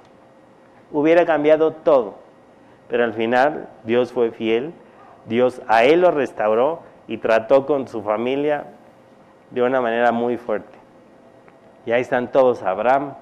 Hubiera 0.92 1.26
cambiado 1.26 1.72
todo, 1.72 2.18
pero 2.88 3.04
al 3.04 3.14
final 3.14 3.68
Dios 3.84 4.12
fue 4.12 4.30
fiel, 4.30 4.72
Dios 5.26 5.60
a 5.68 5.84
él 5.84 6.02
lo 6.02 6.10
restauró 6.10 6.82
y 7.08 7.18
trató 7.18 7.66
con 7.66 7.88
su 7.88 8.02
familia 8.02 8.66
de 9.50 9.62
una 9.62 9.80
manera 9.80 10.12
muy 10.12 10.36
fuerte. 10.36 10.76
Y 11.84 11.92
ahí 11.92 12.00
están 12.00 12.32
todos, 12.32 12.62
Abraham, 12.62 13.14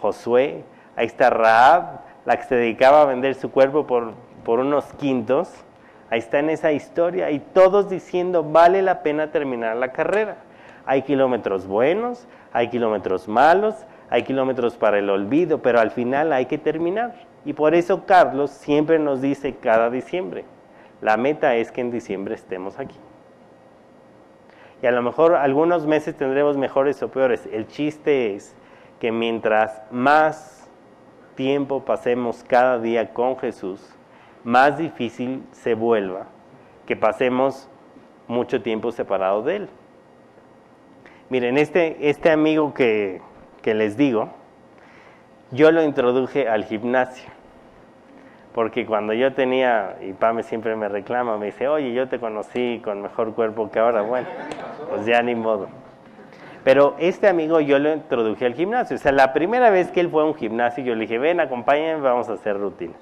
Josué, 0.00 0.64
ahí 0.96 1.06
está 1.06 1.30
Raab, 1.30 2.00
la 2.24 2.36
que 2.36 2.44
se 2.44 2.54
dedicaba 2.56 3.02
a 3.02 3.06
vender 3.06 3.34
su 3.34 3.50
cuerpo 3.50 3.86
por, 3.86 4.12
por 4.44 4.60
unos 4.60 4.84
quintos, 4.94 5.50
ahí 6.10 6.18
está 6.18 6.38
en 6.38 6.50
esa 6.50 6.72
historia, 6.72 7.30
y 7.30 7.40
todos 7.40 7.88
diciendo, 7.88 8.44
vale 8.44 8.82
la 8.82 9.02
pena 9.02 9.30
terminar 9.30 9.76
la 9.76 9.92
carrera. 9.92 10.36
Hay 10.84 11.02
kilómetros 11.02 11.66
buenos, 11.66 12.28
hay 12.52 12.68
kilómetros 12.68 13.26
malos, 13.26 13.74
hay 14.08 14.22
kilómetros 14.22 14.76
para 14.76 14.98
el 14.98 15.10
olvido, 15.10 15.62
pero 15.62 15.80
al 15.80 15.90
final 15.90 16.32
hay 16.32 16.46
que 16.46 16.58
terminar. 16.58 17.25
Y 17.46 17.52
por 17.52 17.76
eso 17.76 18.04
Carlos 18.06 18.50
siempre 18.50 18.98
nos 18.98 19.22
dice 19.22 19.54
cada 19.54 19.88
diciembre, 19.88 20.44
la 21.00 21.16
meta 21.16 21.54
es 21.54 21.70
que 21.70 21.80
en 21.80 21.92
diciembre 21.92 22.34
estemos 22.34 22.80
aquí. 22.80 22.96
Y 24.82 24.86
a 24.86 24.90
lo 24.90 25.00
mejor 25.00 25.36
algunos 25.36 25.86
meses 25.86 26.16
tendremos 26.16 26.56
mejores 26.56 27.00
o 27.04 27.08
peores. 27.08 27.48
El 27.52 27.68
chiste 27.68 28.34
es 28.34 28.56
que 28.98 29.12
mientras 29.12 29.80
más 29.92 30.68
tiempo 31.36 31.84
pasemos 31.84 32.44
cada 32.48 32.80
día 32.80 33.14
con 33.14 33.38
Jesús, 33.38 33.80
más 34.42 34.76
difícil 34.76 35.44
se 35.52 35.74
vuelva 35.74 36.26
que 36.84 36.96
pasemos 36.96 37.68
mucho 38.26 38.60
tiempo 38.60 38.90
separado 38.90 39.44
de 39.44 39.56
Él. 39.56 39.68
Miren, 41.30 41.58
este, 41.58 42.10
este 42.10 42.32
amigo 42.32 42.74
que, 42.74 43.20
que 43.62 43.74
les 43.74 43.96
digo, 43.96 44.30
yo 45.52 45.70
lo 45.70 45.84
introduje 45.84 46.48
al 46.48 46.64
gimnasio 46.64 47.35
porque 48.56 48.86
cuando 48.86 49.12
yo 49.12 49.34
tenía, 49.34 49.98
y 50.00 50.14
Pame 50.14 50.42
siempre 50.42 50.74
me 50.76 50.88
reclama, 50.88 51.36
me 51.36 51.44
dice, 51.44 51.68
oye, 51.68 51.92
yo 51.92 52.08
te 52.08 52.18
conocí 52.18 52.80
con 52.82 53.02
mejor 53.02 53.34
cuerpo 53.34 53.70
que 53.70 53.78
ahora, 53.78 54.00
bueno, 54.00 54.26
pues 54.88 55.04
ya 55.04 55.20
ni 55.20 55.34
modo. 55.34 55.68
Pero 56.64 56.94
este 56.98 57.28
amigo 57.28 57.60
yo 57.60 57.78
lo 57.78 57.92
introduje 57.92 58.46
al 58.46 58.54
gimnasio, 58.54 58.96
o 58.96 58.98
sea, 58.98 59.12
la 59.12 59.34
primera 59.34 59.68
vez 59.68 59.90
que 59.90 60.00
él 60.00 60.08
fue 60.08 60.22
a 60.22 60.24
un 60.24 60.34
gimnasio, 60.34 60.82
yo 60.82 60.94
le 60.94 61.02
dije, 61.02 61.18
ven, 61.18 61.38
acompáñame, 61.38 62.00
vamos 62.00 62.30
a 62.30 62.32
hacer 62.32 62.58
rutina. 62.58 62.94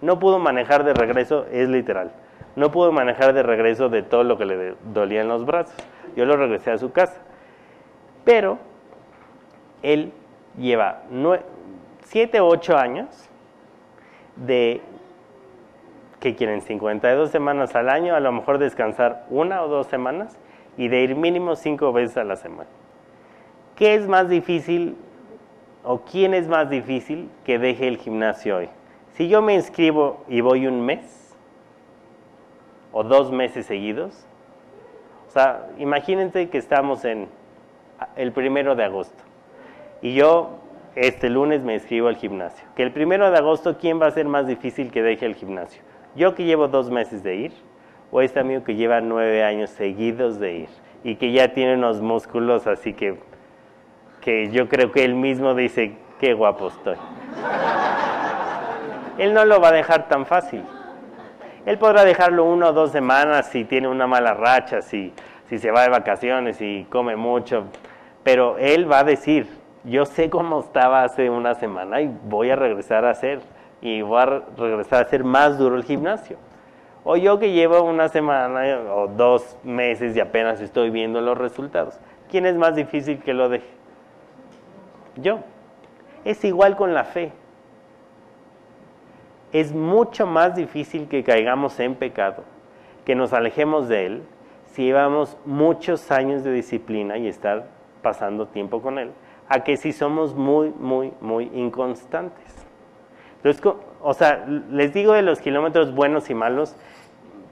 No 0.00 0.18
pudo 0.18 0.40
manejar 0.40 0.82
de 0.82 0.94
regreso, 0.94 1.46
es 1.52 1.68
literal, 1.68 2.10
no 2.56 2.72
pudo 2.72 2.90
manejar 2.90 3.34
de 3.34 3.44
regreso 3.44 3.88
de 3.88 4.02
todo 4.02 4.24
lo 4.24 4.36
que 4.36 4.46
le 4.46 4.74
dolía 4.92 5.20
en 5.20 5.28
los 5.28 5.46
brazos. 5.46 5.76
Yo 6.16 6.24
lo 6.24 6.36
regresé 6.36 6.72
a 6.72 6.78
su 6.78 6.90
casa. 6.90 7.22
Pero 8.24 8.58
él 9.80 10.12
lleva 10.58 11.02
7, 12.00 12.40
8 12.40 12.76
años 12.76 13.28
de 14.36 14.80
que 16.20 16.36
quieren 16.36 16.62
52 16.62 17.30
semanas 17.30 17.74
al 17.74 17.88
año, 17.88 18.14
a 18.14 18.20
lo 18.20 18.30
mejor 18.30 18.58
descansar 18.58 19.26
una 19.28 19.62
o 19.62 19.68
dos 19.68 19.88
semanas 19.88 20.38
y 20.76 20.88
de 20.88 21.02
ir 21.02 21.16
mínimo 21.16 21.56
cinco 21.56 21.92
veces 21.92 22.16
a 22.16 22.24
la 22.24 22.36
semana. 22.36 22.70
¿Qué 23.74 23.94
es 23.94 24.06
más 24.06 24.28
difícil 24.28 24.96
o 25.82 26.02
quién 26.02 26.32
es 26.34 26.46
más 26.46 26.70
difícil 26.70 27.28
que 27.44 27.58
deje 27.58 27.88
el 27.88 27.98
gimnasio 27.98 28.58
hoy? 28.58 28.68
Si 29.14 29.28
yo 29.28 29.42
me 29.42 29.54
inscribo 29.54 30.24
y 30.28 30.40
voy 30.40 30.66
un 30.66 30.80
mes 30.80 31.34
o 32.92 33.02
dos 33.02 33.32
meses 33.32 33.66
seguidos, 33.66 34.26
o 35.28 35.30
sea, 35.32 35.66
imagínense 35.78 36.48
que 36.48 36.58
estamos 36.58 37.04
en 37.04 37.26
el 38.16 38.32
primero 38.32 38.76
de 38.76 38.84
agosto 38.84 39.22
y 40.02 40.14
yo 40.14 40.61
este 40.94 41.30
lunes 41.30 41.62
me 41.62 41.74
inscribo 41.74 42.08
al 42.08 42.16
gimnasio. 42.16 42.66
Que 42.76 42.82
el 42.82 42.92
primero 42.92 43.30
de 43.30 43.38
agosto, 43.38 43.78
¿quién 43.78 44.00
va 44.00 44.06
a 44.06 44.10
ser 44.10 44.26
más 44.26 44.46
difícil 44.46 44.90
que 44.90 45.02
deje 45.02 45.26
el 45.26 45.34
gimnasio? 45.34 45.82
¿Yo 46.14 46.34
que 46.34 46.44
llevo 46.44 46.68
dos 46.68 46.90
meses 46.90 47.22
de 47.22 47.36
ir? 47.36 47.52
¿O 48.10 48.20
este 48.20 48.40
amigo 48.40 48.62
que 48.62 48.74
lleva 48.74 49.00
nueve 49.00 49.42
años 49.42 49.70
seguidos 49.70 50.38
de 50.38 50.52
ir? 50.54 50.68
Y 51.02 51.16
que 51.16 51.32
ya 51.32 51.54
tiene 51.54 51.74
unos 51.74 52.02
músculos 52.02 52.66
así 52.66 52.92
que, 52.92 53.18
que 54.20 54.50
yo 54.50 54.68
creo 54.68 54.92
que 54.92 55.04
él 55.04 55.14
mismo 55.14 55.54
dice, 55.54 55.96
qué 56.20 56.34
guapo 56.34 56.68
estoy. 56.68 56.96
él 59.18 59.32
no 59.32 59.44
lo 59.44 59.60
va 59.60 59.68
a 59.68 59.72
dejar 59.72 60.08
tan 60.08 60.26
fácil. 60.26 60.62
Él 61.64 61.78
podrá 61.78 62.04
dejarlo 62.04 62.44
una 62.44 62.68
o 62.68 62.72
dos 62.72 62.92
semanas 62.92 63.46
si 63.46 63.64
tiene 63.64 63.88
una 63.88 64.06
mala 64.06 64.34
racha, 64.34 64.82
si, 64.82 65.12
si 65.48 65.58
se 65.58 65.70
va 65.70 65.82
de 65.82 65.88
vacaciones 65.88 66.60
y 66.60 66.86
come 66.90 67.16
mucho, 67.16 67.64
pero 68.24 68.58
él 68.58 68.90
va 68.90 69.00
a 69.00 69.04
decir, 69.04 69.61
yo 69.84 70.04
sé 70.06 70.30
cómo 70.30 70.60
estaba 70.60 71.04
hace 71.04 71.28
una 71.30 71.54
semana 71.54 72.00
y 72.00 72.14
voy 72.24 72.50
a 72.50 72.56
regresar 72.56 73.04
a 73.04 73.10
hacer, 73.10 73.40
y 73.80 74.02
voy 74.02 74.20
a 74.22 74.42
regresar 74.56 75.00
a 75.00 75.06
hacer 75.06 75.24
más 75.24 75.58
duro 75.58 75.76
el 75.76 75.84
gimnasio. 75.84 76.36
O 77.04 77.16
yo 77.16 77.38
que 77.40 77.52
llevo 77.52 77.82
una 77.82 78.08
semana 78.08 78.62
o 78.92 79.08
dos 79.08 79.56
meses 79.64 80.16
y 80.16 80.20
apenas 80.20 80.60
estoy 80.60 80.90
viendo 80.90 81.20
los 81.20 81.36
resultados. 81.36 81.98
¿Quién 82.30 82.46
es 82.46 82.56
más 82.56 82.76
difícil 82.76 83.18
que 83.18 83.34
lo 83.34 83.48
deje? 83.48 83.66
Yo. 85.16 85.40
Es 86.24 86.44
igual 86.44 86.76
con 86.76 86.94
la 86.94 87.02
fe. 87.02 87.32
Es 89.52 89.74
mucho 89.74 90.26
más 90.26 90.54
difícil 90.54 91.08
que 91.08 91.24
caigamos 91.24 91.78
en 91.80 91.96
pecado, 91.96 92.44
que 93.04 93.16
nos 93.16 93.32
alejemos 93.32 93.88
de 93.88 94.06
él, 94.06 94.22
si 94.66 94.84
llevamos 94.84 95.36
muchos 95.44 96.10
años 96.10 96.44
de 96.44 96.52
disciplina 96.52 97.18
y 97.18 97.26
estar 97.26 97.66
pasando 98.00 98.46
tiempo 98.46 98.80
con 98.80 98.98
él, 98.98 99.10
a 99.52 99.64
que 99.64 99.76
si 99.76 99.92
somos 99.92 100.34
muy, 100.34 100.70
muy, 100.70 101.12
muy 101.20 101.50
inconstantes. 101.52 102.46
Entonces, 103.36 103.62
o 104.00 104.14
sea, 104.14 104.46
les 104.70 104.94
digo 104.94 105.12
de 105.12 105.20
los 105.20 105.40
kilómetros 105.40 105.94
buenos 105.94 106.30
y 106.30 106.34
malos 106.34 106.74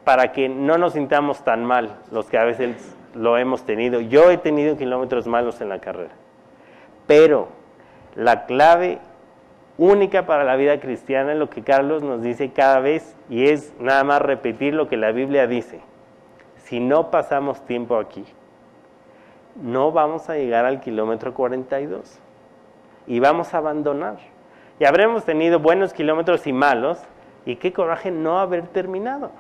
para 0.02 0.32
que 0.32 0.48
no 0.48 0.78
nos 0.78 0.94
sintamos 0.94 1.44
tan 1.44 1.62
mal 1.62 1.98
los 2.10 2.24
que 2.30 2.38
a 2.38 2.44
veces 2.44 2.96
lo 3.14 3.36
hemos 3.36 3.66
tenido. 3.66 4.00
Yo 4.00 4.30
he 4.30 4.38
tenido 4.38 4.78
kilómetros 4.78 5.26
malos 5.26 5.60
en 5.60 5.68
la 5.68 5.78
carrera, 5.80 6.14
pero 7.06 7.48
la 8.16 8.46
clave 8.46 8.98
única 9.76 10.24
para 10.24 10.42
la 10.44 10.56
vida 10.56 10.80
cristiana 10.80 11.32
es 11.32 11.38
lo 11.38 11.50
que 11.50 11.62
Carlos 11.62 12.02
nos 12.02 12.22
dice 12.22 12.50
cada 12.50 12.80
vez 12.80 13.14
y 13.28 13.48
es 13.48 13.74
nada 13.78 14.04
más 14.04 14.22
repetir 14.22 14.72
lo 14.72 14.88
que 14.88 14.96
la 14.96 15.12
Biblia 15.12 15.46
dice. 15.46 15.82
Si 16.64 16.80
no 16.80 17.10
pasamos 17.10 17.66
tiempo 17.66 17.98
aquí, 17.98 18.24
no 19.62 19.92
vamos 19.92 20.28
a 20.28 20.34
llegar 20.34 20.64
al 20.64 20.80
kilómetro 20.80 21.34
42 21.34 22.18
y 23.06 23.20
vamos 23.20 23.54
a 23.54 23.58
abandonar. 23.58 24.18
Y 24.78 24.84
habremos 24.84 25.24
tenido 25.24 25.58
buenos 25.58 25.92
kilómetros 25.92 26.46
y 26.46 26.52
malos, 26.52 26.98
y 27.44 27.56
qué 27.56 27.72
coraje 27.72 28.10
no 28.10 28.38
haber 28.38 28.68
terminado. 28.68 29.30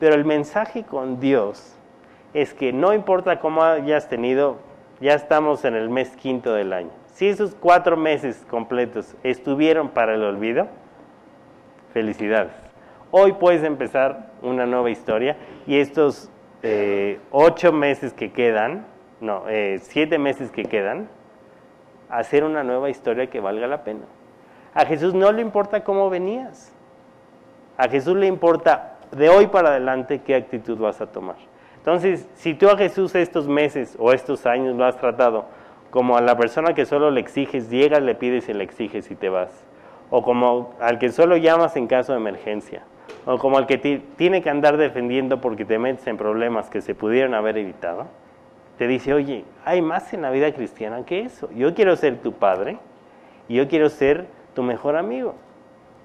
Pero 0.00 0.14
el 0.14 0.24
mensaje 0.24 0.84
con 0.84 1.20
Dios 1.20 1.76
es 2.32 2.54
que 2.54 2.72
no 2.72 2.94
importa 2.94 3.40
cómo 3.40 3.62
hayas 3.62 4.08
tenido, 4.08 4.58
ya 5.00 5.14
estamos 5.14 5.64
en 5.64 5.74
el 5.74 5.90
mes 5.90 6.16
quinto 6.16 6.54
del 6.54 6.72
año. 6.72 6.90
Si 7.12 7.28
esos 7.28 7.54
cuatro 7.54 7.96
meses 7.96 8.44
completos 8.50 9.14
estuvieron 9.22 9.90
para 9.90 10.14
el 10.14 10.24
olvido, 10.24 10.68
felicidades. 11.92 12.52
Hoy 13.10 13.32
puedes 13.32 13.62
empezar 13.62 14.30
una 14.42 14.66
nueva 14.66 14.90
historia 14.90 15.36
y 15.66 15.78
estos 15.78 16.30
eh, 16.62 17.20
ocho 17.30 17.72
meses 17.72 18.12
que 18.12 18.32
quedan 18.32 18.84
no, 19.24 19.48
eh, 19.48 19.78
siete 19.82 20.18
meses 20.18 20.50
que 20.50 20.64
quedan, 20.64 21.08
hacer 22.08 22.44
una 22.44 22.62
nueva 22.62 22.90
historia 22.90 23.28
que 23.28 23.40
valga 23.40 23.66
la 23.66 23.82
pena. 23.82 24.04
A 24.74 24.84
Jesús 24.84 25.14
no 25.14 25.32
le 25.32 25.40
importa 25.40 25.82
cómo 25.82 26.10
venías. 26.10 26.72
A 27.76 27.88
Jesús 27.88 28.16
le 28.16 28.26
importa 28.26 28.98
de 29.10 29.28
hoy 29.30 29.46
para 29.46 29.70
adelante 29.70 30.20
qué 30.20 30.34
actitud 30.34 30.78
vas 30.78 31.00
a 31.00 31.06
tomar. 31.06 31.36
Entonces, 31.76 32.28
si 32.34 32.54
tú 32.54 32.68
a 32.68 32.76
Jesús 32.76 33.14
estos 33.14 33.48
meses 33.48 33.96
o 33.98 34.12
estos 34.12 34.46
años 34.46 34.76
lo 34.76 34.84
has 34.84 34.96
tratado 34.96 35.46
como 35.90 36.16
a 36.16 36.20
la 36.20 36.36
persona 36.36 36.74
que 36.74 36.86
solo 36.86 37.10
le 37.10 37.20
exiges, 37.20 37.70
llegas, 37.70 38.02
le 38.02 38.14
pides 38.14 38.48
y 38.48 38.54
le 38.54 38.64
exiges 38.64 39.10
y 39.10 39.14
te 39.14 39.28
vas. 39.28 39.64
O 40.10 40.22
como 40.22 40.74
al 40.80 40.98
que 40.98 41.10
solo 41.10 41.36
llamas 41.36 41.76
en 41.76 41.86
caso 41.86 42.12
de 42.12 42.18
emergencia. 42.18 42.82
O 43.26 43.38
como 43.38 43.58
al 43.58 43.66
que 43.66 43.78
tiene 43.78 44.42
que 44.42 44.50
andar 44.50 44.76
defendiendo 44.76 45.40
porque 45.40 45.64
te 45.64 45.78
metes 45.78 46.06
en 46.06 46.16
problemas 46.16 46.68
que 46.68 46.80
se 46.80 46.94
pudieron 46.94 47.34
haber 47.34 47.58
evitado. 47.58 48.06
Te 48.78 48.86
dice, 48.86 49.14
oye, 49.14 49.44
hay 49.64 49.82
más 49.82 50.12
en 50.12 50.22
la 50.22 50.30
vida 50.30 50.52
cristiana 50.52 51.04
que 51.04 51.20
eso. 51.20 51.48
Yo 51.52 51.74
quiero 51.74 51.96
ser 51.96 52.18
tu 52.18 52.32
padre 52.32 52.78
y 53.48 53.54
yo 53.54 53.68
quiero 53.68 53.88
ser 53.88 54.26
tu 54.54 54.62
mejor 54.62 54.96
amigo. 54.96 55.34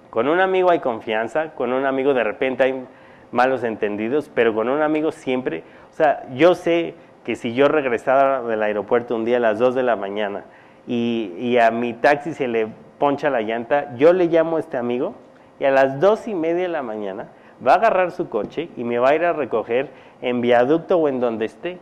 Con 0.09 0.28
un 0.28 0.39
amigo 0.39 0.72
hay 0.72 0.80
confianza, 0.80 1.53
con 1.53 1.74
un 1.74 1.86
amigo 1.86 2.13
de 2.13 2.24
repente 2.24 2.63
hay 2.63 2.86
malos 3.32 3.63
entendidos, 3.63 4.30
pero 4.34 4.53
con 4.53 4.70
un 4.70 4.82
amigo 4.82 5.11
siempre, 5.11 5.63
o 5.91 5.93
sea, 5.93 6.26
yo 6.34 6.55
sé 6.55 6.95
que 7.24 7.36
si 7.36 7.53
yo 7.53 7.67
regresara 7.67 8.41
del 8.41 8.63
aeropuerto 8.63 9.15
un 9.15 9.26
día 9.26 9.38
a 9.38 9.39
las 9.39 9.59
2 9.59 9.76
de 9.76 9.84
la 9.84 9.95
mañana 9.95 10.45
y, 10.88 11.57
a 11.57 11.70
mi 11.70 11.93
taxi 11.93 12.34
se 12.34 12.47
le 12.47 12.67
poncha 12.97 13.30
la 13.30 13.41
llanta, 13.41 13.95
yo 13.97 14.13
le 14.13 14.26
llamo 14.26 14.57
a 14.57 14.59
este 14.59 14.78
amigo 14.78 15.13
y 15.59 15.65
a 15.65 15.72
las 15.72 15.99
dos 15.99 16.28
y 16.28 16.34
media 16.34 16.63
de 16.63 16.70
la 16.70 16.82
mañana 16.82 17.28
va 17.65 17.74
a 17.74 17.76
agarrar 17.76 18.11
su 18.11 18.30
coche 18.30 18.70
y 18.76 18.84
me 18.84 18.97
va 18.97 19.09
a 19.09 19.15
ir 19.15 19.26
a 19.26 19.34
recoger 19.34 19.89
en 20.22 20.41
viaducto 20.41 20.97
o 20.97 21.07
en 21.07 21.20
donde 21.20 21.45
esté. 21.45 21.78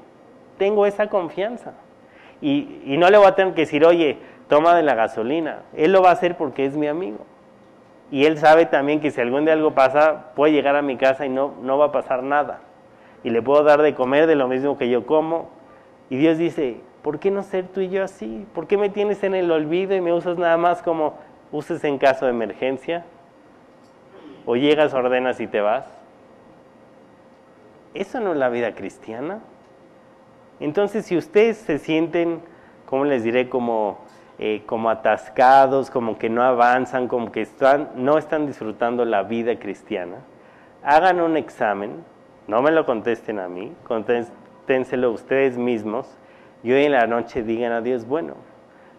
Tengo 0.58 0.86
esa 0.86 1.08
confianza. 1.08 1.74
Y, 2.42 2.96
no 2.98 3.10
le 3.10 3.18
voy 3.18 3.28
a 3.28 3.36
tener 3.36 3.54
que 3.54 3.62
decir, 3.62 3.86
oye, 3.86 4.18
toma 4.48 4.76
de 4.76 4.84
la 4.84 4.96
gasolina. 4.96 5.64
Él 5.76 5.92
lo 5.92 6.02
va 6.02 6.10
a 6.10 6.14
hacer 6.14 6.38
porque 6.38 6.66
es 6.66 6.76
mi 6.76 6.88
amigo. 6.88 7.20
Y 8.12 8.26
él 8.26 8.38
sabe 8.38 8.66
también 8.66 9.00
que 9.00 9.12
si 9.12 9.20
algún 9.20 9.46
día 9.46 9.54
algo 9.54 9.74
pasa, 9.74 10.32
puede 10.36 10.54
llegar 10.54 10.76
a 10.76 10.82
mi 10.82 10.98
casa 10.98 11.26
y 11.26 11.30
no, 11.30 11.56
no 11.62 11.78
va 11.78 11.88
a 11.88 11.92
pasar 11.92 12.24
nada 12.24 12.62
y 13.24 13.30
le 13.30 13.42
puedo 13.42 13.64
dar 13.64 13.82
de 13.82 13.94
comer 13.94 14.28
de 14.28 14.36
lo 14.36 14.48
mismo 14.48 14.78
que 14.78 14.90
yo 14.90 15.06
como. 15.06 15.50
Y 16.10 16.16
Dios 16.16 16.38
dice, 16.38 16.80
¿por 17.02 17.20
qué 17.20 17.32
no 17.32 17.44
ser 17.44 17.68
tú 17.68 17.82
y 17.82 17.90
yo 17.90 18.04
así? 18.04 18.48
¿Por 18.54 18.68
qué 18.68 18.78
me 18.78 18.90
tienes 18.90 19.24
en 19.24 19.36
el 19.36 19.52
olvido 19.52 19.96
y 19.96 20.02
me 20.02 20.14
usas 20.14 20.38
nada 20.38 20.58
más 20.58 20.82
como 20.82 21.16
uses 21.52 21.84
en 21.84 21.98
caso 21.98 22.26
de 22.26 22.32
emergencia? 22.32 23.06
O 24.46 24.56
llegas, 24.56 24.94
ordenas 24.94 25.40
y 25.42 25.48
te 25.48 25.60
vas. 25.60 25.86
Eso 27.94 28.20
no 28.20 28.32
es 28.32 28.38
la 28.38 28.50
vida 28.50 28.76
cristiana. 28.76 29.40
Entonces, 30.60 31.06
si 31.06 31.18
ustedes 31.18 31.58
se 31.58 31.80
sienten, 31.80 32.42
¿cómo 32.86 33.06
les 33.06 33.24
diré? 33.24 33.50
Como, 33.50 34.00
eh, 34.40 34.64
como 34.66 34.90
atascados, 34.90 35.90
como 35.90 36.18
que 36.18 36.30
no 36.30 36.44
avanzan, 36.44 37.08
como 37.08 37.32
que 37.32 37.42
están, 37.42 37.92
no 37.96 38.18
están 38.18 38.48
disfrutando 38.48 39.06
la 39.06 39.24
vida 39.24 39.60
cristiana, 39.60 40.18
hagan 40.84 41.22
un 41.22 41.38
examen 41.38 42.04
no 42.48 42.62
me 42.62 42.72
lo 42.72 42.86
contesten 42.86 43.40
a 43.40 43.50
mí, 43.50 43.74
contéstenselo 43.86 45.12
ustedes 45.12 45.58
mismos 45.58 46.18
y 46.64 46.72
hoy 46.72 46.86
en 46.86 46.94
la 46.94 47.06
noche 47.06 47.44
digan 47.44 47.74
a 47.74 47.82
Dios, 47.82 48.08
bueno, 48.08 48.36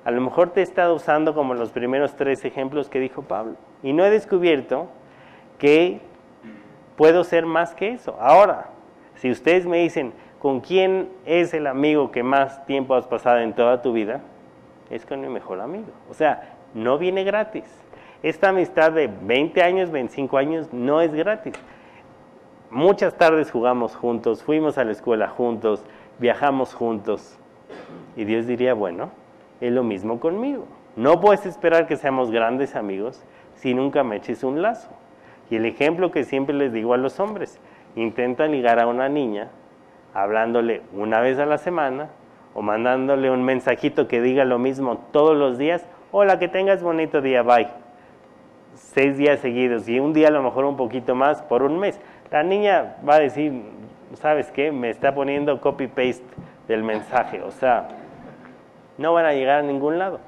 a 0.04 0.10
lo 0.10 0.20
mejor 0.20 0.50
te 0.50 0.60
he 0.60 0.62
estado 0.62 0.94
usando 0.94 1.34
como 1.34 1.54
los 1.54 1.70
primeros 1.70 2.14
tres 2.14 2.44
ejemplos 2.44 2.88
que 2.88 3.00
dijo 3.00 3.22
Pablo 3.22 3.54
y 3.82 3.94
no 3.94 4.04
he 4.04 4.10
descubierto 4.10 4.88
que 5.58 6.00
puedo 6.96 7.24
ser 7.24 7.46
más 7.46 7.74
que 7.74 7.88
eso. 7.88 8.16
Ahora, 8.20 8.68
si 9.16 9.30
ustedes 9.30 9.66
me 9.66 9.78
dicen, 9.78 10.12
¿con 10.38 10.60
quién 10.60 11.08
es 11.26 11.54
el 11.54 11.66
amigo 11.66 12.10
que 12.10 12.22
más 12.22 12.64
tiempo 12.66 12.94
has 12.94 13.06
pasado 13.06 13.38
en 13.38 13.54
toda 13.54 13.82
tu 13.82 13.92
vida? 13.92 14.20
Es 14.90 15.04
con 15.04 15.20
mi 15.20 15.28
mejor 15.28 15.60
amigo. 15.60 15.88
O 16.10 16.14
sea, 16.14 16.56
no 16.74 16.98
viene 16.98 17.24
gratis. 17.24 17.64
Esta 18.22 18.50
amistad 18.50 18.92
de 18.92 19.08
20 19.08 19.62
años, 19.62 19.90
25 19.90 20.38
años, 20.38 20.72
no 20.72 21.00
es 21.00 21.12
gratis. 21.12 21.54
Muchas 22.70 23.16
tardes 23.16 23.50
jugamos 23.50 23.96
juntos, 23.96 24.42
fuimos 24.42 24.76
a 24.76 24.84
la 24.84 24.92
escuela 24.92 25.28
juntos, 25.28 25.82
viajamos 26.18 26.74
juntos. 26.74 27.38
Y 28.16 28.24
Dios 28.24 28.46
diría, 28.46 28.74
bueno, 28.74 29.10
es 29.60 29.72
lo 29.72 29.82
mismo 29.82 30.20
conmigo. 30.20 30.66
No 30.96 31.20
puedes 31.20 31.46
esperar 31.46 31.86
que 31.86 31.96
seamos 31.96 32.30
grandes 32.30 32.74
amigos 32.76 33.22
si 33.54 33.74
nunca 33.74 34.02
me 34.02 34.16
eches 34.16 34.42
un 34.44 34.62
lazo. 34.62 34.90
Y 35.50 35.56
el 35.56 35.64
ejemplo 35.64 36.10
que 36.10 36.24
siempre 36.24 36.54
les 36.54 36.72
digo 36.72 36.92
a 36.92 36.98
los 36.98 37.20
hombres, 37.20 37.58
intenta 37.94 38.46
ligar 38.46 38.80
a 38.80 38.86
una 38.86 39.08
niña 39.08 39.48
hablándole 40.14 40.82
una 40.92 41.20
vez 41.20 41.38
a 41.38 41.46
la 41.46 41.58
semana 41.58 42.08
o 42.54 42.62
mandándole 42.62 43.30
un 43.30 43.44
mensajito 43.44 44.08
que 44.08 44.20
diga 44.20 44.44
lo 44.44 44.58
mismo 44.58 44.98
todos 45.12 45.36
los 45.36 45.58
días, 45.58 45.86
hola, 46.10 46.38
que 46.38 46.48
tengas 46.48 46.82
bonito 46.82 47.20
día, 47.20 47.42
bye. 47.42 47.68
Seis 48.74 49.16
días 49.16 49.40
seguidos 49.40 49.88
y 49.88 50.00
un 50.00 50.12
día 50.12 50.28
a 50.28 50.30
lo 50.30 50.42
mejor 50.42 50.64
un 50.64 50.76
poquito 50.76 51.14
más 51.14 51.42
por 51.42 51.62
un 51.62 51.78
mes. 51.78 52.00
La 52.30 52.42
niña 52.42 52.96
va 53.08 53.16
a 53.16 53.20
decir, 53.20 53.62
¿sabes 54.14 54.50
qué? 54.50 54.72
Me 54.72 54.90
está 54.90 55.14
poniendo 55.14 55.60
copy-paste 55.60 56.24
del 56.68 56.82
mensaje. 56.82 57.42
O 57.42 57.50
sea, 57.50 57.88
no 58.96 59.12
van 59.12 59.26
a 59.26 59.32
llegar 59.32 59.60
a 59.60 59.62
ningún 59.62 59.98
lado. 59.98 60.20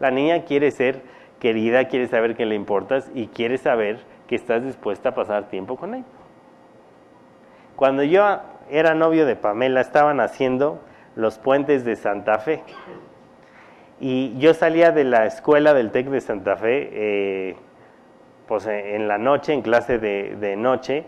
La 0.00 0.10
niña 0.10 0.44
quiere 0.44 0.70
ser 0.70 1.02
querida, 1.38 1.88
quiere 1.88 2.06
saber 2.08 2.34
que 2.36 2.46
le 2.46 2.54
importas 2.54 3.10
y 3.14 3.28
quiere 3.28 3.58
saber 3.58 4.00
que 4.26 4.34
estás 4.34 4.64
dispuesta 4.64 5.10
a 5.10 5.14
pasar 5.14 5.48
tiempo 5.48 5.76
con 5.76 5.94
ella. 5.94 6.04
Cuando 7.76 8.02
yo 8.02 8.40
era 8.70 8.94
novio 8.94 9.26
de 9.26 9.36
Pamela, 9.36 9.80
estaban 9.80 10.20
haciendo 10.20 10.80
los 11.16 11.38
puentes 11.38 11.84
de 11.84 11.96
Santa 11.96 12.38
Fe. 12.38 12.62
Y 14.00 14.36
yo 14.38 14.54
salía 14.54 14.90
de 14.90 15.04
la 15.04 15.26
escuela 15.26 15.74
del 15.74 15.90
TEC 15.90 16.08
de 16.08 16.20
Santa 16.20 16.56
Fe, 16.56 16.90
eh, 16.92 17.56
pues 18.46 18.66
en 18.66 19.08
la 19.08 19.18
noche, 19.18 19.52
en 19.52 19.62
clase 19.62 19.98
de, 19.98 20.36
de 20.36 20.56
noche, 20.56 21.04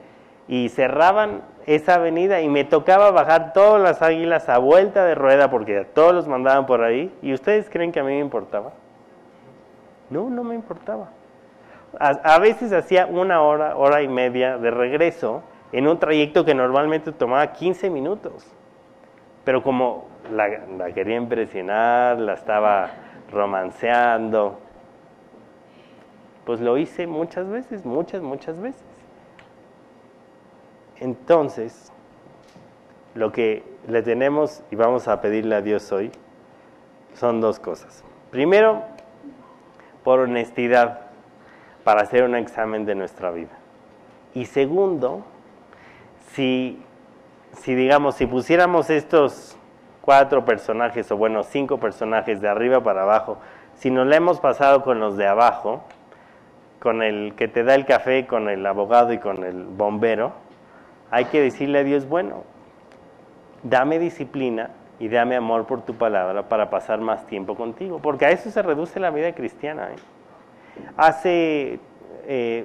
y 0.48 0.68
cerraban 0.68 1.42
esa 1.66 1.94
avenida 1.94 2.40
y 2.40 2.48
me 2.48 2.64
tocaba 2.64 3.10
bajar 3.10 3.52
todas 3.52 3.82
las 3.82 4.00
águilas 4.00 4.48
a 4.48 4.58
vuelta 4.58 5.04
de 5.04 5.16
rueda 5.16 5.50
porque 5.50 5.84
todos 5.84 6.14
los 6.14 6.28
mandaban 6.28 6.66
por 6.66 6.82
ahí. 6.82 7.12
¿Y 7.22 7.34
ustedes 7.34 7.68
creen 7.68 7.90
que 7.90 8.00
a 8.00 8.04
mí 8.04 8.12
me 8.12 8.20
importaba? 8.20 8.72
No, 10.08 10.30
no 10.30 10.44
me 10.44 10.54
importaba. 10.54 11.10
A, 11.98 12.38
veces 12.38 12.72
hacía 12.72 13.06
una 13.06 13.40
hora, 13.40 13.76
hora 13.76 14.02
y 14.02 14.08
media 14.08 14.58
de 14.58 14.70
regreso 14.70 15.42
en 15.72 15.88
un 15.88 15.98
trayecto 15.98 16.44
que 16.44 16.54
normalmente 16.54 17.12
tomaba 17.12 17.52
15 17.52 17.90
minutos. 17.90 18.46
Pero 19.44 19.62
como 19.62 20.06
la, 20.30 20.92
quería 20.92 21.16
impresionar, 21.16 22.18
la 22.18 22.34
estaba 22.34 22.90
romanceando, 23.30 24.58
pues 26.44 26.60
lo 26.60 26.78
hice 26.78 27.06
muchas 27.06 27.48
veces, 27.48 27.84
muchas, 27.84 28.22
muchas 28.22 28.60
veces. 28.60 28.84
Entonces, 30.98 31.92
lo 33.14 33.32
que 33.32 33.62
le 33.88 34.02
tenemos 34.02 34.62
y 34.70 34.76
vamos 34.76 35.08
a 35.08 35.20
pedirle 35.20 35.56
a 35.56 35.62
Dios 35.62 35.90
hoy 35.92 36.10
son 37.14 37.40
dos 37.40 37.58
cosas. 37.58 38.04
Primero, 38.30 38.82
por 40.04 40.20
honestidad, 40.20 41.00
para 41.84 42.02
hacer 42.02 42.24
un 42.24 42.34
examen 42.34 42.84
de 42.84 42.94
nuestra 42.94 43.30
vida. 43.30 43.56
Y 44.34 44.46
segundo, 44.46 45.24
si, 46.32 46.82
si 47.52 47.74
digamos, 47.74 48.14
si 48.16 48.26
pusiéramos 48.26 48.90
estos 48.90 49.56
cuatro 50.00 50.44
personajes, 50.44 51.10
o 51.10 51.16
bueno, 51.16 51.42
cinco 51.42 51.78
personajes 51.78 52.40
de 52.40 52.48
arriba 52.48 52.82
para 52.82 53.02
abajo, 53.02 53.38
si 53.74 53.90
nos 53.90 54.06
la 54.06 54.16
hemos 54.16 54.40
pasado 54.40 54.82
con 54.82 55.00
los 55.00 55.16
de 55.16 55.26
abajo, 55.26 55.84
con 56.80 57.02
el 57.02 57.34
que 57.34 57.48
te 57.48 57.64
da 57.64 57.74
el 57.74 57.84
café, 57.84 58.26
con 58.26 58.48
el 58.48 58.64
abogado 58.64 59.12
y 59.12 59.18
con 59.18 59.44
el 59.44 59.64
bombero, 59.64 60.32
hay 61.10 61.26
que 61.26 61.40
decirle 61.40 61.80
a 61.80 61.84
Dios, 61.84 62.08
bueno, 62.08 62.44
dame 63.62 63.98
disciplina 63.98 64.70
y 64.98 65.08
dame 65.08 65.36
amor 65.36 65.66
por 65.66 65.82
tu 65.82 65.94
palabra 65.94 66.48
para 66.48 66.70
pasar 66.70 67.00
más 67.00 67.26
tiempo 67.26 67.54
contigo, 67.54 67.98
porque 68.00 68.26
a 68.26 68.30
eso 68.30 68.50
se 68.50 68.62
reduce 68.62 69.00
la 69.00 69.10
vida 69.10 69.32
cristiana. 69.34 69.88
¿eh? 69.90 69.96
Hace, 70.96 71.80
eh, 72.26 72.64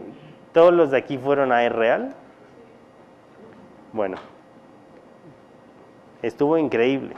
todos 0.53 0.73
los 0.73 0.91
de 0.91 0.97
aquí 0.97 1.17
fueron 1.17 1.51
a 1.51 1.67
real. 1.69 2.15
Bueno, 3.93 4.17
estuvo 6.21 6.57
increíble. 6.57 7.15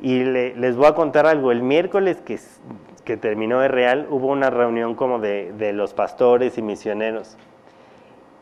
Y 0.00 0.24
les 0.24 0.76
voy 0.76 0.86
a 0.86 0.94
contar 0.94 1.26
algo. 1.26 1.52
El 1.52 1.62
miércoles 1.62 2.18
que, 2.18 2.38
que 3.04 3.16
terminó 3.16 3.62
E 3.62 3.68
real 3.68 4.06
hubo 4.10 4.26
una 4.26 4.50
reunión 4.50 4.94
como 4.94 5.18
de, 5.18 5.52
de 5.52 5.72
los 5.72 5.94
pastores 5.94 6.58
y 6.58 6.62
misioneros 6.62 7.36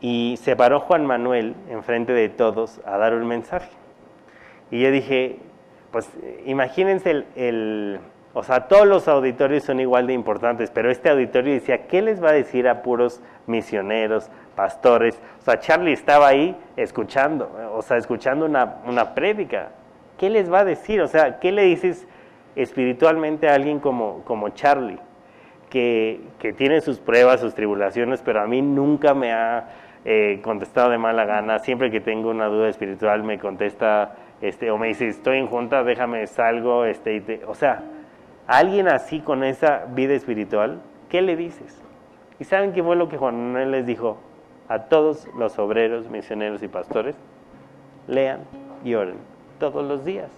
y 0.01 0.37
se 0.41 0.55
paró 0.55 0.81
Juan 0.81 1.05
Manuel 1.05 1.55
enfrente 1.69 2.13
de 2.13 2.29
todos 2.29 2.79
a 2.85 2.97
dar 2.97 3.13
un 3.13 3.27
mensaje. 3.27 3.71
Y 4.69 4.81
yo 4.81 4.91
dije, 4.91 5.39
pues 5.91 6.09
imagínense 6.45 7.25
el, 7.35 7.99
o 8.37 8.43
sea, 8.43 8.67
todos 8.67 8.85
los 8.85 9.07
auditorios 9.07 9.63
son 9.63 9.79
igual 9.79 10.07
de 10.07 10.13
importantes, 10.13 10.69
pero 10.69 10.91
este 10.91 11.09
auditorio 11.09 11.53
decía, 11.53 11.87
¿qué 11.87 12.01
les 12.01 12.21
va 12.21 12.31
a 12.31 12.33
decir 12.33 12.67
a 12.67 12.81
puros 12.81 13.21
misioneros, 13.47 14.29
pastores? 14.57 15.21
O 15.39 15.41
sea, 15.41 15.57
Charlie 15.61 15.93
estaba 15.93 16.27
ahí 16.27 16.53
escuchando, 16.75 17.49
o 17.73 17.81
sea, 17.81 17.95
escuchando 17.95 18.45
una, 18.45 18.81
una. 18.85 19.13
¿Qué 19.15 20.29
les 20.29 20.51
va 20.51 20.59
a 20.59 20.65
decir? 20.65 20.99
O 20.99 21.07
sea, 21.07 21.39
¿qué 21.39 21.53
le 21.53 21.63
dices 21.63 22.09
espiritualmente 22.57 23.47
a 23.47 23.53
alguien 23.53 23.79
como, 23.79 24.21
como 24.25 24.49
Charlie? 24.49 24.99
Que, 25.69 26.19
que 26.37 26.51
tiene 26.51 26.81
sus 26.81 26.99
pruebas, 26.99 27.39
sus 27.39 27.55
tribulaciones, 27.55 28.21
pero 28.21 28.41
a 28.41 28.47
mí 28.47 28.61
nunca 28.61 29.13
me 29.13 29.31
ha 29.31 29.69
eh, 30.03 30.41
contestado 30.43 30.89
de 30.89 30.97
mala 30.97 31.23
gana. 31.23 31.59
Siempre 31.59 31.89
que 31.89 32.01
tengo 32.01 32.31
una 32.31 32.47
duda 32.47 32.67
espiritual 32.67 33.23
me 33.23 33.39
contesta 33.39 34.17
este, 34.41 34.71
o 34.71 34.77
me 34.77 34.87
dice, 34.87 35.07
estoy 35.07 35.37
en 35.37 35.47
junta, 35.47 35.85
déjame 35.85 36.27
salgo. 36.27 36.83
Este, 36.83 37.41
o 37.47 37.55
sea, 37.55 37.81
alguien 38.47 38.87
así 38.87 39.19
con 39.19 39.43
esa 39.43 39.85
vida 39.93 40.13
espiritual, 40.13 40.81
¿qué 41.09 41.21
le 41.21 41.35
dices? 41.35 41.81
¿Y 42.39 42.43
saben 42.43 42.73
qué 42.73 42.83
fue 42.83 42.95
lo 42.95 43.09
que 43.09 43.17
Juan 43.17 43.35
Manuel 43.35 43.71
les 43.71 43.85
dijo 43.85 44.17
a 44.67 44.83
todos 44.83 45.27
los 45.37 45.57
obreros, 45.57 46.09
misioneros 46.09 46.61
y 46.63 46.67
pastores? 46.67 47.15
Lean 48.07 48.39
y 48.83 48.93
oren 48.95 49.17
todos 49.59 49.85
los 49.85 50.03
días. 50.03 50.29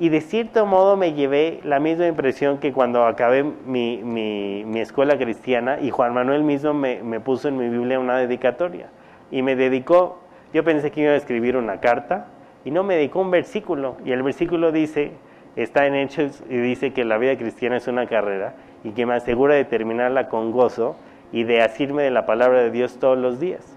Y 0.00 0.10
de 0.10 0.20
cierto 0.20 0.64
modo 0.64 0.96
me 0.96 1.12
llevé 1.14 1.60
la 1.64 1.80
misma 1.80 2.06
impresión 2.06 2.58
que 2.58 2.72
cuando 2.72 3.04
acabé 3.04 3.42
mi, 3.42 4.00
mi, 4.04 4.80
escuela 4.80 5.18
cristiana 5.18 5.80
y 5.80 5.90
Juan 5.90 6.14
Manuel 6.14 6.44
mismo 6.44 6.72
me, 6.72 7.02
me, 7.02 7.18
puso 7.18 7.48
en 7.48 7.56
mi 7.56 7.68
Biblia 7.68 7.98
una 7.98 8.16
dedicatoria. 8.16 8.90
Y 9.32 9.42
me 9.42 9.56
dedicó, 9.56 10.20
yo 10.54 10.62
pensé 10.62 10.92
que 10.92 11.00
iba 11.00 11.12
a 11.12 11.16
escribir 11.16 11.56
una 11.56 11.80
carta 11.80 12.26
y 12.64 12.70
no 12.70 12.84
me 12.84 12.94
dedicó 12.94 13.20
un 13.20 13.32
versículo. 13.32 13.96
Y 14.04 14.12
el 14.12 14.22
versículo 14.22 14.70
dice, 14.70 15.14
está 15.62 15.86
en 15.86 15.94
Hechos 15.94 16.42
y 16.48 16.56
dice 16.56 16.92
que 16.92 17.04
la 17.04 17.18
vida 17.18 17.36
cristiana 17.36 17.76
es 17.76 17.86
una 17.88 18.06
carrera 18.06 18.54
y 18.84 18.90
que 18.92 19.06
me 19.06 19.14
asegura 19.14 19.54
de 19.54 19.64
terminarla 19.64 20.28
con 20.28 20.52
gozo 20.52 20.96
y 21.32 21.44
de 21.44 21.62
asirme 21.62 22.02
de 22.02 22.10
la 22.10 22.26
palabra 22.26 22.60
de 22.60 22.70
Dios 22.70 22.98
todos 22.98 23.18
los 23.18 23.40
días. 23.40 23.76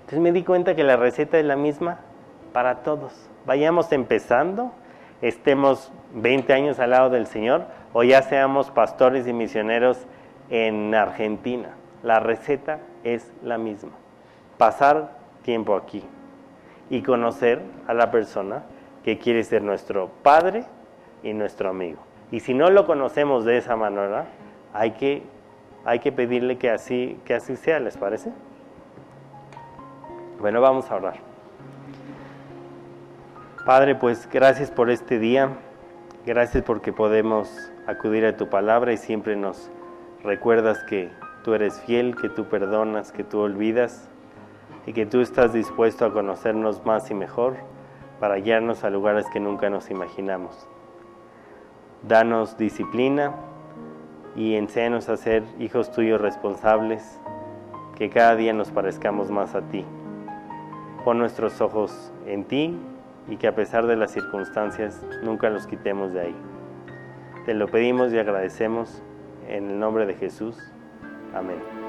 Entonces 0.00 0.20
me 0.20 0.32
di 0.32 0.42
cuenta 0.44 0.74
que 0.74 0.84
la 0.84 0.96
receta 0.96 1.38
es 1.38 1.44
la 1.44 1.56
misma 1.56 2.00
para 2.52 2.76
todos 2.76 3.28
vayamos 3.46 3.92
empezando, 3.92 4.72
estemos 5.22 5.90
20 6.14 6.52
años 6.52 6.78
al 6.78 6.90
lado 6.90 7.10
del 7.10 7.26
Señor 7.26 7.64
o 7.92 8.02
ya 8.02 8.20
seamos 8.22 8.70
pastores 8.70 9.26
y 9.26 9.32
misioneros 9.32 10.06
en 10.50 10.94
Argentina. 10.94 11.70
La 12.02 12.20
receta 12.20 12.80
es 13.04 13.32
la 13.42 13.56
misma. 13.56 13.92
Pasar 14.58 15.12
tiempo 15.42 15.76
aquí 15.76 16.04
y 16.90 17.02
conocer 17.02 17.62
a 17.86 17.94
la 17.94 18.10
persona 18.10 18.64
que 19.06 19.18
quiere 19.18 19.44
ser 19.44 19.62
nuestro 19.62 20.10
padre 20.24 20.64
y 21.22 21.32
nuestro 21.32 21.70
amigo. 21.70 22.00
Y 22.32 22.40
si 22.40 22.54
no 22.54 22.70
lo 22.70 22.86
conocemos 22.86 23.44
de 23.44 23.56
esa 23.56 23.76
manera, 23.76 24.26
hay 24.74 24.90
que, 24.94 25.22
hay 25.84 26.00
que 26.00 26.10
pedirle 26.10 26.58
que 26.58 26.70
así, 26.70 27.16
que 27.24 27.32
así 27.32 27.54
sea, 27.54 27.78
¿les 27.78 27.96
parece? 27.96 28.32
Bueno, 30.40 30.60
vamos 30.60 30.90
a 30.90 30.96
orar. 30.96 31.18
Padre, 33.64 33.94
pues 33.94 34.28
gracias 34.28 34.72
por 34.72 34.90
este 34.90 35.20
día, 35.20 35.50
gracias 36.26 36.64
porque 36.64 36.92
podemos 36.92 37.70
acudir 37.86 38.26
a 38.26 38.36
tu 38.36 38.48
palabra 38.48 38.92
y 38.92 38.96
siempre 38.96 39.36
nos 39.36 39.70
recuerdas 40.24 40.82
que 40.82 41.12
tú 41.44 41.54
eres 41.54 41.80
fiel, 41.82 42.16
que 42.16 42.28
tú 42.28 42.46
perdonas, 42.46 43.12
que 43.12 43.22
tú 43.22 43.38
olvidas 43.38 44.08
y 44.84 44.92
que 44.92 45.06
tú 45.06 45.20
estás 45.20 45.52
dispuesto 45.52 46.04
a 46.04 46.12
conocernos 46.12 46.84
más 46.84 47.08
y 47.12 47.14
mejor 47.14 47.75
para 48.20 48.36
guiarnos 48.36 48.84
a 48.84 48.90
lugares 48.90 49.26
que 49.32 49.40
nunca 49.40 49.70
nos 49.70 49.90
imaginamos. 49.90 50.68
Danos 52.02 52.56
disciplina 52.56 53.34
y 54.34 54.54
enséñanos 54.54 55.08
a 55.08 55.16
ser 55.16 55.42
hijos 55.58 55.90
tuyos 55.90 56.20
responsables, 56.20 57.20
que 57.96 58.10
cada 58.10 58.36
día 58.36 58.52
nos 58.52 58.70
parezcamos 58.70 59.30
más 59.30 59.54
a 59.54 59.62
ti. 59.62 59.84
Pon 61.04 61.18
nuestros 61.18 61.60
ojos 61.60 62.12
en 62.26 62.44
ti 62.44 62.78
y 63.28 63.36
que 63.36 63.48
a 63.48 63.54
pesar 63.54 63.86
de 63.86 63.96
las 63.96 64.12
circunstancias 64.12 65.04
nunca 65.22 65.50
los 65.50 65.66
quitemos 65.66 66.12
de 66.12 66.20
ahí. 66.20 66.36
Te 67.46 67.54
lo 67.54 67.68
pedimos 67.68 68.12
y 68.12 68.18
agradecemos 68.18 69.02
en 69.48 69.70
el 69.70 69.78
nombre 69.78 70.04
de 70.06 70.14
Jesús. 70.14 70.56
Amén. 71.34 71.85